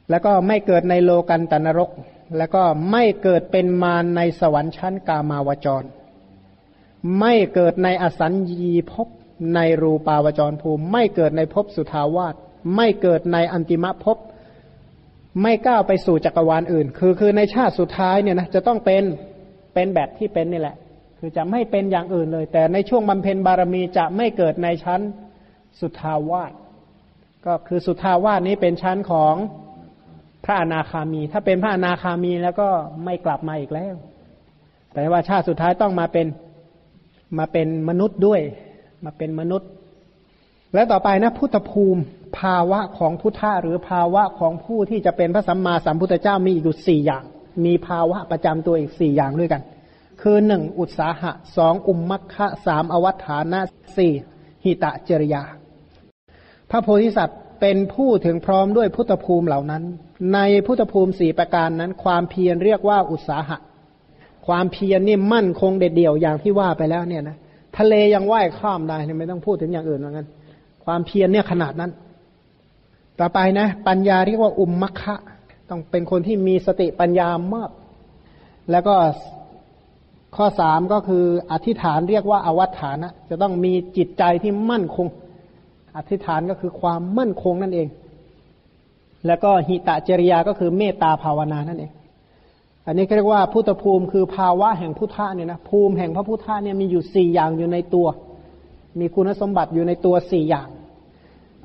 [0.09, 1.89] แล้วก็ไม่เกิดในโลกันตนรก
[2.37, 5.83] แล้วก็ไม่เกิดเป็นมารในสวรรค์ชั้นกามาวจร
[7.19, 9.07] ไม่เกิดในอสัญญีภพ
[9.55, 12.35] ในรูปาวจรภูมิ ไม่เกิดในภพสุทาวาส
[12.75, 14.17] ไม่เกิดในอันติมะภพ
[15.41, 19.03] ไม่ก้าวไปสู่จักรวาลอื่น คือคือในชาติสุดท้ายเนี่ยนะจะต้องเป็น
[19.73, 20.75] เป็นแบบที่เป็นนี่แหละ
[21.19, 25.01] คือจะไม่เป็นอย่างอื่นเลย แต่ในช่วงบำเพ็ญบารมีจะไม่เกิดในชั้น
[25.79, 26.51] สุทาวาส
[27.45, 29.35] ก็คือสุทาวาสนี้เป็นชั้นของ
[30.45, 32.69] พระอนาคามี ถ้าเป็นพระอนาคามีแล้วก็
[33.05, 33.95] ไม่กลับมาอีกแล้ว
[34.93, 36.27] แต่ว่าชาติสุดท้ายต้องมาเป็น
[37.37, 38.41] มาเป็นมนุษย์ด้วย
[39.05, 39.69] มาเป็นมนุษย์
[40.73, 42.01] และต่อไปนะ พุทธภูมิ
[42.39, 47.23] ภาวะของพุทธะหรือภาวะของผู้ที่จะเป็นพระสัมมาสัมพุทธเจ้ามีอีกสี่อย่าง
[47.65, 49.61] มีภาวะประจำตัวอีกสี่อย่างด้วยกัน
[50.21, 53.59] คือหนึ่งอุตสาหะสองอุมมัคคะสามอวัฏฐานะ
[53.97, 54.13] สี่
[54.63, 55.43] หิตะจริยา
[56.69, 59.83] พระโพธิสัตว์เป็นผู้ถึงพร้อมด้วยพุทธภูมิเหล่านั้น
[60.33, 63.57] ในพุทธภูมิสี่ประการนั้น ความเพียรเรียกว่าอุตสาหะ
[64.47, 67.37] ความเพียรนี่มั่นคงเด็ดเดี่ยวอย่างที่ว่าไปแล้วเนี่ยนะ
[67.77, 70.25] ทะเลยังว่ายข้ามได้เนี่ยไม่ต้องพูดถึงอย่างอื่นเหมือนกัน
[70.85, 71.91] ความเพียรเนี่ยขนาดนั้น
[73.19, 75.15] ต่อไปนะ ปัญญาเรียกว่าอุมมัคคะ
[75.69, 77.71] ต้องเป็นคนที่มีสติปัญญามาก
[78.71, 78.95] แล้วก็
[80.35, 85.07] ข้อสามก็คืออธิษฐานเรียกว่าอวัฏฐานะ จะต้องมีจิตใจที่มั่นคง
[85.97, 87.87] อธิษฐานก็คือความมั่นคงนั่นเอง
[89.27, 91.91] แล้วก็หิตะจริยาก็คือเมตตาภาวนานั่นเอง
[92.87, 98.07] อันนี้เรียกว่าพุทธภูมิคือภาวะแห่งพุทธะเนี่ยนะภูมิแห่งพระพุทธะเนี่ยมีอยู่สี่อย่างอยู่ในตัว
[98.99, 100.69] มีคุณสมบัติอยู่ในตัวสี่อย่าง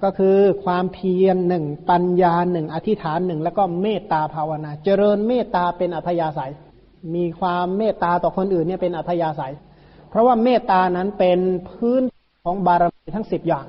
[0.02, 6.52] ก็คือความเพียรหนึ่งปัญญาหนึ่งอธิษฐานหนึ่งแล้วก็เมตตาภาวนา เจริญเมตตาเป็นอัธยาศัย
[7.14, 9.54] มีความเมตตาต่อคนอื่นเนี่ยเป็นอัธยาศัย
[10.10, 12.02] เพราะว่าเมตตานั้นเป็นพื้น
[12.44, 13.66] ของบารมีทั้งสิบอย่าง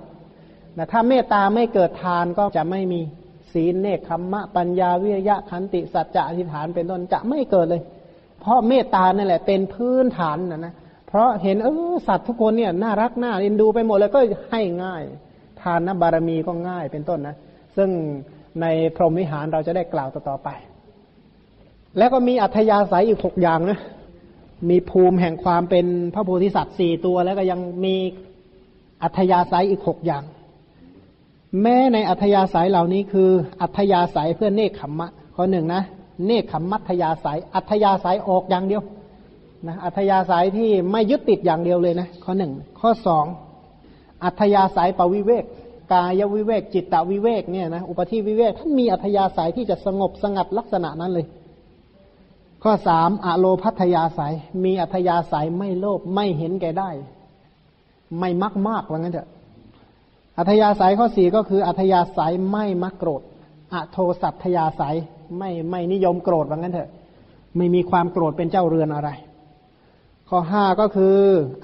[0.78, 3.02] นะถ้าเมตตาไม่เกิดทานก็จะไม่มี
[3.54, 7.82] ศีลเนคขมมะปัญญาวิริยะขันติสัจจะอธิษฐานเป็นต้นจะไม่เกิดเลย
[8.42, 10.74] เพราะเมตตานั่นแหละเป็นพื้นฐานนะนะ
[11.08, 14.20] เพราะเห็นเออสัตว์ทุกคนเนี่ยน่ารักน่าเอ็นดูไปหมดเลยก็
[14.52, 15.02] ให้ง่าย
[15.62, 17.36] ทานนะบารมีก็ง่ายเป็นต้นนะ
[17.78, 17.90] ซึ่ง
[18.62, 20.50] ในพรหมวิหารเราจะได้กล่าวต่อไป
[21.98, 23.80] แล้วก็มีอัธยาศัยอีกหกอย่างนะ
[24.70, 27.96] มีภูมิแห่งความเป็นพระโพธิสัตว์สี่ตัว แล้วก็ยังมี
[29.04, 30.24] อัธยาศัยอีกหกอย่าง
[31.62, 33.30] แม้ในอัธยาศัยเหล่านี้คือ
[33.62, 35.84] อัธยาศัยเพื่อเนคขมมะข้อหนึ่งนะ
[36.26, 38.84] เนคขมมัธยาศัย อัธยาศัยออกอย่างเดียว
[39.68, 43.26] นะอัธยาศัยที่ไม่ยึดติดอย่างเดียวเลยนะข้อหนึ่งข้อสอง
[44.24, 45.46] อัธยาศัยปวิเวก
[45.94, 51.26] กายวิเวกจิตตวิเวกเนี่ยนะอุปธิวิเวกท่านมีอัธยาศัยที่จะสงบสงัดลักษณะนั้นเลย
[52.64, 54.34] ข้อสามอโลพัทยาสาย
[54.64, 56.90] มีอัธยาศัยไม่โลภไม่เห็นแก่ได้
[58.20, 59.30] ไม่มักมากว่างั้นเถอะ
[60.42, 63.22] อัธยาศัยข้อสี่ก็คือ อัธยาศัยไม่มักโกรธ
[63.74, 64.96] อโทสัตยาศัย
[65.38, 66.90] ไม่ไม่นิยมโกรธว่างั้นเถอะ
[67.58, 69.10] ไม่มีความโกรธเป็นเจ้าเรือนอะไร
[70.30, 71.16] ข้อห้าก็คือ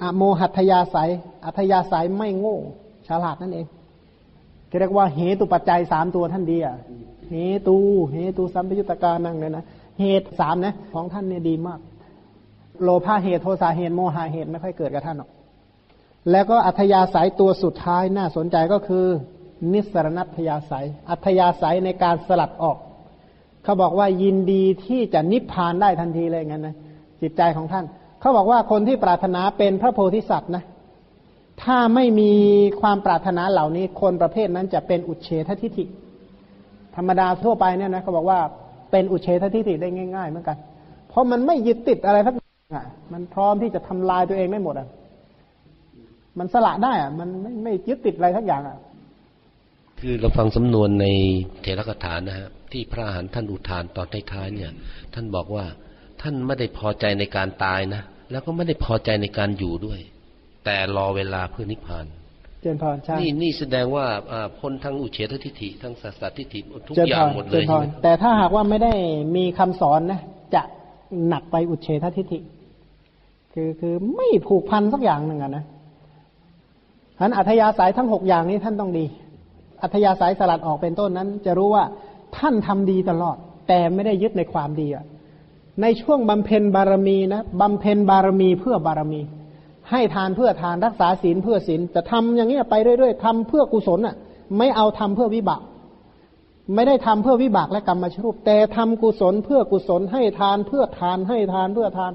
[0.02, 1.10] อโมหัตยาศัย
[1.44, 2.58] อัธยาศัยไม่โง่
[3.08, 3.66] ฉลาดนั่นเอง
[4.78, 6.76] เรียกว่าเหตุปัจจัยสามตัวท่านดีอะ
[7.30, 7.36] เห
[7.68, 7.78] ตุ
[8.12, 9.64] เหตุสัมปยุตการนั่งเนี่ยนะ
[10.00, 11.80] เหตุสามนะของท่านเนี่ยดีมาก
[12.82, 15.30] โลภะเหตุโทสะเหตุโมหะเหตุไม่ค่อยเกิดกับท่านหรอก
[16.30, 19.06] แล้วก็อัธยาศัยตัวสุดท้ายน่าสนใจก็คือ
[19.72, 22.78] นิสรณัตยาศัย อัธยาศัยในการสลัดออก
[23.64, 26.76] เขาบอกว่ายินดีที่จะนิพพานได้ทันทีเลยงั้นนะ
[27.22, 27.84] จิตใจของท่าน
[28.20, 30.64] เขาบอกว่าคนที่ปรารถนาเป็นพระโพธิสัตว์นะ
[31.62, 32.32] ถ้าไม่มี
[32.80, 35.84] ความปรารถนาเหล่านี้ คนประเภทนั้นจะเป็นอุเฉททิฏฐิ
[36.96, 38.38] ธรรมดาทั่วไปเนี่ยนะเขาบอกว่า
[38.90, 40.56] เป็นอุเฉททิฏฐิได้ง่าย ๆ เหมือนกัน
[41.08, 42.36] เพราะมันไม่ยึดติดอะไรทั้ง
[42.74, 44.88] อะมันพร้อมที่จะทำลายตัวเองได้หมดอะ
[46.38, 48.78] มันสละได้อะมันไม่ไม่ยึดติดอะไรทั้งอย่างอะ
[50.00, 51.06] คือเราฟังสำนวนใน
[51.62, 54.72] เทระกถานะฮะที่พระอาหารท่านอุทานตอนท้ายๆเนี่ย
[55.14, 55.64] ท่านบอกว่า
[56.22, 60.00] ท่านไม่ได้พอใจในการตายนะแล้วก็ไม่ได้พอใจในการอยู่ด้วย
[60.64, 62.06] แต่รอเวลาเพื่อนิพพาน
[62.60, 64.06] เจนพรใช่นี่นี่แสดงว่า
[64.58, 68.92] พ้นทั้งอุเฉททิฏฐิทั้งสัสตทิฏฐิทุกอย่างหมดเลยใช่ไหมแต่ถ้าหากว่าไม่ได้
[69.36, 70.20] มีคำสอนนะ
[70.54, 70.62] จะ
[71.28, 72.38] หนักไปอุเฉททิฏฐิ
[73.54, 75.64] คือคือไม่ผูกพันสักอย่างหนึ่งอะนะ
[77.18, 79.04] ฉะนั้นอัธยาศัยทั้งหกอย่างนี้ท่านต้องดี
[79.82, 81.84] อัธยาศัยสลัดออกเป็นต้นนั้น จะรู้ว่า
[82.36, 83.36] ท่านทำดีตลอด
[83.68, 85.04] แต่ไม่ได้ยึดในความดีอะ
[85.82, 89.20] ในช่วงบำเพ็ญบารมีนะบำเพ็ญบารมีเพื่อบารมี
[89.90, 94.16] ให้ทานเพื่อทานรักษาศีลเพื่อศีลจะทำอย่างเงี้ไปเรื่อยๆทำเพื่อกุศลอะ
[94.58, 95.62] ไม่เอาทำเพื่อวิบาก
[96.74, 102.12] ไม่ได้ทำเพื่อวิบากและกรรมมาชรูป แต่ทำกุศลเพื่อกุศลให้ทานเพื่อทานให้ทานเพื่อทาน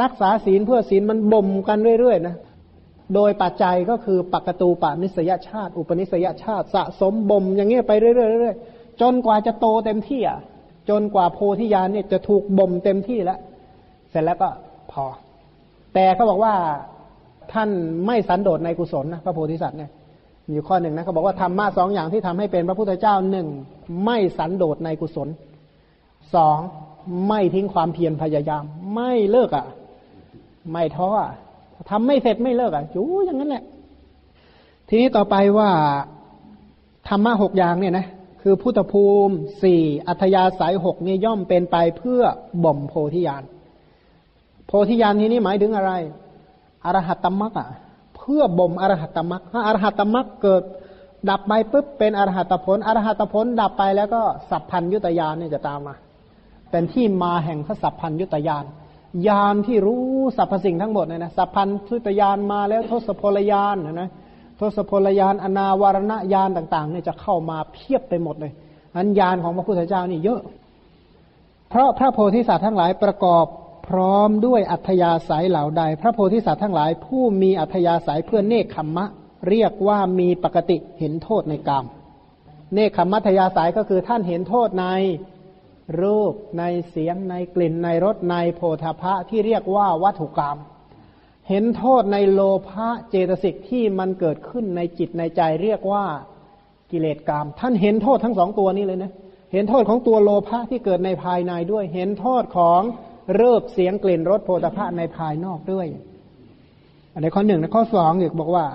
[0.00, 2.36] รักษาศีลเพื่อศีลมันบ่มกันเรื่อยๆนะ
[3.14, 10.40] โดยปัจจัยก็คือปักตูปานิสยชาติ อุปนิสยชาติสะสมบ่มอย่างเงี้ยไปเรื่อยๆจนกว่าจะโตเต็มที่อะ
[10.90, 13.38] จนกว่าโพธิญาณเนี่ยจะถูกบ่มเต็มที่แล้ว
[14.10, 14.48] เสร็จแล้วก็
[14.92, 15.04] พอ
[15.94, 16.54] แต่เขาบอกว่า
[17.52, 17.70] ท่าน
[18.06, 19.90] ไม่สันโดษในกุศลนะพระโพธิสัตว์เนี่ย
[20.50, 23.46] มีข้อหนึ่งนะเขาบอกว่าธรรมะสองอย่างที่ทำให้เป็นพระพุทธเจ้าหนึ่ง
[24.04, 25.28] ไม่สันโดษในกุศล
[26.34, 26.58] สอง
[27.28, 29.66] ไม่ทิ้งความเพียรพยายาม ไม่เลิกอะ
[30.72, 31.32] ไม่ท้ออะ
[31.90, 33.64] ทำไม่เสร็จไม่เลิกอะจู่อย่างนั้นแหละ
[34.88, 35.70] ทีนี้ต่อไปว่า
[37.08, 38.06] ธรรมะหกอย่างเนี่ยนะ
[38.42, 42.22] คือพุทธภูมิสี่อัธยาศัยหกนี่ย่อมเป็นไปเพื่อ
[42.64, 43.42] บ่มโพธิญาณ
[44.66, 45.92] โพธิญาณที่นี้หมายถึงอะไร
[46.84, 47.68] อรหัตตมรรคอะ
[48.16, 50.62] เพื่อบ่มอรหัตตมรรคถ้าอรหัตตมรรคเกิด
[51.30, 54.20] ดับไปปุ๊บเป็นอรหัตผลอรหัตผลดับไปแล้วก็
[54.50, 55.94] สัพพัญยุตยานเนี่ยจะตามมา
[56.70, 58.64] เป็นที่มาแห่งพระสัพพัญยุตยาน
[59.28, 60.04] ยานที่รู้
[60.36, 64.10] สรรพสิ่งทั้งหมดเนี่ยนะสัพพัญยุตยานมาแล้วทศพลยานนะนะ
[64.60, 68.52] ทศพลยานอนาวารณญาณต่างๆเนี่ยจะเข้ามาเพียบไปหมดเลย
[68.96, 70.40] อันญาณของพระพุทธเจ้านี่เยอะ
[71.70, 73.46] เพราะพระโพธิสัตว์ทั้งหลายประกอบ
[73.88, 79.06] พร้อมด้วยอัธยาศัยเหล่าใด พระโพธิสัตว์ทั้งหลาย ผู้มีอัธยาศัยเพื่อเนคขมมะ
[79.48, 81.84] เรียกว่ามีปกติเห็นโทษในกรรม
[82.74, 84.86] เนคขมัธยาศัยก็คือท่านเห็นโทษใน
[86.02, 90.58] รูปในเสียงในกลิ่นในรสในโพธพะที่เรียกว่าวัตถุกรรม
[91.48, 96.04] เห็นโทษในโลภะเจตสิกที่มันเกิดขึ้นในจิตในใจเรียกว่า
[96.90, 99.12] กิเลสกรรม ท่านเห็นโทษทั้งสองตัวนี้เลยนะ
[99.52, 102.80] เห็นโทษของตัวโลภะที่เกิดในภายในด้วย เห็นโทษของ
[103.34, 105.86] เริบเสียงกลิ่นรสโพธภะในภายนอกด้วย
[107.12, 108.66] อันนี้ข้อหนึ่งนะข้อสองอีกบอกว่า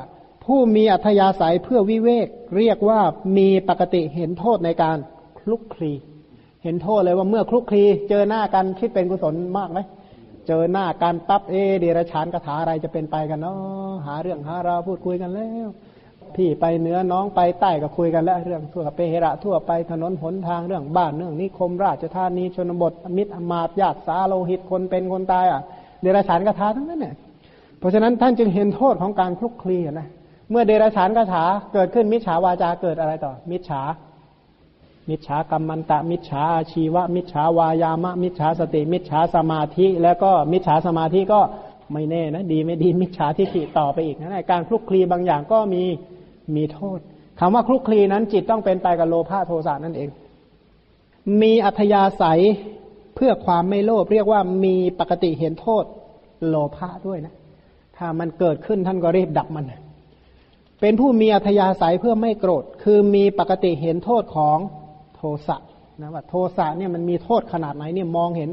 [0.45, 2.99] ผู้มีอัธยาศัยเพื่อวิเวกเรียกว่า
[3.37, 4.97] มีปกติเห็นโทษในการ
[5.39, 5.93] คลุกคลี
[6.63, 9.79] เห็นโทษเลยว่าเมื่อคลุกคลีเจอหน้ากันคิดเป็นกุศลมากไหม
[10.47, 15.69] เจอหน้าการปั๊บเอเดรชานคาถาอะไรจะเป็นไปกันเนาะหาเรื่องหาเราพูดคุยกันแล้ว
[16.35, 25.61] พี่ไปเหนือน้องไปใต้ก็คุยกันแล้วเรื่องทั่วไปเหระทั่วไปถนนหนทางเรื่องบ้านเรื่องนิคมราชธานีชนบทมิตรมาตญาติสาโลหิตคนเป็นคนตายอะ
[26.01, 27.15] เดรชานคาถาทั้งนั้นเนี่ย
[27.79, 30.07] เพราะฉะนั้นท่านจึงเห็นโทษของการคลุกคลีนะ
[30.51, 31.43] เมื่อเดรชานคาถา
[31.73, 33.81] เกิดขึ้นมิจฉาวาจาเกิดอะไรต่อ มิจฉา
[35.11, 41.41] มิจฉากรรมันตะ มิจฉาอาชีวะ มิจฉาวายามะ มิจฉาสติ มิจฉาสมาธิ แล้วก็มิจฉาสมาธิก็
[41.93, 45.83] ไม่แน่นะดีไม่ดีมิจฉาทิฏฐิต่อไปอีกนะการคลุกคลีบางอย่างก็มี
[46.55, 46.99] มีโทษ
[47.39, 50.09] คำว่าคลุกคลีนั้นจิตต้องเป็นไปกับโลภะโทสะนั่นเอง
[51.41, 52.41] มีอัธยาศัย
[53.15, 55.83] เพื่อความไม่โลภเรียกว่ามีปกติเห็นโทษ
[56.47, 57.33] โลภะด้วยนะ
[57.97, 59.65] ถ้ามันเกิดขึ้นท่านก็รีบดับมัน
[60.81, 64.57] เป็นผู้มีอัธยาศัยเพื่อไม่โกรธ คือมีปกติเห็นโทษของ
[65.21, 65.57] ทสะ
[66.01, 68.49] นะว่าโทสะเนี่ยมันมีโทษขนาดไหนเนี่ยมองเห็น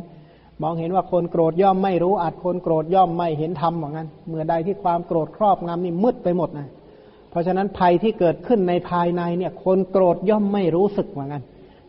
[0.63, 6.69] มองเห็นว่าคนโกรธย่อมไม่รู้อาจคนโกรธย่อมไม่เห็นธรรมเหมือนกันเมื่อใดที่ความโกรธครอบงำนี่มืดไปหมดนะ
[7.31, 11.43] เพราะฉะนั้นภัยที่เกิดขึ้นในภายในเนี่ย คนโกรธย่อมไม่รู้สึกเหมือนกัน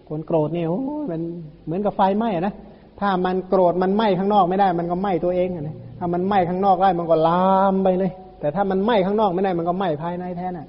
[0.09, 0.79] คนโกรธเนี่ยโอ้
[1.11, 1.21] มัน
[1.65, 2.53] เหมือนกับไฟไหม้นะ
[2.99, 10.67] ถ้ามันโกรธมันไหม้ข้างนอกไม่ได้ มันก็ไหม้ตัวเองนะถ้ามันไหม้ข้างนอกได้มันก็ลามไปเลย แต่ถ้ามันไหม้ข้างนอกไม่ได้มันก็ไหม้ภายในแท้น่ะ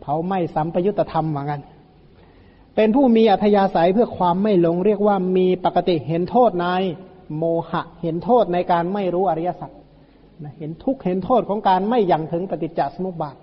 [0.00, 1.60] เผาไหม้สัมปยุตธรรมเหมือนกัน
[2.76, 6.66] เป็นผู้มีอัธยาศัยเพื่อความไม่หลงเรียกว่ามีปกติเห็นโทษใน
[7.36, 9.70] โมหะ เห็นโทษในการไม่รู้อริยสัจ
[10.58, 13.36] เห็นทุกเห็นโทษของการไม่ยังถึงปฏิจจสมุปบาท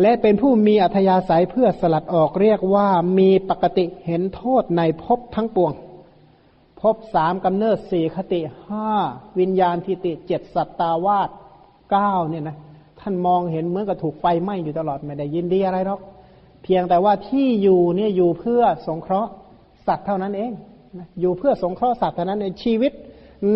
[0.00, 2.88] และเป็นผู้มีอัธยาศัยเพื่อสลัดออกเรียกว่า
[3.18, 5.72] มีปกติเห็นโทษในภพทั้งปวง
[6.80, 8.90] ภพสามกำเนิดสี่คติห้า
[9.38, 11.30] วิญญาณทิติเจ็ดสัตตาวาส
[11.90, 12.56] เก้าเนี่ยนะ
[13.00, 16.00] ท่านมองเห็นเหมือนกับถูกไฟไหม้อยู่ตลอดไม่ได้ยินดีอะไรหรอก
[16.64, 19.30] เพียงแต่ว่าที่อยู่เนี่ยอยู่เพื่อสงเคราะห์
[19.86, 20.52] สัตว์เท่านั้นเอง
[21.20, 22.92] อยู่เพื่อสงเคราะห์สัตว์เท่านั้นเองชีวิต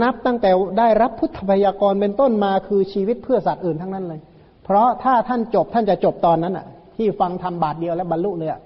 [0.02, 4.20] นับตั้งแต่ได้รับพุทธพยากรเป็นต้นมาคือชีวิตเพื่อสัตว์อื่นทั้งนั้นเลย
[4.64, 6.66] เพราะถ้าท่านจบท่านจะจบตอนนั้นอะ
[6.96, 8.60] ที่ฟังทำบาทเดียวแล้วบรรลุเลยอะ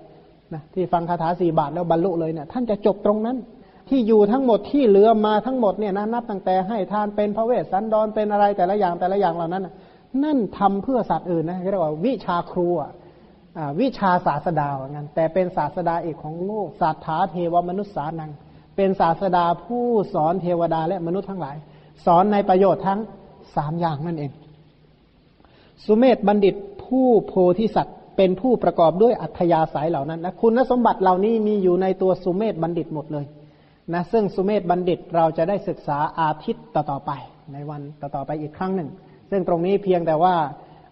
[0.54, 3.36] นะที่ฟังคาถาสี่บาทแล้วบรรลุเลยเนี่ยท่านจะจบตรงนั้น
[3.88, 9.68] ที่อยู่ทั้งหมดที่เหลือมาทั้งหมดเนี่ยนะนับตั้งแต่ให้ทานเป็นพระเวสสันดรเป็นอะไรแต่ละอย่างแต่ละอย่างเหล่านั้น
[10.24, 12.90] นั่นทำเพื่อสัตว์อื่นนะเรียกว่าวิชาครูอะ
[13.80, 18.30] วิชาศาสดาเหมือนกันแต่เป็นศาสดาเอกของโลกศาสถาเทวมนุษย์สานัง
[18.76, 21.56] เป็นศาสดาผู้สอนเทวดาและมนุษย์ทั้งหลาย
[22.06, 23.00] สอนในประโยชน์ทั้ง
[23.56, 24.30] สามอย่างนั่นเอง
[25.84, 26.54] สุเมธบัณฑิต
[26.84, 33.26] ผู้โพธิสัตว์เป็นผู้ประกอบด้วยอัธยาศัยเหล่านั้นนะคุณสมบัติเหล่านี้มีอยู่ในตัวสุเมธบัณฑิตหมดเลย
[33.94, 37.10] นะซึ่งสุเมธบัณฑิตเราจะได้ศึกษาอาทิตย์ต่อๆไป
[37.52, 38.88] ในวันต่อๆไปอีกครั้งหนึ่ง
[39.30, 40.34] ซึ่งตรงนี้เพียงแต่ว่า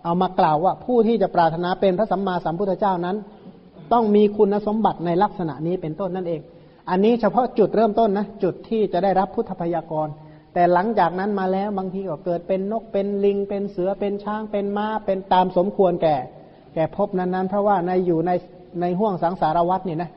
[0.09, 3.17] เอามากล่าวว่าผู้ที่จะปรารถนาเป็นพระสัมมาสัมพุทธเจ้านั้น
[3.93, 6.41] ต้องมีคุณสมบัติในลักษณะนี้เป็นต้นนั่นเอง
[6.91, 10.09] อันนี้เฉพาะจุดเริ่มต้นนะจุดที่จะได้รับพุทธพยากร
[10.55, 16.17] แต่หลังจากนั้นมาแล้วบางทีก็เกิดเป็นนกเป็นลิง เป็นเสือเป็นช้างเป็นม้าเป็นตามสมควรแก่
[16.75, 18.31] แก่พบนั้นๆ เพราะว่าในอยู่ใน
[18.81, 20.11] ในห่วงสังสารวัฏนี่นะ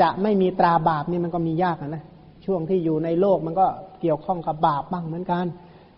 [0.00, 2.02] จะไม่มีตราบาปนี่มันก็มียากนะ
[2.44, 3.66] ช่วงที่อยู่ในโลกมันก็
[4.00, 5.46] เกี่ยวข้องกับบาปบ้างเหมือนกัน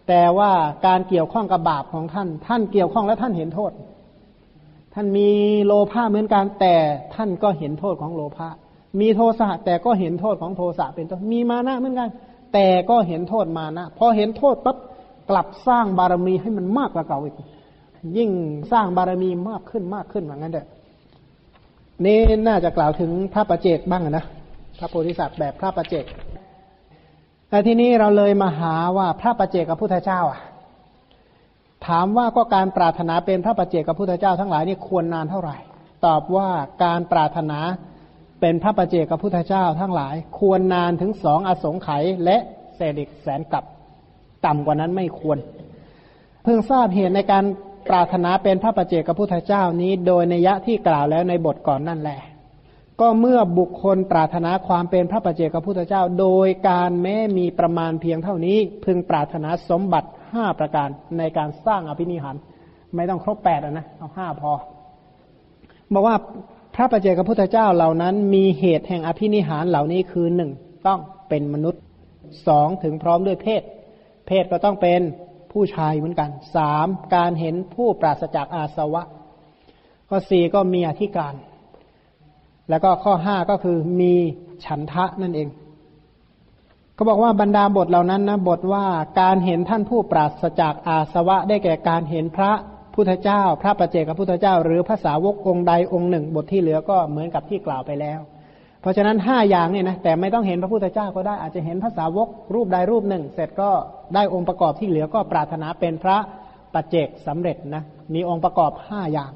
[0.08, 0.50] แต่ว่า
[0.86, 3.72] การเกี่ยวข้องกับบาปของท่าน ท่านเกี่ยวข้องแล้วท่านเห็นโทษ
[4.94, 5.28] ท่านมี
[5.66, 6.74] โลภะเหมือนกันแต่
[7.14, 8.48] ท่านก็เห็นโทษของโลภะ
[9.00, 12.08] มีโทสะแต่ก็เห็นโทษของโทสะเป็นต้นมีมานะเหมือนกัน
[12.52, 14.76] แต่ก็เห็นโทษมานะพอเห็นโทษปั๊บ
[15.30, 17.34] กลับสร้างบารมีให้มันมากกว่าเก่าอีก
[18.16, 18.30] ยิ่ง
[18.72, 20.66] สร้างบารมีมากขึ้นมากขึ้นอย่างนั้นเด้อ
[22.04, 22.18] นี่
[22.48, 24.24] น่าจะกล่าวถึงพระประเจกบ้างนะ
[24.78, 26.04] พระโพธิสัตว์แบบพระประเจก
[27.52, 30.40] แต่ทีนี้เราเลยมาหาว่าพระประเจกับพุทธเจ้าอะ
[31.86, 35.56] ถามว่าก็การปรารถนาเป็นพระประเจกับพุทธเจ้า ทั้งหลายนี่ควรนานเท่าไหร่
[36.06, 36.48] ตอบว่า
[36.84, 37.58] การปรารถนา
[38.40, 42.36] เป็นพระประเจกับพุทธเจ้า ทั้งหลาย ควรนานถึงสองอสงไขยและ
[42.76, 43.64] เศษอีกแสนกับ
[44.46, 45.38] ต่ำกว่านั้นไม่ควร
[46.42, 47.44] เพิ่งทราบเหตุในการ
[47.88, 52.20] ปรารถนาเป็นพระประเจกับพุทธเจ้านี้ โดยในยะที่กล่าวแล้วในบทก่อนนั่นแหละ
[53.00, 60.88] ก็เมื่อบุคคลปรารถนาความเป็นพระปัจเจกพุทธเจ้า โดยการแม้มีประมาณเพียงเท่านี้ พึงปรารถนาสมบัติห้าประการ
[61.18, 62.36] ในการสร้างอภินิหาร
[62.94, 64.52] ไม่ต้องครบแปดนะเอาห้าพอ
[65.92, 66.16] บอกว่า
[66.74, 70.50] พระปัจเจกพุทธเจ้าเหล่านั้น มีเหตุแห่งอภินิหารเหล่านี้คือหนึ่ง
[70.86, 71.82] ต้องเป็นมนุษย์
[72.48, 73.62] สองถึงพร้อมด้วยเพศ
[74.26, 75.00] เพศก็ต้องเป็น
[75.52, 79.02] ผู้ชายเหมือนกันสามการเห็นผู้ปราศจากอาสวะ
[80.08, 81.34] ข้อสี่ก็มีอธิการ
[82.70, 84.14] แล้วก็ข้อห้าก็คือมี
[84.64, 85.48] ฉันทะนั่นเอง
[86.94, 88.84] เขาบอกว่าบรรดาบทเหล่านั้นนะบทว่า
[89.20, 92.52] การเห็นท่านผู้ปราศจากอาสวะได้แก่การเห็นพระ
[92.94, 98.20] พุทธเจ้า พระประเจกับพุทธเจ้า หรือภาษาวกองค์ใดองค์หนึ่ง บทที่เหลือก็เหมือนกับที่กล่าวไปแล้ว
[98.80, 103.70] เพราะฉะนั้นห้าอย่างเนี่ยนะแต่ไม่ต้องเห็นพระพุทธเจ้าก็ได้อาจจะเห็นภาษาวกรูปใดรูปหนึ่ง เสร็จก็
[104.14, 106.18] ได้องค์ประกอบที่เหลือก็ปรารถนาเป็นพระ
[106.74, 107.82] ปัจเจกสำเร็จนะ
[108.14, 109.32] มีองค์ประกอบห้าอย่าง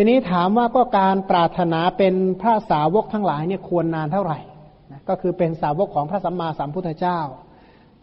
[0.00, 4.38] ทีนี้ถามว่าก็การปรารถนาเป็นพระสาวกทั้งหลายเนี่ยควรนานเท่าไหร่
[4.92, 7.20] นะก็คือเป็นสาวกของพระสัมมาสัมพุทธเจ้า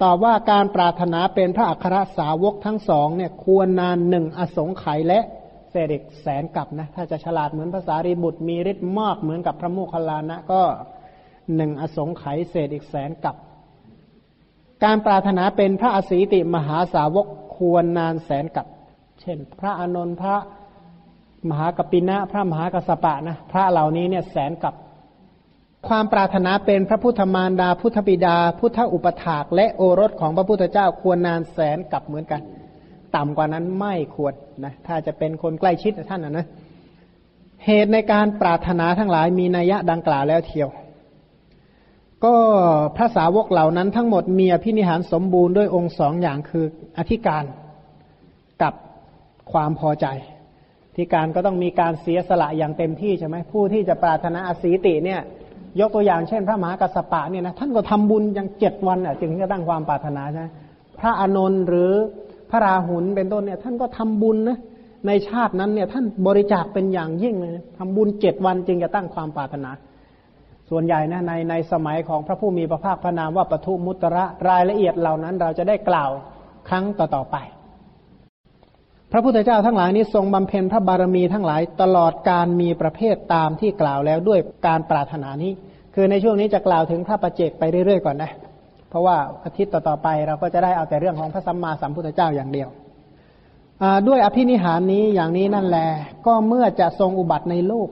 [0.04, 5.20] ตอบว่าการปรารถนาเป็นพระอัครสาวกทั้งสองเนี่ยควรนานหนึ่งอสงไขยและ
[5.72, 10.62] เศษอีกแสนกับนะถ้าจะฉลาดเหมือนภาษารีบุตรมีฤทธิ์มากเหมือนกับพระโมคคัลลานะก็
[11.56, 13.36] หนึ่งอสงไขยเศษอีกแสนกับ
[14.84, 17.28] การปรารถนาเป็นพระอสีติมหาสาวก
[17.58, 18.66] ควรนานแสนกับ
[19.22, 20.38] เช่น พระอนนท์พระ
[21.50, 24.74] มหากปินะพระมหากสปะนะพระเหล่านี้เนี่ยแสนกับ
[25.88, 32.42] ความปรารถนาเป็นพระพุทธมารดาพุทธบิดา พุทธอุปถากและโอรสของพระพุทธเจ้าควรนานแสนกับเหมือนกัน
[33.16, 36.48] ต่ำกว่านั้นไม่ควรนะถ้าจะเป็นคนใกล้ชิดท่านนะนะ
[37.66, 40.70] เหตุในการปรารถนาทั้งหลายมีนัยยะดังกล่าวแล้วเทียว
[42.26, 42.36] ก็
[42.96, 46.66] พระสาวกเหล่านั้นทั้งหมดมีอภินิหารสมบูรณ์ด้วยองค์สองอย่างคือ
[46.98, 47.44] อธิการ
[48.62, 48.74] กับ
[49.52, 50.08] ความพอใจ
[50.96, 55.20] ที่การก็ต้องมีการเสียสละอย่างเต็มที่ใช่ไหมผู้ที่จะปรารถนาอสีติเนี่ย
[55.80, 60.48] ยกตัวอย่างเช่น พระมหากัสปะเนี่ยนะท่านก็ทำบุญอย่างเจ็ดวันอะจึงจะตั้งความปรารถนาใช่ไหม
[61.00, 61.92] พระอานนท์หรือ
[62.50, 64.58] พระราหุลเป็นต้นเนี่ย ท่านก็ทำบุญนะ
[65.08, 69.72] ในชาตินั้นเนี่ย ท่านบริจาคเป็นอย่างยิ่งเลยทำบุญเจ็ดวันจึงจะตั้งความปรารถนา
[70.70, 76.12] ส่วนใหญ่นะในในสมัยของพระผู้มีพระภาคพระนามว่าปทุมุตระรายละเอียดเหล่านั้น เราจะได้กล่าว
[76.70, 77.38] ครั้งต่อๆไป
[79.12, 85.52] พระพุทธเจ้าทั้งหลายนี้ทรงบำเพ็ญพระบารมีทั้งหลายตลอดการมีประเภทตามที่กล่าวแล้วด้วยการปรารถนานี้
[85.96, 88.32] คือในช่วงนี้จะกล่าวถึงพระประเจกไปเรื่อยๆก่อนนะ
[88.90, 92.70] เพราะว่าอาทิตย์ต่อๆไปเราก็จะได้เอาแต่เรื่องของพระสัมมาสัมพุทธเจ้าอย่างเดียว
[94.08, 95.88] ด้วยอภินิหารนี้อย่างนี้นั่นแหละ
[96.26, 97.90] ก็เมื่อจะทรงอุบัติในโลก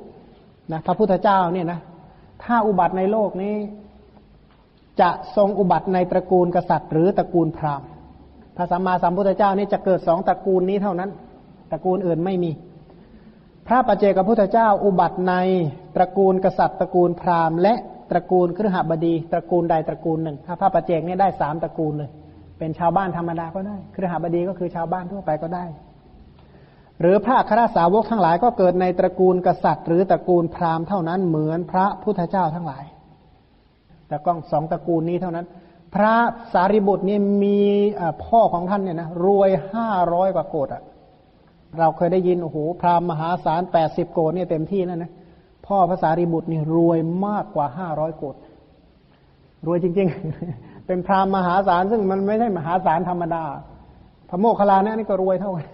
[0.72, 1.80] นะพระพุทธเจ้าเนี่ยนะ
[2.44, 3.56] ถ้าอุบัติในโลกนี้
[5.02, 7.88] จะทรงอุบัติในตระกูลกษัตริย์ หรือตระกูลพราหมณ์
[8.58, 11.10] พระสัมมาสัมพุทธเจ้านี่จะเกิดสองตระกูลนี้เท่านั้น
[11.72, 12.52] ตระกูลอื่นไม่มี
[13.68, 15.34] พระปัจเจกพุทธเจ้าอุบัติใน
[15.96, 17.74] ตระกูลกษัตริย์ตระกูลพราหมณ์และ
[18.12, 22.10] ตระกูลครหบดี ตระกูลใดตระกูลหนึ่ง ถ้าพระปัจเจกนี่ได้สามตระกูลเลย
[22.60, 25.66] เป็นชาวบ้านธรรมดาก็ได้ครหบดีก็คือชาวบ้านทั่วไปก็ได้
[27.02, 32.84] หรือพระคราสาวกทั้งหลายก็เกิดในตระกูลกษัตริย์ หรือตระกูลพราหมณ์เท่านั้นเหมือนพระพุทธเจ้าทั้งหลาย
[34.08, 35.46] แต่ก็สองตระกูลนี้เท่านั้น
[35.94, 36.15] พระ
[36.53, 37.60] สารีบุตรนี่มี
[38.26, 40.84] พ่อของท่านเนี่ยนะรวยห้าร้อยกว่าโกดอะ
[41.80, 45.11] เราเคยได้ยินโอ้โหพราหมณ์มหาศาลแปดสิบโกดเนี่ยเต็มที่แล้วนะ
[45.68, 48.36] พ่อพระสารีบุตรนี่รวยมากกว่าห้าร้อยโกด
[49.68, 50.07] รวยจริง
[50.48, 53.44] ๆ เป็นพราหมณ์มหาศาลซึ่งมันไม่ใช่มหาศาลธรรมดา
[54.30, 55.65] พระโมคคัลลาเนี่ยนี่ก็รวยเท่ากัน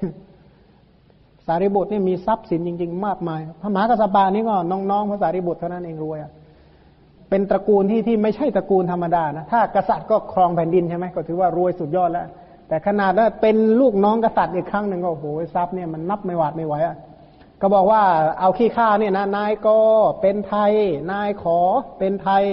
[1.45, 6.31] สารีบุตรนี่มีทรัพย์สินจริง ๆ มากมาย พระมหากัสปานี่ก็น้องๆพระสารีบุตรเท่านั้นเองรวยอะ
[7.29, 12.27] เป็นตระกูลที่ที่ไม่ใช่ตระกูลธรรมดานะ ถ้ากษัตริย์ก็ครองแผ่นดินใช่ไหมก็ถือว่ารวยสุดยอดแล้ว
[12.67, 15.25] แต่ขนาดว่าเป็นลูกน้องกษัตริย์อีกครั้งหนึ่งก็โอ้โห
[15.55, 16.95] ทรัพย์เนี่ยมันนับไม่หวาดไม่ไหวอะ
[17.61, 18.01] ก็บอกว่า
[18.39, 19.77] เอาขี้ข้าเนี่ยนะนายก็
[20.21, 20.73] เป็นไทย
[21.11, 21.59] นายขอ
[21.99, 22.43] เป็นไทย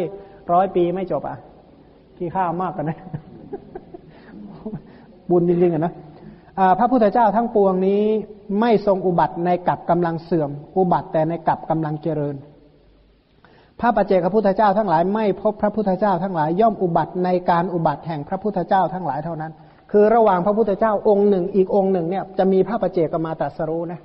[0.53, 1.37] ร้อยปีไม่จบอะ
[2.17, 2.99] ขี้ข้ามากกันนะ
[5.31, 5.93] บุญจริงๆอะนะ
[6.79, 8.03] พระพุทธเจ้าทั้งปวงนี้
[8.61, 12.37] ไม่ทรงอุบัติในกับกำลังเสื่อม อุบัติแต่ในกับกำลังเจริญ
[13.81, 19.53] พระปัจเจกพระพุทธเจ้าทั้งหลายไม่พบพระพุทธเจ้าทั้งหลายย่อมอุบัติในการอุบัติแห่งพระพุทธเจ้าทั้งหลายเท่านั้น
[19.93, 24.01] คือระหว่างพระพุทธเจ้าองค์หนึ่งอีกองค์หนึ่งเนี่ยจะมีพระปัจเจกมาตรัสรู้นะ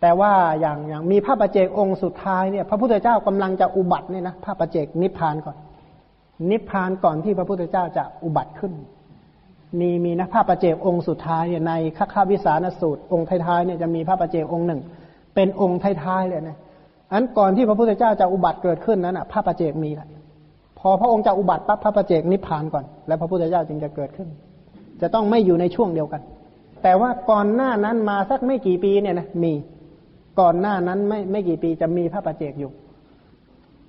[0.00, 5.56] แต่ว่าอย่างอย่างมีพระประเจกองค์สุดท้ายเนี่ยพระพุทธเจ้ากำลังจะอุบัติเนี่ยนะพระประเจกนิพพานก่อน
[6.50, 8.72] นิพพานก่อนที่พระพุทธเจ้าจะอุบัติขึ้น
[9.80, 14.80] มีมีนะพระประเจกองค์สุดท้ายเนี่ยในข้าข้าวิสานสูตรองค์ท้ายๆเนี่ยจะมีพระประเจกองค์หนึ่ง
[15.34, 16.58] เป็นองค์ท้ายๆเลยนะ
[17.12, 20.08] อันก่อนที่พระพุทธเจ้าจะอุบัติเกิดขึ้นนั้นอะพระประเจกมีแล้ว
[20.78, 24.28] พอพระองค์จะอุบัติปั๊บพระประเจกนิพพานก่อน แล้วพระพุทธเจ้าจึงจะเกิดขึ้น
[25.00, 26.22] จะต้องไม่อยู่ในช่วงเดียวกัน
[26.82, 29.52] แต่ว่าก่อนหน้านั้นมาสักไม่กี่ปีเนี่ยนะมี
[30.40, 32.70] ก่อนหน้านั้นไม่ไม่กี่ปีจะมีพระประเจกอยู่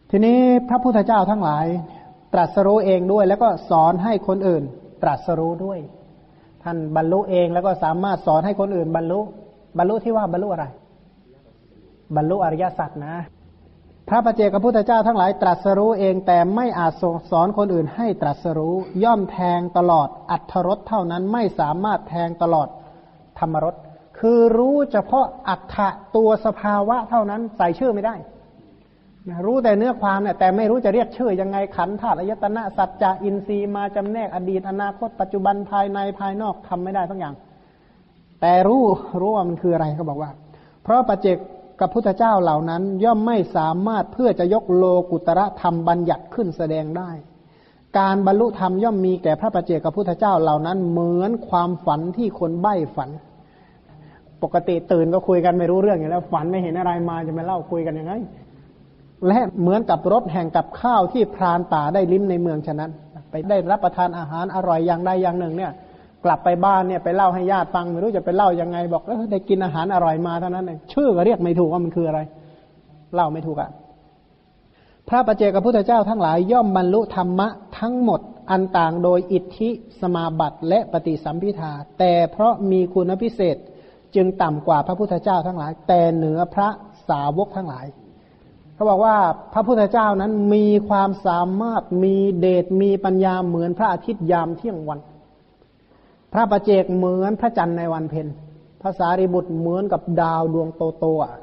[0.09, 0.39] ทีนี้
[0.69, 1.65] พระพุทธเจ้าทั้งหลาย
[2.33, 4.63] ตรัสรู้เองด้วย แล้วก็สอนให้คนอื่น
[5.03, 5.79] ตรัสรู้ด้วย
[6.63, 9.19] ท่านบรรลุเองแล้วก็สามารถสอนให้คนอื่น บรรลุ
[9.77, 10.65] บรรลุที่ว่าบรรลุอะไร
[12.15, 13.15] บรรลุอริยสัจนะ
[14.07, 16.93] พระปเจกับพุทธเจ้าทั้งหลายตรัสรู้เองแต่ไม่อาจ
[17.31, 22.67] สอนคนอื่นให้ตรัสรู้ย่อมแทงตลอดอัทธรสเท่านั้นไม่สามารถแทงตลอด
[23.39, 23.75] ธรรมรส
[24.19, 28.15] คือรู้เฉพาะอัฏฐะตัวสภาวะเท่านั้นใส่ชื่อไม่ได้
[29.45, 37.35] รู้แต่เนื้อความเนี่ยแต่ไม่รู้จะเรียกชื่อยังไงขันธาตุอายตนะสัจจะอินทรีย์มาจำแนกอดีตอนาคตปัจจุบันภายในภายนอกทำไม่ได้ทั้งอย่าง
[38.41, 38.83] แต่รู้
[39.19, 40.31] รู้ว่ามันคืออะไรเขาบอกว่า
[40.83, 41.37] เพราะปัจเจก
[41.79, 47.11] กับพุทธเจ้าเหล่านั้น ย่อมไม่สามารถเพื่อจะยกโลกุตระธรรมบัญญัติขึ้นแสดงได้
[47.99, 53.09] การบรรลุธรรมย่อมมีแก่พระปัจเจกกับพุทธเจ้าเหล่านั้น เหมือนความฝันที่คนใบ้ฝัน
[54.43, 58.13] ปกติตื่นก็คุยกันไม่รู้เรื่องอยู่แล้ว ฝันไม่เห็นอะไรมาจะมาเล่าคุยกันยังไง
[59.27, 62.91] และเหมือนกับรถแห่งกับข้าวที่พรานป่าได้ลิ้มในเมืองฉะนั้น
[63.31, 65.71] ไปได้รับประทานอาหารอร่อยอย่างใดอย่างหนึ่งเนี่ย
[66.25, 72.19] กลับไปบ้านเนี่ยไปเล่าให้ญาติฟังไม่รู้จะไปเล่ายังไง บอกเออได้กินอาหารอร่อยมาเท่านั้นเองชื่อก็เรียกไม่ถูกว่ามันคืออะไร
[73.15, 73.69] เล่าไม่ถูกอะ
[75.09, 77.47] พระประเจกับพุทธเจ้าทั้งหลายย่อมบรรลุธรรมะ
[77.79, 78.21] ทั้งหมด
[78.51, 79.69] อันต่างโดยอิทธิ
[80.01, 83.57] สมาบัติและปฏิสัมพิทาแต่เพราะมีคุณพิเศษ
[84.15, 86.69] จึงต่ำกว่าพระพุทธเจ้าทั้งหลาย แต่เหนือพระ
[87.09, 87.85] สาวกทั้งหลาย
[88.75, 89.15] เขาบอกว่า
[89.53, 94.99] พระพุทธเจ้านั้นมีความสามารถมีเดชมีปัญญาเหมือนพระอาทิตย์ยามเที่ยงวัน
[96.33, 98.27] พระประเจกเหมือนพระจันทร์ในวันเพ็ญ
[98.83, 101.33] ภาษาริบุตรเหมือนกับดาวดวงโตโตอะ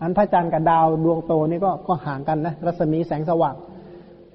[0.00, 3.54] อันพระจันทร์กับดาวดวงโตนี่ก็ก็ห่างกันนะรัศมีแสงสว่าง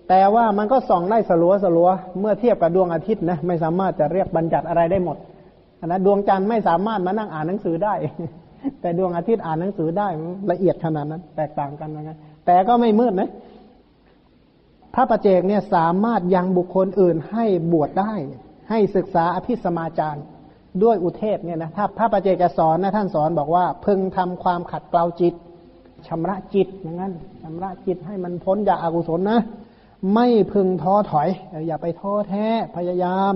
[0.09, 1.89] แต่ว่ามันก็ส่องได้สลัวสลัว
[2.19, 5.17] เมื่อเทียบกับดวงอาทิตย์นะไม่สามารถจะเรียกบัญญัติอะไรได้หมด
[5.85, 7.93] นะดวงจันทร์ไม่สามารถมานั่งอ่านหนังสือได้
[8.81, 10.07] แต่ดวงอาทิตย์อ่านหนังสือได้
[10.51, 13.29] ละเอียดขนาดนั้น แตกต่างกันนะแต่ก็ไม่มืดนะ
[14.93, 18.13] พระประเจกเนี่ยสามารถยังบุคคลอื่นให้บวชได้
[18.69, 20.21] ให้ศึกษาอภิสมาจาร
[20.83, 25.33] ด้วยอุเทศเนี่ยนะถ้าพระประเจกจะสอนนะท่านสอนบอกว่าพึงทำความขัดเกลาจิต
[26.07, 29.39] ชำระจิตอย่างนั้นชำระจิตให้มันพ้นจากอากุศลนะ
[30.13, 31.29] ไม่พึงท้อถอย
[31.67, 32.45] อย่าไปท้อแท้
[32.75, 33.35] พยายาม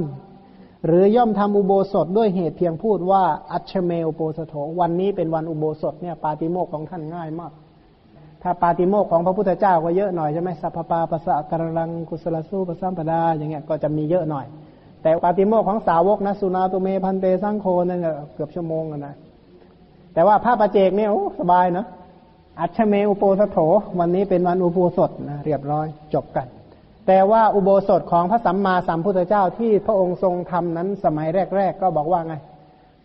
[0.85, 7.51] หรือย่อมทำอุโบสถด้วยเหตุเพียงพูดว่า อัชเมลโปสโถวันนี้เป็นวันอุโบสถเนี่ยปาติโมกของท่านง่ายมาก
[8.41, 14.45] ถ้าปาติโมกของพระพุทธเจ้าก็เยอะหน่อยใช่ไหมสัพปาปัสสะกรังกุศลสู้ปัสสัมปดาอย่างเงี้ยก็จะมีเยอะหน่อย
[15.01, 18.01] แต่ปาติโมกของสาวกนะสุนาตุเมพันเตสังโคนั่น
[18.33, 19.15] เกือบชั่วโมงนะ
[20.13, 21.87] แต่ว่าพระประเจกเนี่ยโอ้สบายเนาะ
[22.59, 23.57] อัชเมอุโปสโถ
[23.99, 26.47] วันนี้เป็นวันอุโบสถนะเรียบร้อยจบกัน
[27.07, 32.35] แต่ว่าอุโบสถของพระสัมมาสัมพุทธเจ้าที่พระองค์ทรงทำนั้นสมัยแรก ๆ ก็บอกว่าไง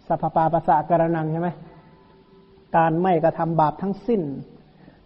[0.08, 1.48] สัพปาปัสสะกระนังใช่ไหม
[2.76, 4.22] การไม่กระทำบาปทั้งสิ้น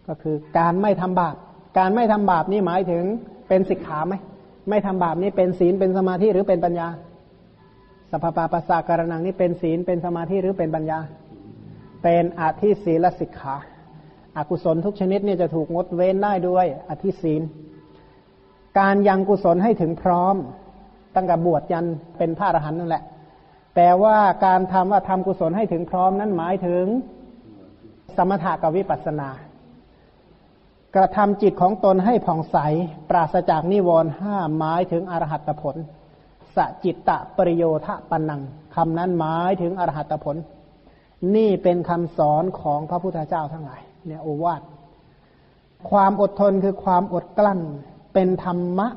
[0.07, 1.35] ก็คือการไม่ทำบาป
[1.77, 3.03] การไม่ทำบาปนี่หมายถึง
[3.47, 4.15] เป็นสิกขาไหม
[4.71, 6.87] ไม่ทำบาปนี่เป็นศีลเป็นสมาธิหรือเป็นปัญญา
[8.11, 10.99] สัพปาปัสสะการนังนี่เป็นศีลเป็นสมาธิหรือเป็นปัญญา
[12.03, 13.55] เป็นอธิศีลสิกขา
[14.37, 17.41] อากุศลทุกชนิดเนี่ยจะถูกงดเว้นได้ด้วยอธิศีล
[18.79, 20.35] การยังกุศลให้ถึงพร้อม
[21.15, 21.85] ตั้งแต่บวชยัน
[22.17, 23.03] เป็นพระอรหันต์นั่นแหละ
[23.75, 26.85] แต่ว่าการทำว่าทำกุศลให้ถึงพร้อมนั้นหมายถึง
[28.17, 29.29] สมถะกับวิปัสสนา
[30.95, 32.57] กระทำจิตของตนให้ผ่องใส
[33.09, 35.75] ปราศจากนิวรณ์ห้าหมายถึงอรหัตผล
[36.55, 38.41] สจิตตะปริโยทะปนนัง
[38.75, 40.35] คำนั้นหมายถึงอรหัตผล
[41.35, 44.61] นี่เป็นคำสอนของพระพุทธเจ้าทั้งหลาย เนี่ยโอวาท
[45.89, 47.59] ความอดทนคือความอดกลั้น
[48.13, 48.87] เป็นธรรมะ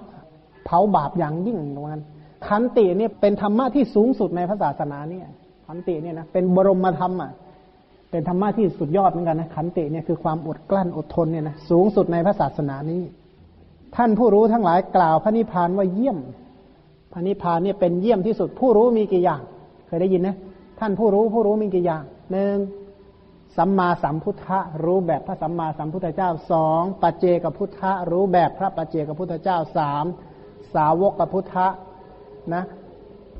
[0.64, 2.02] เผาบาปอย่างยิ่งตรงนั้น
[2.46, 5.26] ขันติเนี่ยเป็นธรรมะที่สูงสุดในพระศาสนาเนี่ย
[5.66, 7.32] ขันติเนี่ยนะเป็นบรมธรรมอะ
[8.14, 13.02] เป็นธรรมะที่สุดยอดเหมือนกันนะขันติเนี่ยคือความอดกลั้นอดทนเนี่ยนะสูงสุดในพระศาสนานี้
[13.96, 16.18] ท่านผู้รู้ทั้งหลายกล่าวพระนิพพานว่าเยี่ยม
[17.12, 19.40] พระนิพพานเนี่ยเป็นเยี่ยมที่สุด ผู้รู้มีกี่อย่าง
[19.86, 20.36] เคยได้ยินนะ
[20.80, 22.56] ท่านผู้รู้ผู้รู้มีกี่อย่างหนึ่ง
[23.56, 30.04] สัมมาสัมพุทธะรู้แบบพระสัมมาสัมพุทธเจ้าสองปัจเจกพุทธะรู้แบบพระปัจเจกพุทธเจ้าสาม
[30.74, 31.66] สาวกพุทธะ
[32.54, 32.64] นะ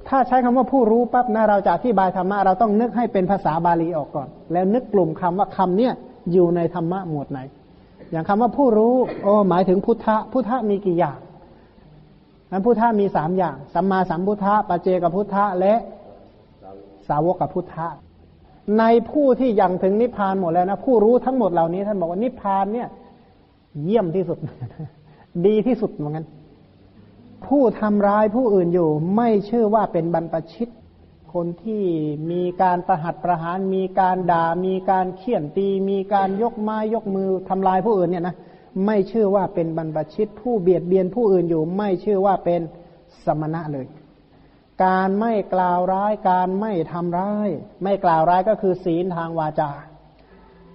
[0.08, 5.92] ถ้าใช้คำว่าผู้รู้ปั๊บนะเราจะอธิบายธรรมะเราต้องนึกให้เป็นภาษาบาลีออกก่อน แล้วนึกกลุ่มคำว่าคำเนี้ย
[6.32, 7.40] อยู่ในธรรมะหมวดไหน
[8.10, 11.18] อย่างคำว่าผู้รู้โอ้หมายถึงพุทธะพุทธะมีกี่อย่าง
[12.50, 15.74] นั้นพุทธะมีสามอย่าง สัมมาสัมพุทธะปัจเจกพุทธะและ
[17.08, 17.86] สาวกับพุทธะ
[18.78, 22.88] ในผู้ที่ยังถึงนิพพานหมดแล้วนะผู้รู้ทั้งหมดเหล่านี้ท่านบอกว่านิพพานเนี่ย
[23.84, 24.38] เยี่ยมที่สุด
[25.46, 26.26] ดีที่สุดเหมือนกัน
[27.46, 30.68] ผู้ทำร้ายผู้อื่นอยู่ ไม่เชื่อว่าเป็นบรรพชิต
[31.34, 31.84] คนที่
[32.30, 38.36] มีการประหัตประหาร มีการด่า มีการเขี่ยนตี มีการยกไม้ยกมือทำลายผู้อื่นเนี่ยนะ
[38.86, 42.60] ไม่เชื่อว่าเป็นบรรพชิต ผู้เบียดเบียนผู้อื่นอยู่ ไม่เชื่อว่าเป็น
[43.24, 43.86] สมณะเลย
[44.84, 47.48] การไม่กล่าวร้าย การไม่ทำร้าย
[47.82, 49.70] ไม่กล่าวร้ายก็คือศีลทางวาจา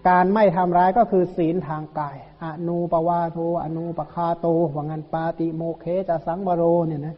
[0.08, 7.16] การไม่ทำร้ายก็คือศีลทางกาย อนูปวาโทอนูปคาโตว่างันปาติโมเคจะสังวโรเนี่ยนะ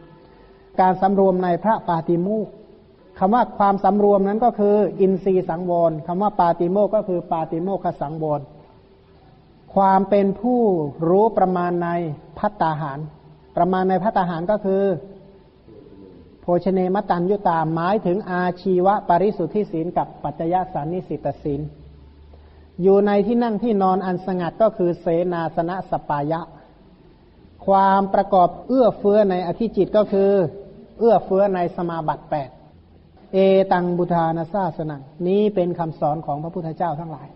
[0.79, 2.47] การสำรวมในพระปาติโมก
[3.19, 8.41] คำว่าความสำรวมนั้นก็คือ อินทรีย์สังวรคำว่าปาติโมกก็คือปาติโมกขสังวร
[9.73, 10.61] ความเป็นผู้
[11.09, 11.89] รู้ประมาณใน
[12.39, 12.99] พัตตาหาร
[13.57, 14.83] ประมาณในพัตตาหารก็คือ
[16.41, 21.61] โภชเนมตันยุตาหมายถึงอาชีวะปริสุทธิศีลกับปัจจยสันนิสิตศีล
[22.81, 26.41] อยู่ในที่นั่งที่นอนอันสงัดก็คือเสนาสนะสปายะ
[27.65, 30.31] ความประกอบเอื้อเฟื้อในอธิจิตก็คือ
[30.99, 32.49] เอื้อเฟื้อในสมาบัติแปด
[33.33, 33.37] เอ
[33.71, 37.27] ตังบุทานาซาสนังนี้เป็นคำสอนของพระพุทธเจ้าทั้งหลาย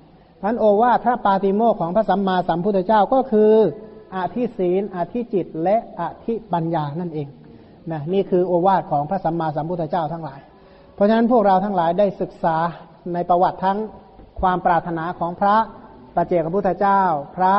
[0.43, 3.53] อันโอวาทพระปาติโมกของพระสัมมาสัมพุทธเจ้าก็คือ
[4.15, 7.27] อธิศีลอธิจิตและอธิปัญญานั่นเอง
[7.91, 10.39] นะนี่คือโอวาทของพระสัมมาสัมพุทธเจ้าทั้งหลาย
[10.95, 12.57] เพราะฉะนั้นพวกเราทั้งหลายได้ศึกษา
[13.13, 13.77] ในประวัติทั้ง
[14.41, 15.57] ความปรารถนาของพระ
[16.15, 17.01] ปเจกพุทธเจ้า
[17.37, 17.55] พระ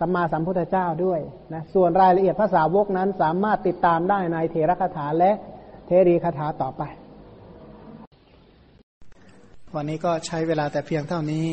[0.00, 1.20] สัมมาสัมพุทธเจ้าด้วย
[1.52, 5.32] นะส่วนรายละเอียดภาษาวกนั้นสามารถติดตามได้ในเทระคาถาและ
[5.86, 6.82] เทรีคาถาต่อไป
[9.76, 11.48] วันนี้ก็ใช้เวลาแต่เพียงเท่านี้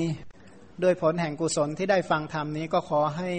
[0.84, 3.32] ด้วยผลแห่งกุศลที่ได้ฟังธรรมนี้ก็ขอให้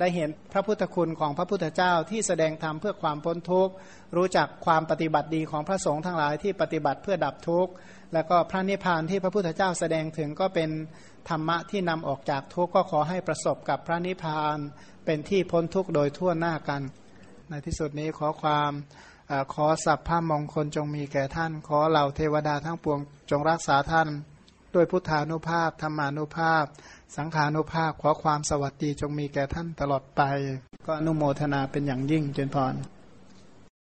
[0.00, 3.72] ได้เห็นพระพุทธคุณของพระพุทธเจ้าที่แสดงธรรมเพื่อความพ้นทุกข์
[4.16, 7.72] รู้จักความปฏิบัติดีของพระสงฆ์ทั้งหลายที่ปฏิบัติเพื่อดับทุกข์
[8.12, 10.70] แล้วก็พระนิพพานที่พระพุทธเจ้าแสดงถึงก็เป็น
[11.28, 14.58] ธรรมะที่นำออกจากทุกข์ก็ขอให้ประสบกับพระนิพพาน
[15.04, 16.82] เป็นที่พ้นทุกข์โดยทั่วหน้ากัน
[17.50, 18.72] ในที่สุดนี้ขอความ
[19.54, 22.98] ขอสัพพะมงคลจงมีแก่ท่าน ขอเหล่าเทวดาทั้งปวง
[23.30, 24.08] จงรักษาท่าน
[24.74, 26.64] ด้วยพุทธานุภาพธรรมานุภาพ
[27.16, 30.22] สังขานุภาพขอความสวัสดีจงมีแก่ท่านตลอดไป
[30.86, 32.74] ก็อนุโมทนาเป็นอย่างยิ่งเจนพร